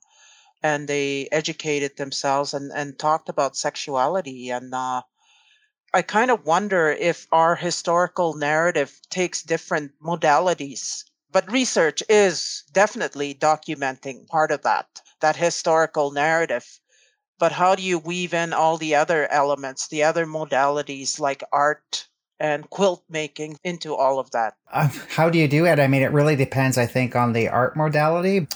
and 0.62 0.88
they 0.88 1.28
educated 1.32 1.98
themselves 1.98 2.54
and, 2.54 2.72
and 2.74 2.98
talked 2.98 3.30
about 3.30 3.58
sexuality. 3.58 4.50
And 4.50 4.74
uh, 4.74 5.02
I 5.94 6.02
kind 6.02 6.32
of 6.32 6.46
wonder 6.46 6.90
if 6.90 7.28
our 7.32 7.56
historical 7.56 8.36
narrative 8.36 9.00
takes 9.10 9.44
different 9.44 9.92
modalities. 10.02 11.04
But 11.32 11.52
research 11.52 12.02
is 12.08 12.64
definitely 12.72 13.34
documenting 13.34 14.28
part 14.28 14.52
of 14.52 14.62
that, 14.64 15.02
that 15.20 15.36
historical 15.36 16.12
narrative 16.12 16.80
but 17.38 17.52
how 17.52 17.76
do 17.76 17.84
you 17.84 18.00
weave 18.00 18.34
in 18.34 18.54
all 18.54 18.78
the 18.78 18.96
other 18.96 19.30
elements, 19.30 19.88
the 19.88 20.04
other 20.04 20.26
modalities 20.26 21.20
like 21.20 21.44
art 21.52 22.08
and 22.40 22.70
quilt 22.70 23.04
making 23.10 23.58
into 23.64 23.96
all 23.96 24.20
of 24.20 24.32
that? 24.32 24.56
Uh, 24.72 24.90
how 25.10 25.30
do 25.30 25.40
you 25.40 25.48
do 25.48 25.66
it? 25.66 25.80
I 25.80 25.88
mean, 25.88 26.02
it 26.02 26.12
really 26.12 26.36
depends, 26.36 26.78
I 26.78 26.86
think, 26.86 27.16
on 27.16 27.34
the 27.34 27.48
art 27.48 27.76
modality. 27.76 28.48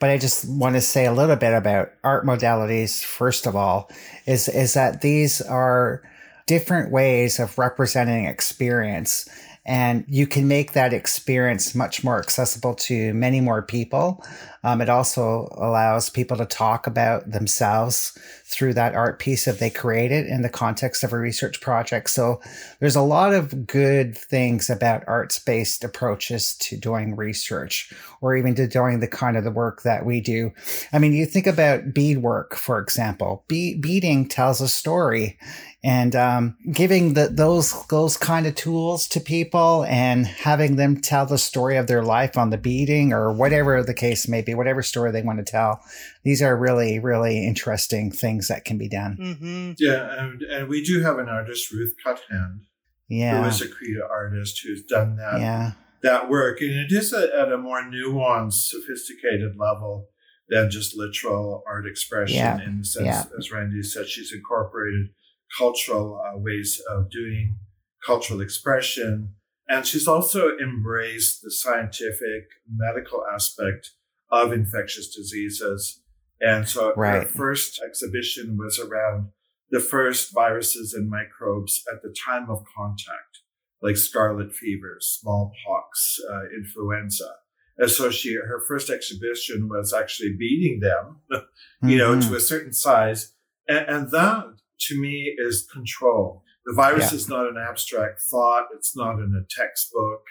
But 0.00 0.10
I 0.10 0.18
just 0.18 0.48
want 0.48 0.76
to 0.76 0.80
say 0.80 1.06
a 1.06 1.12
little 1.12 1.36
bit 1.36 1.52
about 1.52 1.90
art 2.04 2.24
modalities, 2.24 3.02
first 3.02 3.46
of 3.46 3.56
all, 3.56 3.90
is, 4.26 4.48
is 4.48 4.74
that 4.74 5.00
these 5.00 5.40
are 5.40 6.02
different 6.46 6.92
ways 6.92 7.38
of 7.38 7.58
representing 7.58 8.24
experience 8.24 9.28
and 9.68 10.06
you 10.08 10.26
can 10.26 10.48
make 10.48 10.72
that 10.72 10.94
experience 10.94 11.74
much 11.74 12.02
more 12.02 12.18
accessible 12.18 12.74
to 12.74 13.12
many 13.12 13.38
more 13.42 13.60
people. 13.60 14.24
Um, 14.64 14.80
it 14.80 14.88
also 14.88 15.48
allows 15.56 16.10
people 16.10 16.36
to 16.36 16.46
talk 16.46 16.86
about 16.86 17.30
themselves 17.30 18.18
through 18.44 18.74
that 18.74 18.94
art 18.94 19.18
piece 19.18 19.44
that 19.44 19.58
they 19.58 19.70
created 19.70 20.26
in 20.26 20.42
the 20.42 20.48
context 20.48 21.04
of 21.04 21.12
a 21.12 21.18
research 21.18 21.60
project. 21.60 22.10
So 22.10 22.40
there's 22.80 22.96
a 22.96 23.02
lot 23.02 23.34
of 23.34 23.66
good 23.66 24.16
things 24.16 24.70
about 24.70 25.04
arts 25.06 25.38
based 25.38 25.84
approaches 25.84 26.54
to 26.56 26.76
doing 26.76 27.16
research 27.16 27.92
or 28.20 28.36
even 28.36 28.54
to 28.56 28.66
doing 28.66 29.00
the 29.00 29.06
kind 29.06 29.36
of 29.36 29.44
the 29.44 29.50
work 29.50 29.82
that 29.82 30.04
we 30.04 30.20
do. 30.20 30.52
I 30.92 30.98
mean, 30.98 31.12
you 31.12 31.26
think 31.26 31.46
about 31.46 31.94
beadwork, 31.94 32.54
for 32.54 32.78
example. 32.80 33.44
Be- 33.48 33.78
beading 33.78 34.28
tells 34.28 34.60
a 34.60 34.68
story 34.68 35.38
and 35.84 36.16
um, 36.16 36.56
giving 36.72 37.14
the, 37.14 37.28
those 37.28 37.86
those 37.86 38.16
kind 38.16 38.46
of 38.46 38.54
tools 38.56 39.06
to 39.08 39.20
people 39.20 39.84
and 39.84 40.26
having 40.26 40.76
them 40.76 41.00
tell 41.00 41.24
the 41.24 41.38
story 41.38 41.76
of 41.76 41.86
their 41.86 42.02
life 42.02 42.36
on 42.36 42.50
the 42.50 42.58
beading 42.58 43.12
or 43.12 43.32
whatever 43.32 43.82
the 43.82 43.94
case 43.94 44.26
may 44.26 44.42
be, 44.42 44.47
whatever 44.54 44.82
story 44.82 45.10
they 45.10 45.22
want 45.22 45.38
to 45.38 45.50
tell. 45.50 45.80
These 46.24 46.42
are 46.42 46.56
really 46.56 46.98
really 46.98 47.46
interesting 47.46 48.10
things 48.10 48.48
that 48.48 48.64
can 48.64 48.78
be 48.78 48.88
done. 48.88 49.16
Mm-hmm. 49.20 49.72
Yeah, 49.78 50.22
and, 50.22 50.42
and 50.42 50.68
we 50.68 50.82
do 50.82 51.02
have 51.02 51.18
an 51.18 51.28
artist, 51.28 51.72
Ruth 51.72 51.94
Cuthand, 52.04 52.62
Yeah, 53.08 53.42
who 53.42 53.48
is 53.48 53.60
a 53.60 53.68
creative 53.68 54.02
artist 54.10 54.60
who's 54.64 54.84
done 54.84 55.16
that 55.16 55.40
yeah, 55.40 55.72
that 56.02 56.28
work, 56.28 56.60
and 56.60 56.70
it 56.70 56.92
is 56.92 57.12
a, 57.12 57.30
at 57.38 57.52
a 57.52 57.58
more 57.58 57.82
nuanced, 57.82 58.68
sophisticated 58.68 59.56
level 59.56 60.08
than 60.48 60.70
just 60.70 60.96
literal 60.96 61.62
art 61.66 61.86
expression. 61.86 62.36
Yeah, 62.36 62.60
In 62.60 62.78
the 62.78 62.84
sense, 62.84 63.06
yeah. 63.06 63.24
as 63.38 63.52
Randy 63.52 63.82
said, 63.82 64.08
she's 64.08 64.32
incorporated 64.32 65.08
cultural 65.56 66.20
uh, 66.24 66.38
ways 66.38 66.80
of 66.90 67.10
doing 67.10 67.58
cultural 68.04 68.40
expression, 68.40 69.34
and 69.68 69.86
she's 69.86 70.08
also 70.08 70.56
embraced 70.56 71.42
the 71.42 71.50
scientific 71.50 72.48
medical 72.70 73.24
aspect 73.26 73.92
of 74.30 74.52
infectious 74.52 75.14
diseases. 75.14 76.02
And 76.40 76.68
so 76.68 76.88
her 76.88 76.94
Right. 77.00 77.28
first 77.30 77.80
exhibition 77.84 78.56
was 78.56 78.78
around 78.78 79.30
the 79.70 79.80
first 79.80 80.32
viruses 80.32 80.94
and 80.94 81.10
microbes 81.10 81.82
at 81.92 82.02
the 82.02 82.14
time 82.26 82.48
of 82.50 82.64
contact, 82.76 83.38
like 83.82 83.96
scarlet 83.96 84.54
fever, 84.54 84.96
smallpox, 85.00 86.18
uh, 86.30 86.44
influenza. 86.56 87.28
And 87.76 87.90
so 87.90 88.10
she, 88.10 88.34
her 88.34 88.62
first 88.66 88.90
exhibition 88.90 89.68
was 89.68 89.92
actually 89.92 90.34
beating 90.36 90.80
them, 90.80 91.20
you 91.82 91.96
know, 91.98 92.14
Mhm. 92.16 92.28
to 92.28 92.36
a 92.36 92.40
certain 92.40 92.72
size. 92.72 93.34
And, 93.68 93.86
and 93.88 94.10
that 94.10 94.44
to 94.88 95.00
me 95.00 95.34
is 95.38 95.66
control. 95.72 96.44
The 96.64 96.74
virus 96.74 97.12
Yeah. 97.12 97.16
is 97.16 97.28
not 97.28 97.46
an 97.48 97.56
abstract 97.56 98.20
thought. 98.22 98.68
It's 98.74 98.96
not 98.96 99.18
in 99.20 99.34
a 99.34 99.44
textbook. 99.48 100.24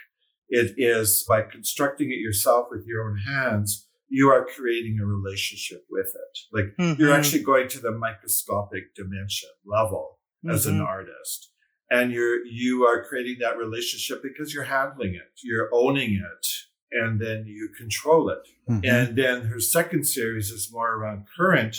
It 0.49 0.75
is 0.77 1.23
by 1.27 1.41
constructing 1.43 2.11
it 2.11 2.19
yourself 2.19 2.67
with 2.71 2.85
your 2.85 3.09
own 3.09 3.17
hands, 3.17 3.86
you 4.09 4.29
are 4.29 4.45
creating 4.45 4.99
a 5.01 5.05
relationship 5.05 5.85
with 5.89 6.07
it. 6.15 6.39
Like 6.51 6.97
you're 6.99 7.09
Mhm. 7.09 7.17
actually 7.17 7.43
going 7.43 7.67
to 7.69 7.79
the 7.79 7.91
microscopic 7.91 8.95
dimension 8.95 9.49
level 9.65 10.19
as 10.49 10.65
an 10.65 10.79
Mhm. 10.79 10.85
artist. 10.87 11.51
And 11.89 12.11
you're, 12.11 12.45
you 12.45 12.85
are 12.85 13.03
creating 13.03 13.37
that 13.39 13.57
relationship 13.57 14.21
because 14.21 14.53
you're 14.53 14.63
handling 14.65 15.13
it. 15.15 15.31
You're 15.43 15.69
owning 15.73 16.13
it 16.15 16.47
and 16.91 17.19
then 17.19 17.45
you 17.47 17.69
control 17.77 18.29
it. 18.29 18.47
Mhm. 18.69 18.85
And 18.85 19.15
then 19.17 19.41
her 19.47 19.59
second 19.59 20.05
series 20.05 20.51
is 20.51 20.71
more 20.71 20.93
around 20.95 21.27
current 21.35 21.75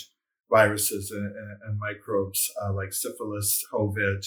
viruses 0.50 1.10
and, 1.10 1.26
and, 1.36 1.62
and 1.62 1.78
microbes 1.78 2.50
uh, 2.62 2.72
like 2.72 2.92
syphilis, 2.92 3.64
COVID, 3.72 4.24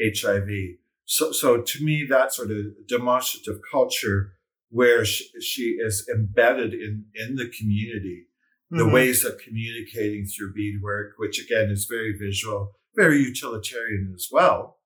HIV. 0.00 0.78
So, 1.04 1.32
so 1.32 1.62
to 1.62 1.84
me, 1.84 2.04
that 2.08 2.32
sort 2.34 2.50
of 2.50 2.86
demonstrative 2.86 3.60
culture 3.70 4.34
where 4.70 5.04
she, 5.04 5.24
she 5.40 5.76
is 5.80 6.08
embedded 6.14 6.74
in, 6.74 7.06
in 7.14 7.36
the 7.36 7.48
community, 7.48 8.26
the 8.70 8.84
Mhm. 8.84 8.92
ways 8.92 9.24
of 9.24 9.38
communicating 9.38 10.26
through 10.26 10.52
beadwork, 10.54 11.14
which 11.16 11.38
again 11.42 11.70
is 11.70 11.86
very 11.86 12.12
visual, 12.16 12.78
very 12.94 13.22
utilitarian 13.22 14.12
as 14.14 14.28
well. 14.30 14.78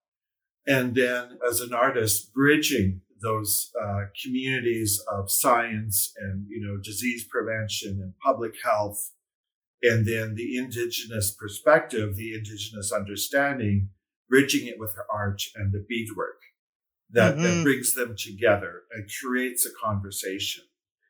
And 0.66 0.94
then 0.94 1.38
as 1.48 1.60
an 1.60 1.72
artist, 1.72 2.32
bridging 2.32 3.00
those 3.20 3.70
uh, 3.80 4.06
communities 4.22 5.00
of 5.10 5.30
science 5.30 6.12
and, 6.16 6.46
you 6.48 6.60
know, 6.64 6.76
disease 6.76 7.24
prevention 7.24 8.00
and 8.02 8.14
public 8.18 8.54
health. 8.62 9.12
And 9.82 10.06
then 10.06 10.34
the 10.34 10.56
indigenous 10.56 11.32
perspective, 11.32 12.16
the 12.16 12.34
indigenous 12.34 12.92
understanding, 12.92 13.90
bridging 14.28 14.66
it 14.66 14.78
with 14.78 14.94
her 14.94 15.06
art 15.12 15.42
and 15.56 15.72
the 15.72 15.84
beadwork 15.88 16.40
that, 17.12 17.36
that 17.36 17.42
Mhm. 17.42 17.62
brings 17.62 17.94
them 17.94 18.14
together 18.16 18.82
and 18.92 19.08
creates 19.20 19.66
a 19.66 19.70
conversation. 19.72 20.64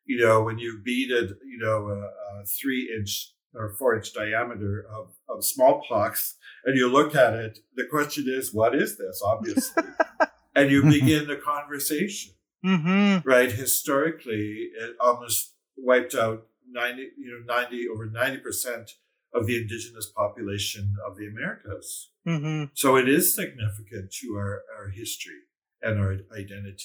You 0.05 0.19
know, 0.25 0.43
when 0.43 0.59
you 0.59 0.81
beaded, 0.85 1.37
you 1.45 1.59
know, 1.59 1.89
a, 1.89 2.41
a 2.41 2.45
three 2.45 2.93
inch 2.97 3.33
or 3.55 3.75
four 3.79 3.95
inch 3.97 4.13
diameter 4.13 4.85
of, 4.91 5.15
of 5.29 5.45
smallpox 5.45 6.37
and 6.65 6.77
you 6.77 6.89
look 6.89 7.15
at 7.15 7.35
it, 7.35 7.59
the 7.77 7.85
question 7.87 8.25
is, 8.29 8.53
what 8.53 8.75
is 8.75 8.97
this? 8.99 9.23
Obviously. 9.25 9.85
and 10.57 10.71
you 10.71 10.83
begin 10.83 11.27
the 11.29 11.37
conversation, 11.37 12.35
Mm-hmm. 12.65 13.29
right? 13.29 13.51
Historically, 13.51 14.71
it 14.79 14.97
almost 15.01 15.55
wiped 15.77 16.15
out 16.15 16.47
90, 16.71 17.03
you 17.19 17.31
know, 17.47 17.55
90, 17.55 17.89
over 17.89 18.07
90% 18.09 18.91
of 19.35 19.47
the 19.47 19.57
indigenous 19.61 20.07
population 20.15 20.95
of 21.07 21.17
the 21.17 21.27
Americas. 21.27 22.11
Mm-hmm. 22.27 22.65
So 22.75 22.97
it 22.97 23.09
is 23.09 23.35
significant 23.35 24.13
to 24.21 24.35
our, 24.37 24.63
our 24.79 24.89
history 24.91 25.41
and 25.83 26.01
our 26.01 26.17
identity. 26.37 26.85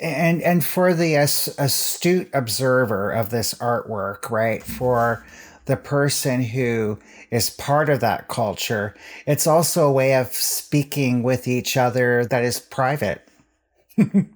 and 0.00 0.42
and 0.42 0.64
for 0.64 0.94
the 0.94 1.16
as- 1.16 1.54
astute 1.58 2.28
observer 2.32 3.10
of 3.10 3.30
this 3.30 3.54
artwork 3.54 4.30
right 4.30 4.62
for 4.62 5.24
the 5.66 5.76
person 5.76 6.42
who 6.42 6.98
is 7.30 7.50
part 7.50 7.88
of 7.88 8.00
that 8.00 8.28
culture 8.28 8.94
it's 9.26 9.46
also 9.46 9.86
a 9.86 9.92
way 9.92 10.14
of 10.14 10.28
speaking 10.28 11.22
with 11.22 11.46
each 11.46 11.76
other 11.76 12.24
that 12.26 12.44
is 12.44 12.58
private 12.58 13.28
it, 13.96 14.26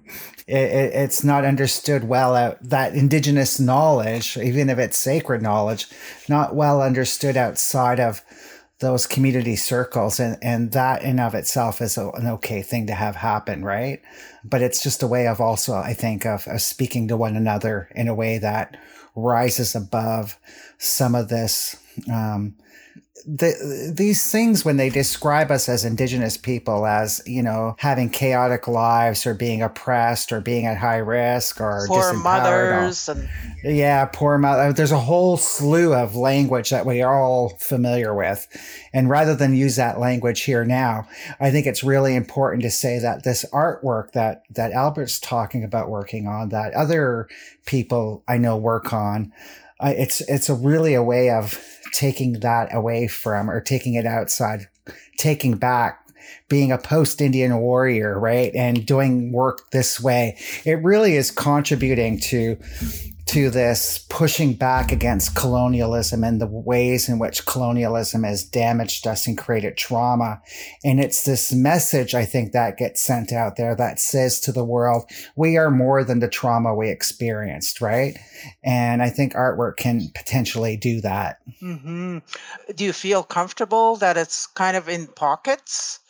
it, 0.47 0.93
it's 0.93 1.23
not 1.23 1.45
understood 1.45 2.03
well 2.07 2.35
out 2.35 2.57
that 2.61 2.93
indigenous 2.95 3.59
knowledge 3.59 4.37
even 4.37 4.69
if 4.69 4.77
it's 4.77 4.97
sacred 4.97 5.41
knowledge 5.41 5.87
not 6.29 6.55
well 6.55 6.81
understood 6.81 7.35
outside 7.35 7.99
of 7.99 8.21
those 8.83 9.07
community 9.07 9.55
circles 9.55 10.19
and 10.19 10.37
and 10.41 10.71
that 10.73 11.01
in 11.01 11.19
of 11.19 11.33
itself 11.33 11.81
is 11.81 11.97
a, 11.97 12.09
an 12.11 12.27
okay 12.27 12.61
thing 12.61 12.85
to 12.87 12.93
have 12.93 13.15
happen 13.15 13.63
right? 13.63 14.01
But 14.43 14.61
it's 14.61 14.83
just 14.83 15.01
a 15.01 15.07
way 15.07 15.27
of 15.27 15.39
also 15.39 15.73
i 15.75 15.93
think 15.93 16.25
of, 16.25 16.47
of 16.47 16.61
speaking 16.61 17.07
to 17.07 17.17
one 17.17 17.35
another 17.35 17.89
in 17.95 18.07
a 18.07 18.13
way 18.13 18.37
that 18.37 18.77
rises 19.15 19.73
above 19.73 20.37
some 20.77 21.15
of 21.15 21.29
this 21.29 21.77
um, 22.11 22.55
the, 23.25 23.93
these 23.95 24.29
things 24.29 24.65
when 24.65 24.77
they 24.77 24.89
describe 24.89 25.49
us 25.49 25.69
as 25.69 25.85
indigenous 25.85 26.35
people 26.35 26.85
as 26.85 27.21
you 27.25 27.41
know 27.41 27.75
having 27.77 28.09
chaotic 28.09 28.67
lives 28.67 29.25
or 29.25 29.33
being 29.33 29.61
oppressed 29.61 30.31
or 30.31 30.41
being 30.41 30.65
at 30.65 30.77
high 30.77 30.97
risk 30.97 31.61
or 31.61 31.85
poor 31.87 32.13
mothers 32.13 33.07
or, 33.07 33.13
and 33.13 33.29
yeah 33.63 34.05
poor 34.05 34.37
mother 34.37 34.73
there's 34.73 34.91
a 34.91 34.99
whole 34.99 35.37
slew 35.37 35.93
of 35.93 36.15
language 36.15 36.69
that 36.69 36.85
we 36.85 37.01
are 37.01 37.21
all 37.21 37.49
familiar 37.59 38.13
with. 38.13 38.47
And 38.95 39.09
rather 39.09 39.35
than 39.35 39.55
use 39.55 39.75
that 39.77 39.99
language 39.99 40.41
here 40.41 40.65
now 40.65 41.07
i 41.39 41.49
think 41.49 41.65
it's 41.65 41.83
really 41.83 42.15
important 42.15 42.63
to 42.63 42.71
say 42.71 42.99
that 42.99 43.23
this 43.23 43.45
artwork 43.53 44.11
that 44.11 44.43
that 44.49 44.71
albert's 44.71 45.19
talking 45.19 45.63
about 45.63 45.89
working 45.89 46.27
on 46.27 46.49
that 46.49 46.73
other 46.73 47.29
people 47.65 48.23
i 48.27 48.37
know 48.37 48.57
work 48.57 48.91
on 48.91 49.31
uh, 49.79 49.93
it's 49.95 50.21
it's 50.21 50.49
a 50.49 50.53
really 50.53 50.93
a 50.93 51.03
way 51.03 51.29
of 51.29 51.59
taking 51.93 52.33
that 52.41 52.73
away 52.75 53.07
from 53.07 53.49
or 53.49 53.61
taking 53.61 53.93
it 53.93 54.05
outside, 54.05 54.67
taking 55.17 55.55
back 55.55 55.99
being 56.49 56.71
a 56.71 56.77
post 56.77 57.21
Indian 57.21 57.57
warrior, 57.57 58.19
right? 58.19 58.53
And 58.55 58.85
doing 58.85 59.31
work 59.31 59.71
this 59.71 59.99
way. 60.01 60.37
It 60.65 60.83
really 60.83 61.15
is 61.15 61.31
contributing 61.31 62.19
to 62.21 62.57
to 63.33 63.49
this 63.49 63.97
pushing 64.09 64.53
back 64.53 64.91
against 64.91 65.35
colonialism 65.35 66.23
and 66.23 66.39
the 66.39 66.45
ways 66.45 67.09
in 67.09 67.17
which 67.17 67.47
colonialism 67.47 68.21
has 68.21 68.43
damaged 68.43 69.07
us 69.07 69.25
and 69.25 69.39
created 69.39 69.75
trauma. 69.75 70.39
And 70.83 70.99
it's 70.99 71.23
this 71.23 71.51
message, 71.51 72.13
I 72.13 72.25
think, 72.25 72.51
that 72.51 72.77
gets 72.77 73.01
sent 73.01 73.33
out 73.33 73.55
there 73.55 73.75
that 73.75 73.99
says 73.99 74.39
to 74.41 74.51
the 74.51 74.63
world, 74.63 75.09
we 75.35 75.57
are 75.57 75.71
more 75.71 76.03
than 76.03 76.19
the 76.19 76.27
trauma 76.27 76.75
we 76.75 76.91
experienced, 76.91 77.81
right? 77.81 78.19
And 78.63 79.01
I 79.01 79.09
think 79.09 79.33
artwork 79.33 79.77
can 79.77 80.11
potentially 80.13 80.77
do 80.77 81.01
that. 81.01 81.39
Mm-hmm. 81.59 82.19
Do 82.75 82.83
you 82.83 82.93
feel 82.93 83.23
comfortable 83.23 83.95
that 83.95 84.15
it's 84.15 84.45
kind 84.45 84.77
of 84.77 84.87
in 84.87 85.07
pockets? 85.07 86.01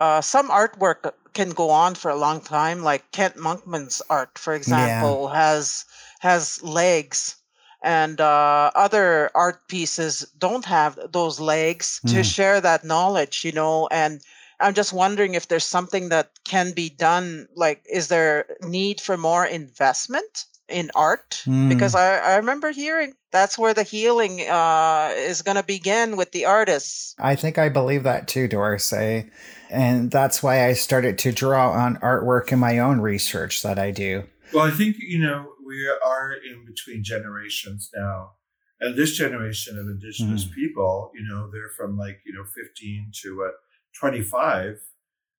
Uh, 0.00 0.20
some 0.20 0.48
artwork 0.50 1.12
can 1.32 1.50
go 1.50 1.70
on 1.70 1.94
for 1.94 2.10
a 2.10 2.16
long 2.16 2.40
time, 2.40 2.82
like 2.82 3.12
Kent 3.12 3.36
Monkman's 3.36 4.02
art, 4.10 4.36
for 4.36 4.52
example, 4.52 5.30
yeah. 5.30 5.38
has 5.38 5.84
has 6.22 6.62
legs 6.62 7.34
and 7.82 8.20
uh, 8.20 8.70
other 8.76 9.28
art 9.34 9.66
pieces 9.66 10.20
don't 10.38 10.64
have 10.64 10.96
those 11.10 11.40
legs 11.40 12.00
mm. 12.06 12.12
to 12.12 12.22
share 12.22 12.60
that 12.60 12.84
knowledge 12.84 13.44
you 13.44 13.50
know 13.50 13.88
and 13.90 14.22
i'm 14.60 14.72
just 14.72 14.92
wondering 14.92 15.34
if 15.34 15.48
there's 15.48 15.64
something 15.64 16.10
that 16.10 16.30
can 16.44 16.70
be 16.70 16.88
done 16.88 17.48
like 17.56 17.84
is 17.90 18.06
there 18.06 18.46
need 18.62 19.00
for 19.00 19.16
more 19.16 19.44
investment 19.44 20.46
in 20.68 20.92
art 20.94 21.42
mm. 21.44 21.68
because 21.68 21.96
I, 21.96 22.18
I 22.18 22.36
remember 22.36 22.70
hearing 22.70 23.14
that's 23.32 23.58
where 23.58 23.74
the 23.74 23.82
healing 23.82 24.42
uh, 24.42 25.10
is 25.16 25.42
going 25.42 25.56
to 25.56 25.64
begin 25.64 26.16
with 26.16 26.30
the 26.30 26.46
artists 26.46 27.16
i 27.18 27.34
think 27.34 27.58
i 27.58 27.68
believe 27.68 28.04
that 28.04 28.28
too 28.28 28.46
doris 28.46 28.92
I, 28.92 29.28
and 29.70 30.08
that's 30.12 30.40
why 30.40 30.66
i 30.68 30.72
started 30.74 31.18
to 31.18 31.32
draw 31.32 31.72
on 31.72 31.96
artwork 31.96 32.52
in 32.52 32.60
my 32.60 32.78
own 32.78 33.00
research 33.00 33.64
that 33.64 33.80
i 33.80 33.90
do 33.90 34.22
well 34.52 34.64
i 34.64 34.70
think 34.70 34.96
you 35.00 35.18
know 35.18 35.51
we 35.72 35.90
are 36.04 36.32
in 36.32 36.64
between 36.66 37.02
generations 37.02 37.90
now. 37.94 38.32
And 38.80 38.96
this 38.96 39.16
generation 39.16 39.78
of 39.78 39.86
indigenous 39.86 40.44
mm. 40.44 40.52
people, 40.52 41.10
you 41.14 41.26
know, 41.26 41.50
they're 41.50 41.70
from 41.70 41.96
like, 41.96 42.20
you 42.26 42.32
know, 42.34 42.44
15 42.44 43.10
to 43.22 43.48
uh, 43.48 43.52
25. 43.98 44.80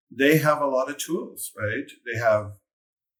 They 0.09 0.37
have 0.37 0.61
a 0.61 0.67
lot 0.67 0.89
of 0.89 0.97
tools, 0.97 1.51
right? 1.55 1.89
They 2.05 2.17
have 2.19 2.53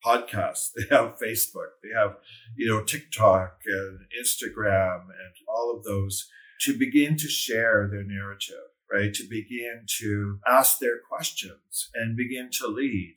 podcasts, 0.04 0.70
they 0.76 0.96
have 0.96 1.20
Facebook, 1.20 1.74
they 1.84 1.90
have, 1.96 2.16
you 2.56 2.68
know, 2.68 2.84
TikTok 2.84 3.60
and 3.66 4.00
Instagram 4.20 5.04
and 5.04 5.34
all 5.48 5.76
of 5.76 5.84
those 5.84 6.30
to 6.62 6.78
begin 6.78 7.16
to 7.18 7.28
share 7.28 7.88
their 7.92 8.04
narrative, 8.04 8.70
right? 8.92 9.14
To 9.14 9.24
begin 9.30 9.86
to 10.00 10.40
ask 10.48 10.80
their 10.80 11.00
questions 11.08 11.90
and 11.94 12.18
begin 12.18 12.50
to 12.60 12.68
lead 12.68 13.16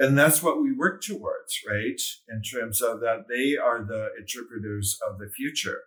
and 0.00 0.16
that's 0.16 0.42
what 0.42 0.62
we 0.62 0.72
work 0.72 1.02
towards, 1.02 1.60
right? 1.68 2.00
In 2.28 2.40
terms 2.40 2.80
of 2.80 3.00
that, 3.00 3.26
they 3.28 3.54
are 3.56 3.84
the 3.84 4.08
interpreters 4.18 4.98
of 5.06 5.18
the 5.18 5.28
future. 5.28 5.82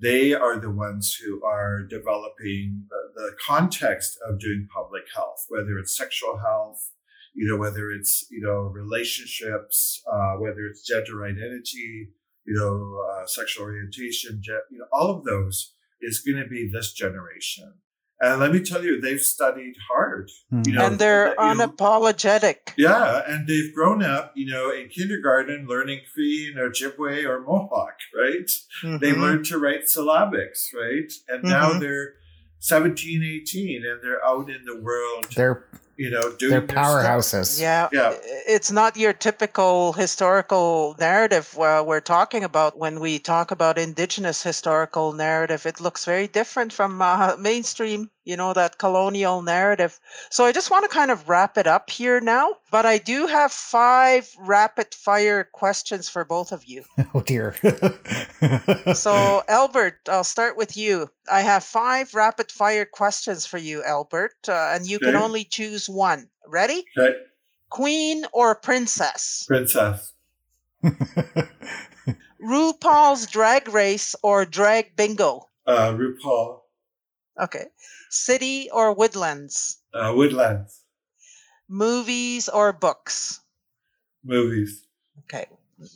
They 0.00 0.32
are 0.32 0.58
the 0.58 0.70
ones 0.70 1.14
who 1.22 1.44
are 1.44 1.82
developing 1.82 2.86
the, 2.88 3.12
the 3.14 3.36
context 3.46 4.18
of 4.26 4.40
doing 4.40 4.68
public 4.74 5.02
health, 5.14 5.44
whether 5.48 5.78
it's 5.78 5.94
sexual 5.94 6.38
health, 6.38 6.92
you 7.34 7.46
know, 7.46 7.58
whether 7.58 7.90
it's, 7.90 8.26
you 8.30 8.40
know, 8.40 8.70
relationships, 8.72 10.02
uh, 10.10 10.36
whether 10.38 10.66
it's 10.66 10.86
gender 10.86 11.22
identity, 11.26 12.08
you 12.46 12.54
know, 12.54 13.04
uh, 13.06 13.26
sexual 13.26 13.66
orientation, 13.66 14.40
you 14.70 14.78
know, 14.78 14.86
all 14.94 15.10
of 15.10 15.24
those 15.24 15.74
is 16.00 16.20
going 16.20 16.42
to 16.42 16.48
be 16.48 16.70
this 16.72 16.94
generation. 16.94 17.74
And 18.22 18.40
let 18.40 18.52
me 18.52 18.60
tell 18.60 18.84
you, 18.84 19.00
they've 19.00 19.20
studied 19.20 19.74
hard. 19.90 20.30
Mm-hmm. 20.52 20.62
You 20.70 20.74
know, 20.76 20.86
and 20.86 20.98
they're 20.98 21.34
unapologetic. 21.34 22.78
Know, 22.78 22.88
yeah, 22.88 23.22
and 23.26 23.48
they've 23.48 23.74
grown 23.74 24.04
up, 24.04 24.32
you 24.36 24.46
know, 24.48 24.70
in 24.70 24.88
kindergarten 24.88 25.66
learning 25.66 26.02
Cree, 26.14 26.54
or 26.56 26.70
Ojibwe, 26.70 27.24
or 27.28 27.40
Mohawk, 27.40 27.96
right? 28.16 28.46
Mm-hmm. 28.84 28.98
They 28.98 29.12
learned 29.12 29.46
to 29.46 29.58
write 29.58 29.86
syllabics, 29.86 30.72
right? 30.72 31.12
And 31.28 31.42
mm-hmm. 31.42 31.48
now 31.48 31.78
they're 31.80 32.14
17, 32.60 33.24
18, 33.24 33.84
and 33.84 34.00
they're 34.00 34.24
out 34.24 34.48
in 34.48 34.64
the 34.66 34.80
world. 34.80 35.26
They're 35.34 35.64
you 36.02 36.10
know, 36.10 36.32
doing 36.32 36.50
they're 36.50 36.62
powerhouses. 36.62 37.60
Yeah, 37.60 37.88
yeah. 37.92 38.16
It's 38.56 38.72
not 38.72 38.96
your 38.96 39.12
typical 39.12 39.92
historical 39.92 40.96
narrative 40.98 41.56
where 41.56 41.80
we're 41.84 42.00
talking 42.00 42.42
about 42.42 42.76
when 42.76 42.98
we 42.98 43.20
talk 43.20 43.52
about 43.52 43.78
indigenous 43.78 44.42
historical 44.42 45.12
narrative. 45.12 45.64
It 45.64 45.80
looks 45.80 46.04
very 46.04 46.26
different 46.26 46.72
from 46.72 47.00
uh, 47.00 47.36
mainstream 47.38 48.10
you 48.24 48.36
know, 48.36 48.52
that 48.52 48.78
colonial 48.78 49.42
narrative. 49.42 49.98
So 50.30 50.44
I 50.44 50.52
just 50.52 50.70
want 50.70 50.84
to 50.84 50.88
kind 50.88 51.10
of 51.10 51.28
wrap 51.28 51.58
it 51.58 51.66
up 51.66 51.90
here 51.90 52.20
now, 52.20 52.56
but 52.72 52.86
I 52.86 52.96
do 52.96 53.26
have 53.26 53.52
five 53.52 54.34
rapid 54.38 54.94
fire 54.94 55.44
questions 55.44 56.08
for 56.08 56.24
both 56.24 56.50
of 56.52 56.64
you. 56.64 56.84
Oh, 57.14 57.20
dear. 57.20 57.54
so, 58.94 59.42
Albert, 59.46 60.08
I'll 60.08 60.24
start 60.24 60.56
with 60.56 60.78
you. 60.78 61.10
I 61.30 61.42
have 61.42 61.62
five 61.62 62.14
rapid 62.14 62.50
fire 62.50 62.86
questions 62.86 63.44
for 63.44 63.58
you, 63.58 63.84
Albert, 63.84 64.48
uh, 64.48 64.72
and 64.74 64.86
you 64.86 64.96
okay. 64.96 65.12
can 65.12 65.16
only 65.16 65.44
choose 65.44 65.90
one. 65.90 66.30
Ready? 66.48 66.84
Okay. 66.96 67.14
Queen 67.68 68.24
or 68.32 68.54
princess? 68.54 69.44
Princess. 69.46 70.14
RuPaul's 72.42 73.26
drag 73.26 73.68
race 73.68 74.14
or 74.22 74.46
drag 74.46 74.96
bingo? 74.96 75.50
Uh, 75.66 75.92
RuPaul. 75.92 76.60
Okay. 77.38 77.66
City 78.08 78.70
or 78.72 78.94
woodlands? 78.94 79.82
Uh, 79.92 80.14
woodlands. 80.16 80.81
Movies 81.68 82.48
or 82.48 82.72
books? 82.72 83.40
Movies. 84.24 84.86
Okay. 85.24 85.46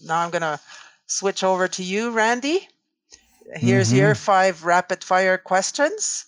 Now 0.04 0.20
I'm 0.20 0.30
going 0.30 0.42
to 0.42 0.60
switch 1.06 1.44
over 1.44 1.68
to 1.68 1.82
you, 1.82 2.10
Randy. 2.10 2.68
Here's 3.54 3.88
mm-hmm. 3.88 3.98
your 3.98 4.14
five 4.14 4.64
rapid 4.64 5.04
fire 5.04 5.38
questions. 5.38 6.26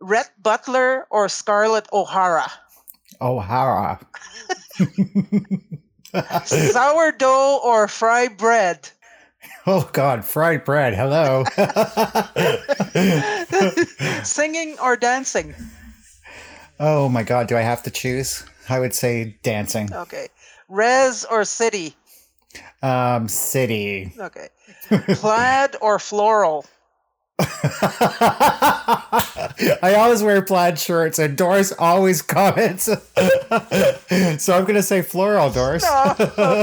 Rhett 0.00 0.30
Butler 0.42 1.06
or 1.10 1.28
Scarlett 1.28 1.86
O'Hara? 1.92 2.50
O'Hara. 3.20 4.00
Sourdough 6.44 7.60
or 7.64 7.88
fried 7.88 8.36
bread? 8.36 8.88
Oh 9.66 9.88
God, 9.92 10.24
fried 10.24 10.64
bread. 10.64 10.94
Hello. 10.94 11.44
Singing 14.22 14.78
or 14.80 14.96
dancing? 14.96 15.54
Oh 16.80 17.08
my 17.08 17.22
God, 17.22 17.48
do 17.48 17.56
I 17.56 17.62
have 17.62 17.82
to 17.84 17.90
choose? 17.90 18.44
I 18.68 18.78
would 18.78 18.94
say 18.94 19.36
dancing. 19.42 19.92
Okay. 19.92 20.28
Res 20.68 21.24
or 21.24 21.44
city? 21.44 21.94
Um, 22.82 23.28
city. 23.28 24.12
Okay. 24.18 24.48
Plaid 25.14 25.76
or 25.80 25.98
floral? 25.98 26.66
I 29.80 29.94
always 29.96 30.22
wear 30.22 30.42
plaid 30.42 30.78
shirts, 30.78 31.18
and 31.18 31.36
Doris 31.36 31.72
always 31.78 32.20
comments. 32.20 32.84
so 32.84 32.96
I'm 34.54 34.64
going 34.64 34.74
to 34.74 34.82
say 34.82 35.02
floral, 35.02 35.50
Doris. 35.50 35.84
oh, 35.86 36.16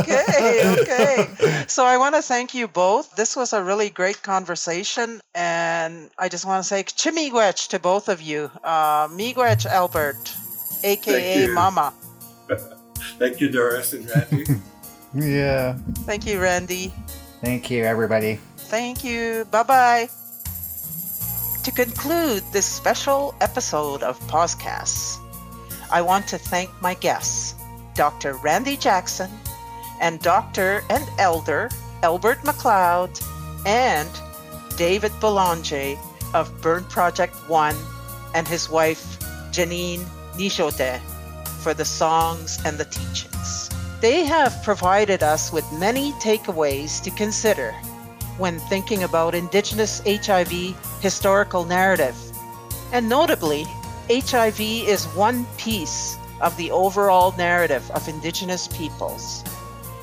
okay, 0.04 0.76
okay. 0.82 1.66
So 1.68 1.86
I 1.86 1.98
want 1.98 2.16
to 2.16 2.22
thank 2.22 2.54
you 2.54 2.68
both. 2.68 3.16
This 3.16 3.38
was 3.38 3.54
a 3.54 3.64
really 3.64 3.90
great 3.90 4.22
conversation, 4.22 5.22
and 5.34 6.10
I 6.20 6.28
just 6.28 6.46
want 6.46 6.62
to 6.64 6.68
say 6.68 6.84
chimigwech 6.84 7.70
to 7.70 7.80
both 7.80 8.10
of 8.10 8.22
you. 8.22 8.52
Uh, 8.64 9.08
Miigwech 9.08 9.66
Albert, 9.66 10.36
aka 10.84 11.48
Mama. 11.48 11.94
thank 13.18 13.40
you, 13.40 13.50
Doris 13.50 13.94
and 13.94 14.10
Randy. 14.10 14.46
yeah. 15.14 15.78
Thank 16.06 16.26
you, 16.26 16.42
Randy. 16.42 16.94
Thank 17.42 17.72
you, 17.72 17.84
everybody. 17.84 18.40
Thank 18.58 19.04
you. 19.06 19.46
Bye 19.52 19.64
bye. 19.64 20.10
To 21.66 21.72
conclude 21.72 22.44
this 22.52 22.68
special 22.68 23.34
episode 23.42 24.04
of 24.04 24.20
POZcasts, 24.28 25.18
I 25.92 26.00
want 26.00 26.28
to 26.28 26.38
thank 26.38 26.70
my 26.80 26.94
guests, 26.94 27.56
Dr. 27.96 28.34
Randy 28.34 28.78
Jackson 28.78 29.32
and 30.00 30.20
Dr. 30.20 30.84
and 30.92 31.04
Elder 31.18 31.72
Albert 32.04 32.44
McLeod 32.44 33.20
and 33.66 34.08
David 34.78 35.12
Belanger 35.20 35.96
of 36.36 36.62
Burnt 36.62 36.88
Project 36.88 37.34
One 37.50 37.76
and 38.36 38.48
his 38.48 38.70
wife 38.70 39.18
Janine 39.50 40.06
Nijote 40.36 41.00
for 41.64 41.74
the 41.74 41.84
songs 41.84 42.60
and 42.64 42.78
the 42.78 42.86
teachings. 42.86 43.72
They 44.02 44.24
have 44.24 44.62
provided 44.64 45.24
us 45.24 45.52
with 45.52 45.66
many 45.72 46.12
takeaways 46.22 47.02
to 47.02 47.10
consider 47.10 47.74
when 48.38 48.60
thinking 48.60 49.04
about 49.04 49.36
Indigenous 49.36 50.02
HIV 50.06 50.76
historical 51.02 51.66
narrative. 51.66 52.16
And 52.92 53.08
notably, 53.08 53.66
HIV 54.10 54.60
is 54.60 55.06
one 55.16 55.46
piece 55.58 56.18
of 56.42 56.56
the 56.58 56.72
overall 56.72 57.34
narrative 57.38 57.90
of 57.92 58.08
Indigenous 58.08 58.68
peoples. 58.68 59.44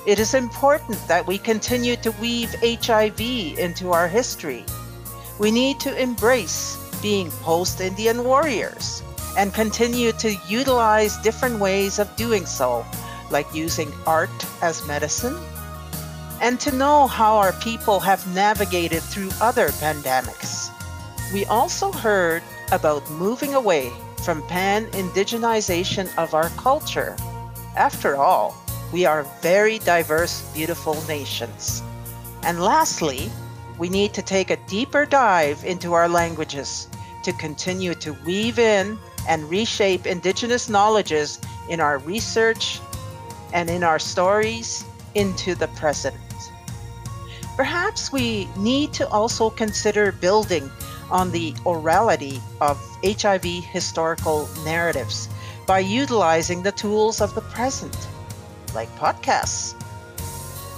It 0.06 0.18
is 0.18 0.34
important 0.34 0.98
that 1.06 1.26
we 1.26 1.38
continue 1.38 1.96
to 1.96 2.10
weave 2.20 2.54
HIV 2.60 3.20
into 3.20 3.92
our 3.92 4.08
history. 4.08 4.64
We 5.38 5.50
need 5.50 5.78
to 5.80 5.96
embrace 5.96 6.76
being 7.00 7.30
post 7.42 7.80
Indian 7.80 8.24
warriors 8.24 9.02
and 9.36 9.54
continue 9.54 10.12
to 10.12 10.36
utilize 10.48 11.16
different 11.18 11.60
ways 11.60 11.98
of 11.98 12.14
doing 12.16 12.46
so, 12.46 12.84
like 13.30 13.54
using 13.54 13.92
art 14.06 14.30
as 14.62 14.86
medicine 14.86 15.38
and 16.42 16.58
to 16.58 16.74
know 16.74 17.06
how 17.06 17.36
our 17.36 17.52
people 17.54 18.00
have 18.00 18.34
navigated 18.34 19.00
through 19.00 19.30
other 19.40 19.68
pandemics. 19.68 20.70
We 21.32 21.44
also 21.46 21.92
heard 21.92 22.42
about 22.72 23.08
moving 23.12 23.54
away 23.54 23.92
from 24.24 24.46
pan 24.48 24.86
indigenization 24.86 26.10
of 26.18 26.34
our 26.34 26.50
culture. 26.50 27.16
After 27.76 28.16
all, 28.16 28.56
we 28.92 29.06
are 29.06 29.22
very 29.40 29.78
diverse, 29.78 30.42
beautiful 30.52 31.00
nations. 31.06 31.80
And 32.42 32.60
lastly, 32.60 33.30
we 33.78 33.88
need 33.88 34.12
to 34.14 34.22
take 34.22 34.50
a 34.50 34.56
deeper 34.66 35.06
dive 35.06 35.64
into 35.64 35.92
our 35.92 36.08
languages 36.08 36.88
to 37.22 37.32
continue 37.34 37.94
to 37.94 38.16
weave 38.26 38.58
in 38.58 38.98
and 39.28 39.48
reshape 39.48 40.06
indigenous 40.06 40.68
knowledges 40.68 41.38
in 41.70 41.80
our 41.80 41.98
research 41.98 42.80
and 43.52 43.70
in 43.70 43.84
our 43.84 44.00
stories 44.00 44.84
into 45.14 45.54
the 45.54 45.68
present. 45.68 46.16
Perhaps 47.56 48.12
we 48.12 48.48
need 48.56 48.92
to 48.94 49.08
also 49.08 49.50
consider 49.50 50.10
building 50.12 50.70
on 51.10 51.30
the 51.30 51.52
orality 51.66 52.40
of 52.60 52.80
HIV 53.04 53.44
historical 53.44 54.48
narratives 54.64 55.28
by 55.66 55.80
utilizing 55.80 56.62
the 56.62 56.72
tools 56.72 57.20
of 57.20 57.34
the 57.34 57.42
present, 57.42 57.96
like 58.74 58.88
podcasts. 58.96 59.74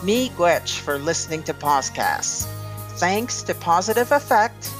Miigwech 0.03 0.81
for 0.81 0.99
listening 0.99 1.45
to 1.45 1.55
podcasts. 1.55 2.47
Thanks 2.99 3.43
to 3.45 3.55
Positive 3.55 4.11
Effect 4.11 4.71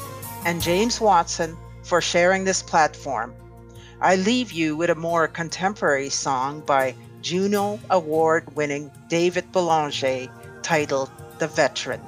and 0.45 0.61
James 0.61 1.01
Watson 1.01 1.57
for 1.83 2.01
sharing 2.01 2.45
this 2.45 2.63
platform. 2.63 3.33
I 4.01 4.17
leave 4.17 4.53
you 4.53 4.77
with 4.77 4.91
a 4.91 4.95
more 4.95 5.29
contemporary 5.29 6.11
song 6.11 6.61
by 6.67 6.95
Juno 7.23 7.79
Award 7.89 8.55
winning 8.55 8.91
David 9.09 9.51
Belanger 9.53 10.29
titled 10.63 11.11
the 11.39 11.49
veteran. 11.49 12.01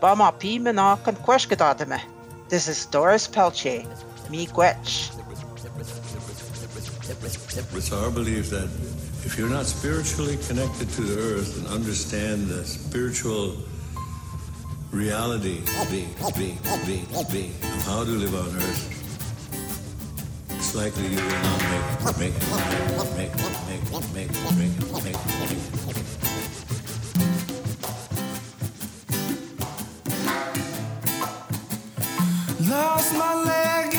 Bama 0.00 0.32
pi 0.38 0.58
mena 0.58 0.98
kweshkadadame. 1.02 2.00
This 2.48 2.68
is 2.68 2.86
Doris 2.86 3.26
Peltier, 3.26 3.84
me 4.30 4.46
Gwetch. 4.46 5.12
It's 7.74 7.92
our 7.92 8.10
belief 8.10 8.50
that 8.50 8.68
if 9.24 9.36
you're 9.38 9.50
not 9.50 9.66
spiritually 9.66 10.38
connected 10.46 10.88
to 10.90 11.00
the 11.02 11.20
earth 11.20 11.58
and 11.58 11.66
understand 11.68 12.48
the 12.48 12.64
spiritual 12.64 13.56
reality 14.92 15.60
be, 15.90 16.06
be, 16.36 16.58
be, 16.86 17.04
be, 17.32 17.52
of 17.62 17.82
how 17.84 18.04
to 18.04 18.10
live 18.10 18.34
on 18.34 18.56
earth, 18.56 18.92
it's 20.50 20.74
likely 20.74 21.06
you 21.08 21.16
will 21.16 21.42
not 21.42 21.60
make 21.70 22.18
make 22.18 22.34
make 22.38 22.92
make 23.16 23.34
make 23.34 23.92
make 24.14 24.14
make 24.14 24.30
make 24.56 25.04
make 25.04 25.14
make 25.86 25.95
Lost 32.76 33.14
my 33.14 33.32
leg 33.32 33.95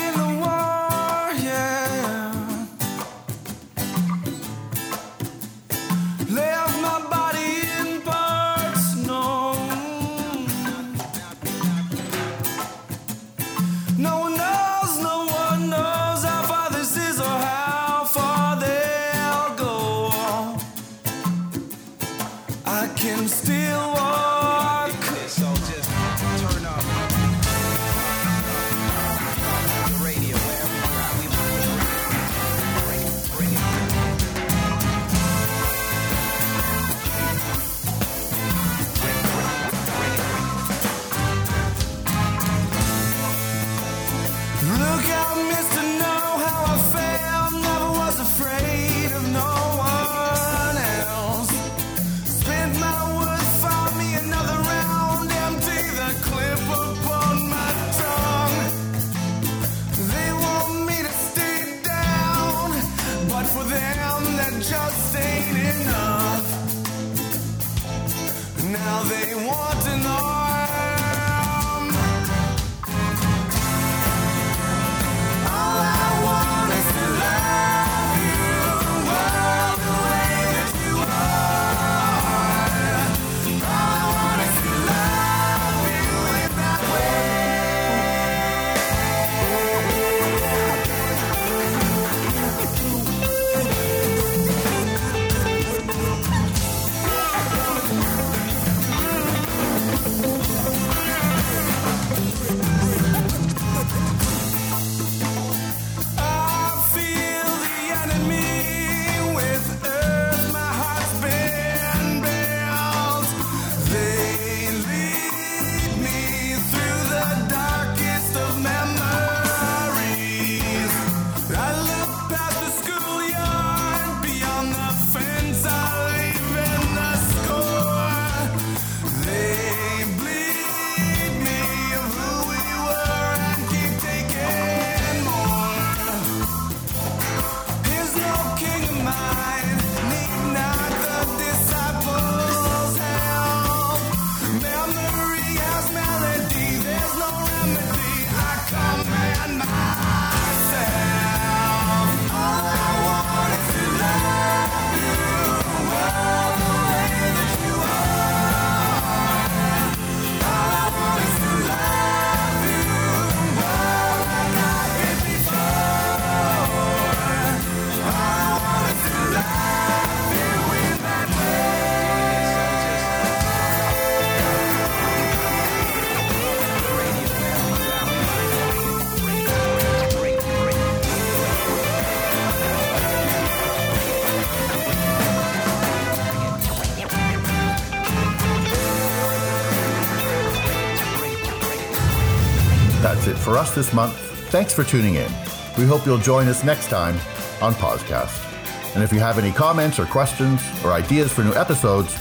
for 193.48 193.56
us 193.56 193.74
this 193.74 193.94
month. 193.94 194.14
Thanks 194.50 194.74
for 194.74 194.84
tuning 194.84 195.14
in. 195.14 195.32
We 195.78 195.86
hope 195.86 196.04
you'll 196.04 196.18
join 196.18 196.48
us 196.48 196.64
next 196.64 196.88
time 196.88 197.14
on 197.62 197.72
POZcast. 197.74 198.94
And 198.94 199.02
if 199.02 199.10
you 199.10 199.20
have 199.20 199.38
any 199.38 199.52
comments 199.52 199.98
or 199.98 200.04
questions 200.04 200.60
or 200.84 200.92
ideas 200.92 201.32
for 201.32 201.44
new 201.44 201.54
episodes, 201.54 202.12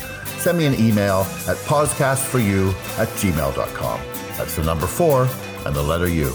send 0.42 0.58
me 0.58 0.66
an 0.66 0.76
email 0.76 1.22
at 1.50 1.58
pozcastforyou 1.68 2.70
at 2.98 3.10
gmail.com. 3.20 4.00
That's 4.38 4.56
the 4.56 4.64
number 4.64 4.88
four 4.88 5.28
and 5.66 5.76
the 5.76 5.84
letter 5.84 6.08
U. 6.08 6.30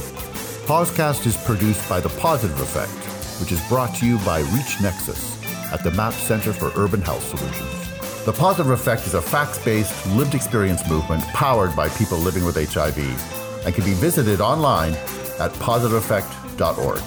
POZcast 0.67 1.25
is 1.25 1.39
produced 1.39 1.89
by 1.89 2.01
The 2.01 2.11
Positive 2.21 2.61
Effect, 2.61 2.93
which 3.41 3.51
is 3.51 3.67
brought 3.69 3.95
to 3.95 4.07
you 4.07 4.19
by 4.19 4.41
Reach 4.41 4.79
Nexus 4.83 5.43
at 5.73 5.83
the 5.83 5.91
MAP 5.93 6.13
Center 6.13 6.53
for 6.53 6.71
Urban 6.77 7.01
Health 7.01 7.25
Solutions. 7.25 8.25
The 8.27 8.33
Positive 8.35 8.73
Effect 8.73 9.07
is 9.07 9.15
a 9.15 9.23
facts 9.23 9.59
based, 9.65 10.07
lived 10.09 10.35
experience 10.35 10.87
movement 10.87 11.23
powered 11.29 11.75
by 11.75 11.89
people 11.89 12.19
living 12.19 12.45
with 12.45 12.57
HIV 12.57 13.42
and 13.65 13.75
can 13.75 13.85
be 13.85 13.95
visited 13.95 14.41
online 14.41 14.93
at 15.39 15.51
positiveeffect.org. 15.55 17.03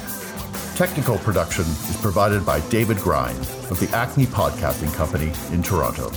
Technical 0.75 1.17
production 1.19 1.63
is 1.63 1.97
provided 2.01 2.45
by 2.45 2.59
David 2.69 2.97
Grind 2.97 3.39
of 3.71 3.79
the 3.79 3.89
Acme 3.95 4.25
Podcasting 4.25 4.93
Company 4.93 5.31
in 5.53 5.63
Toronto. 5.63 6.11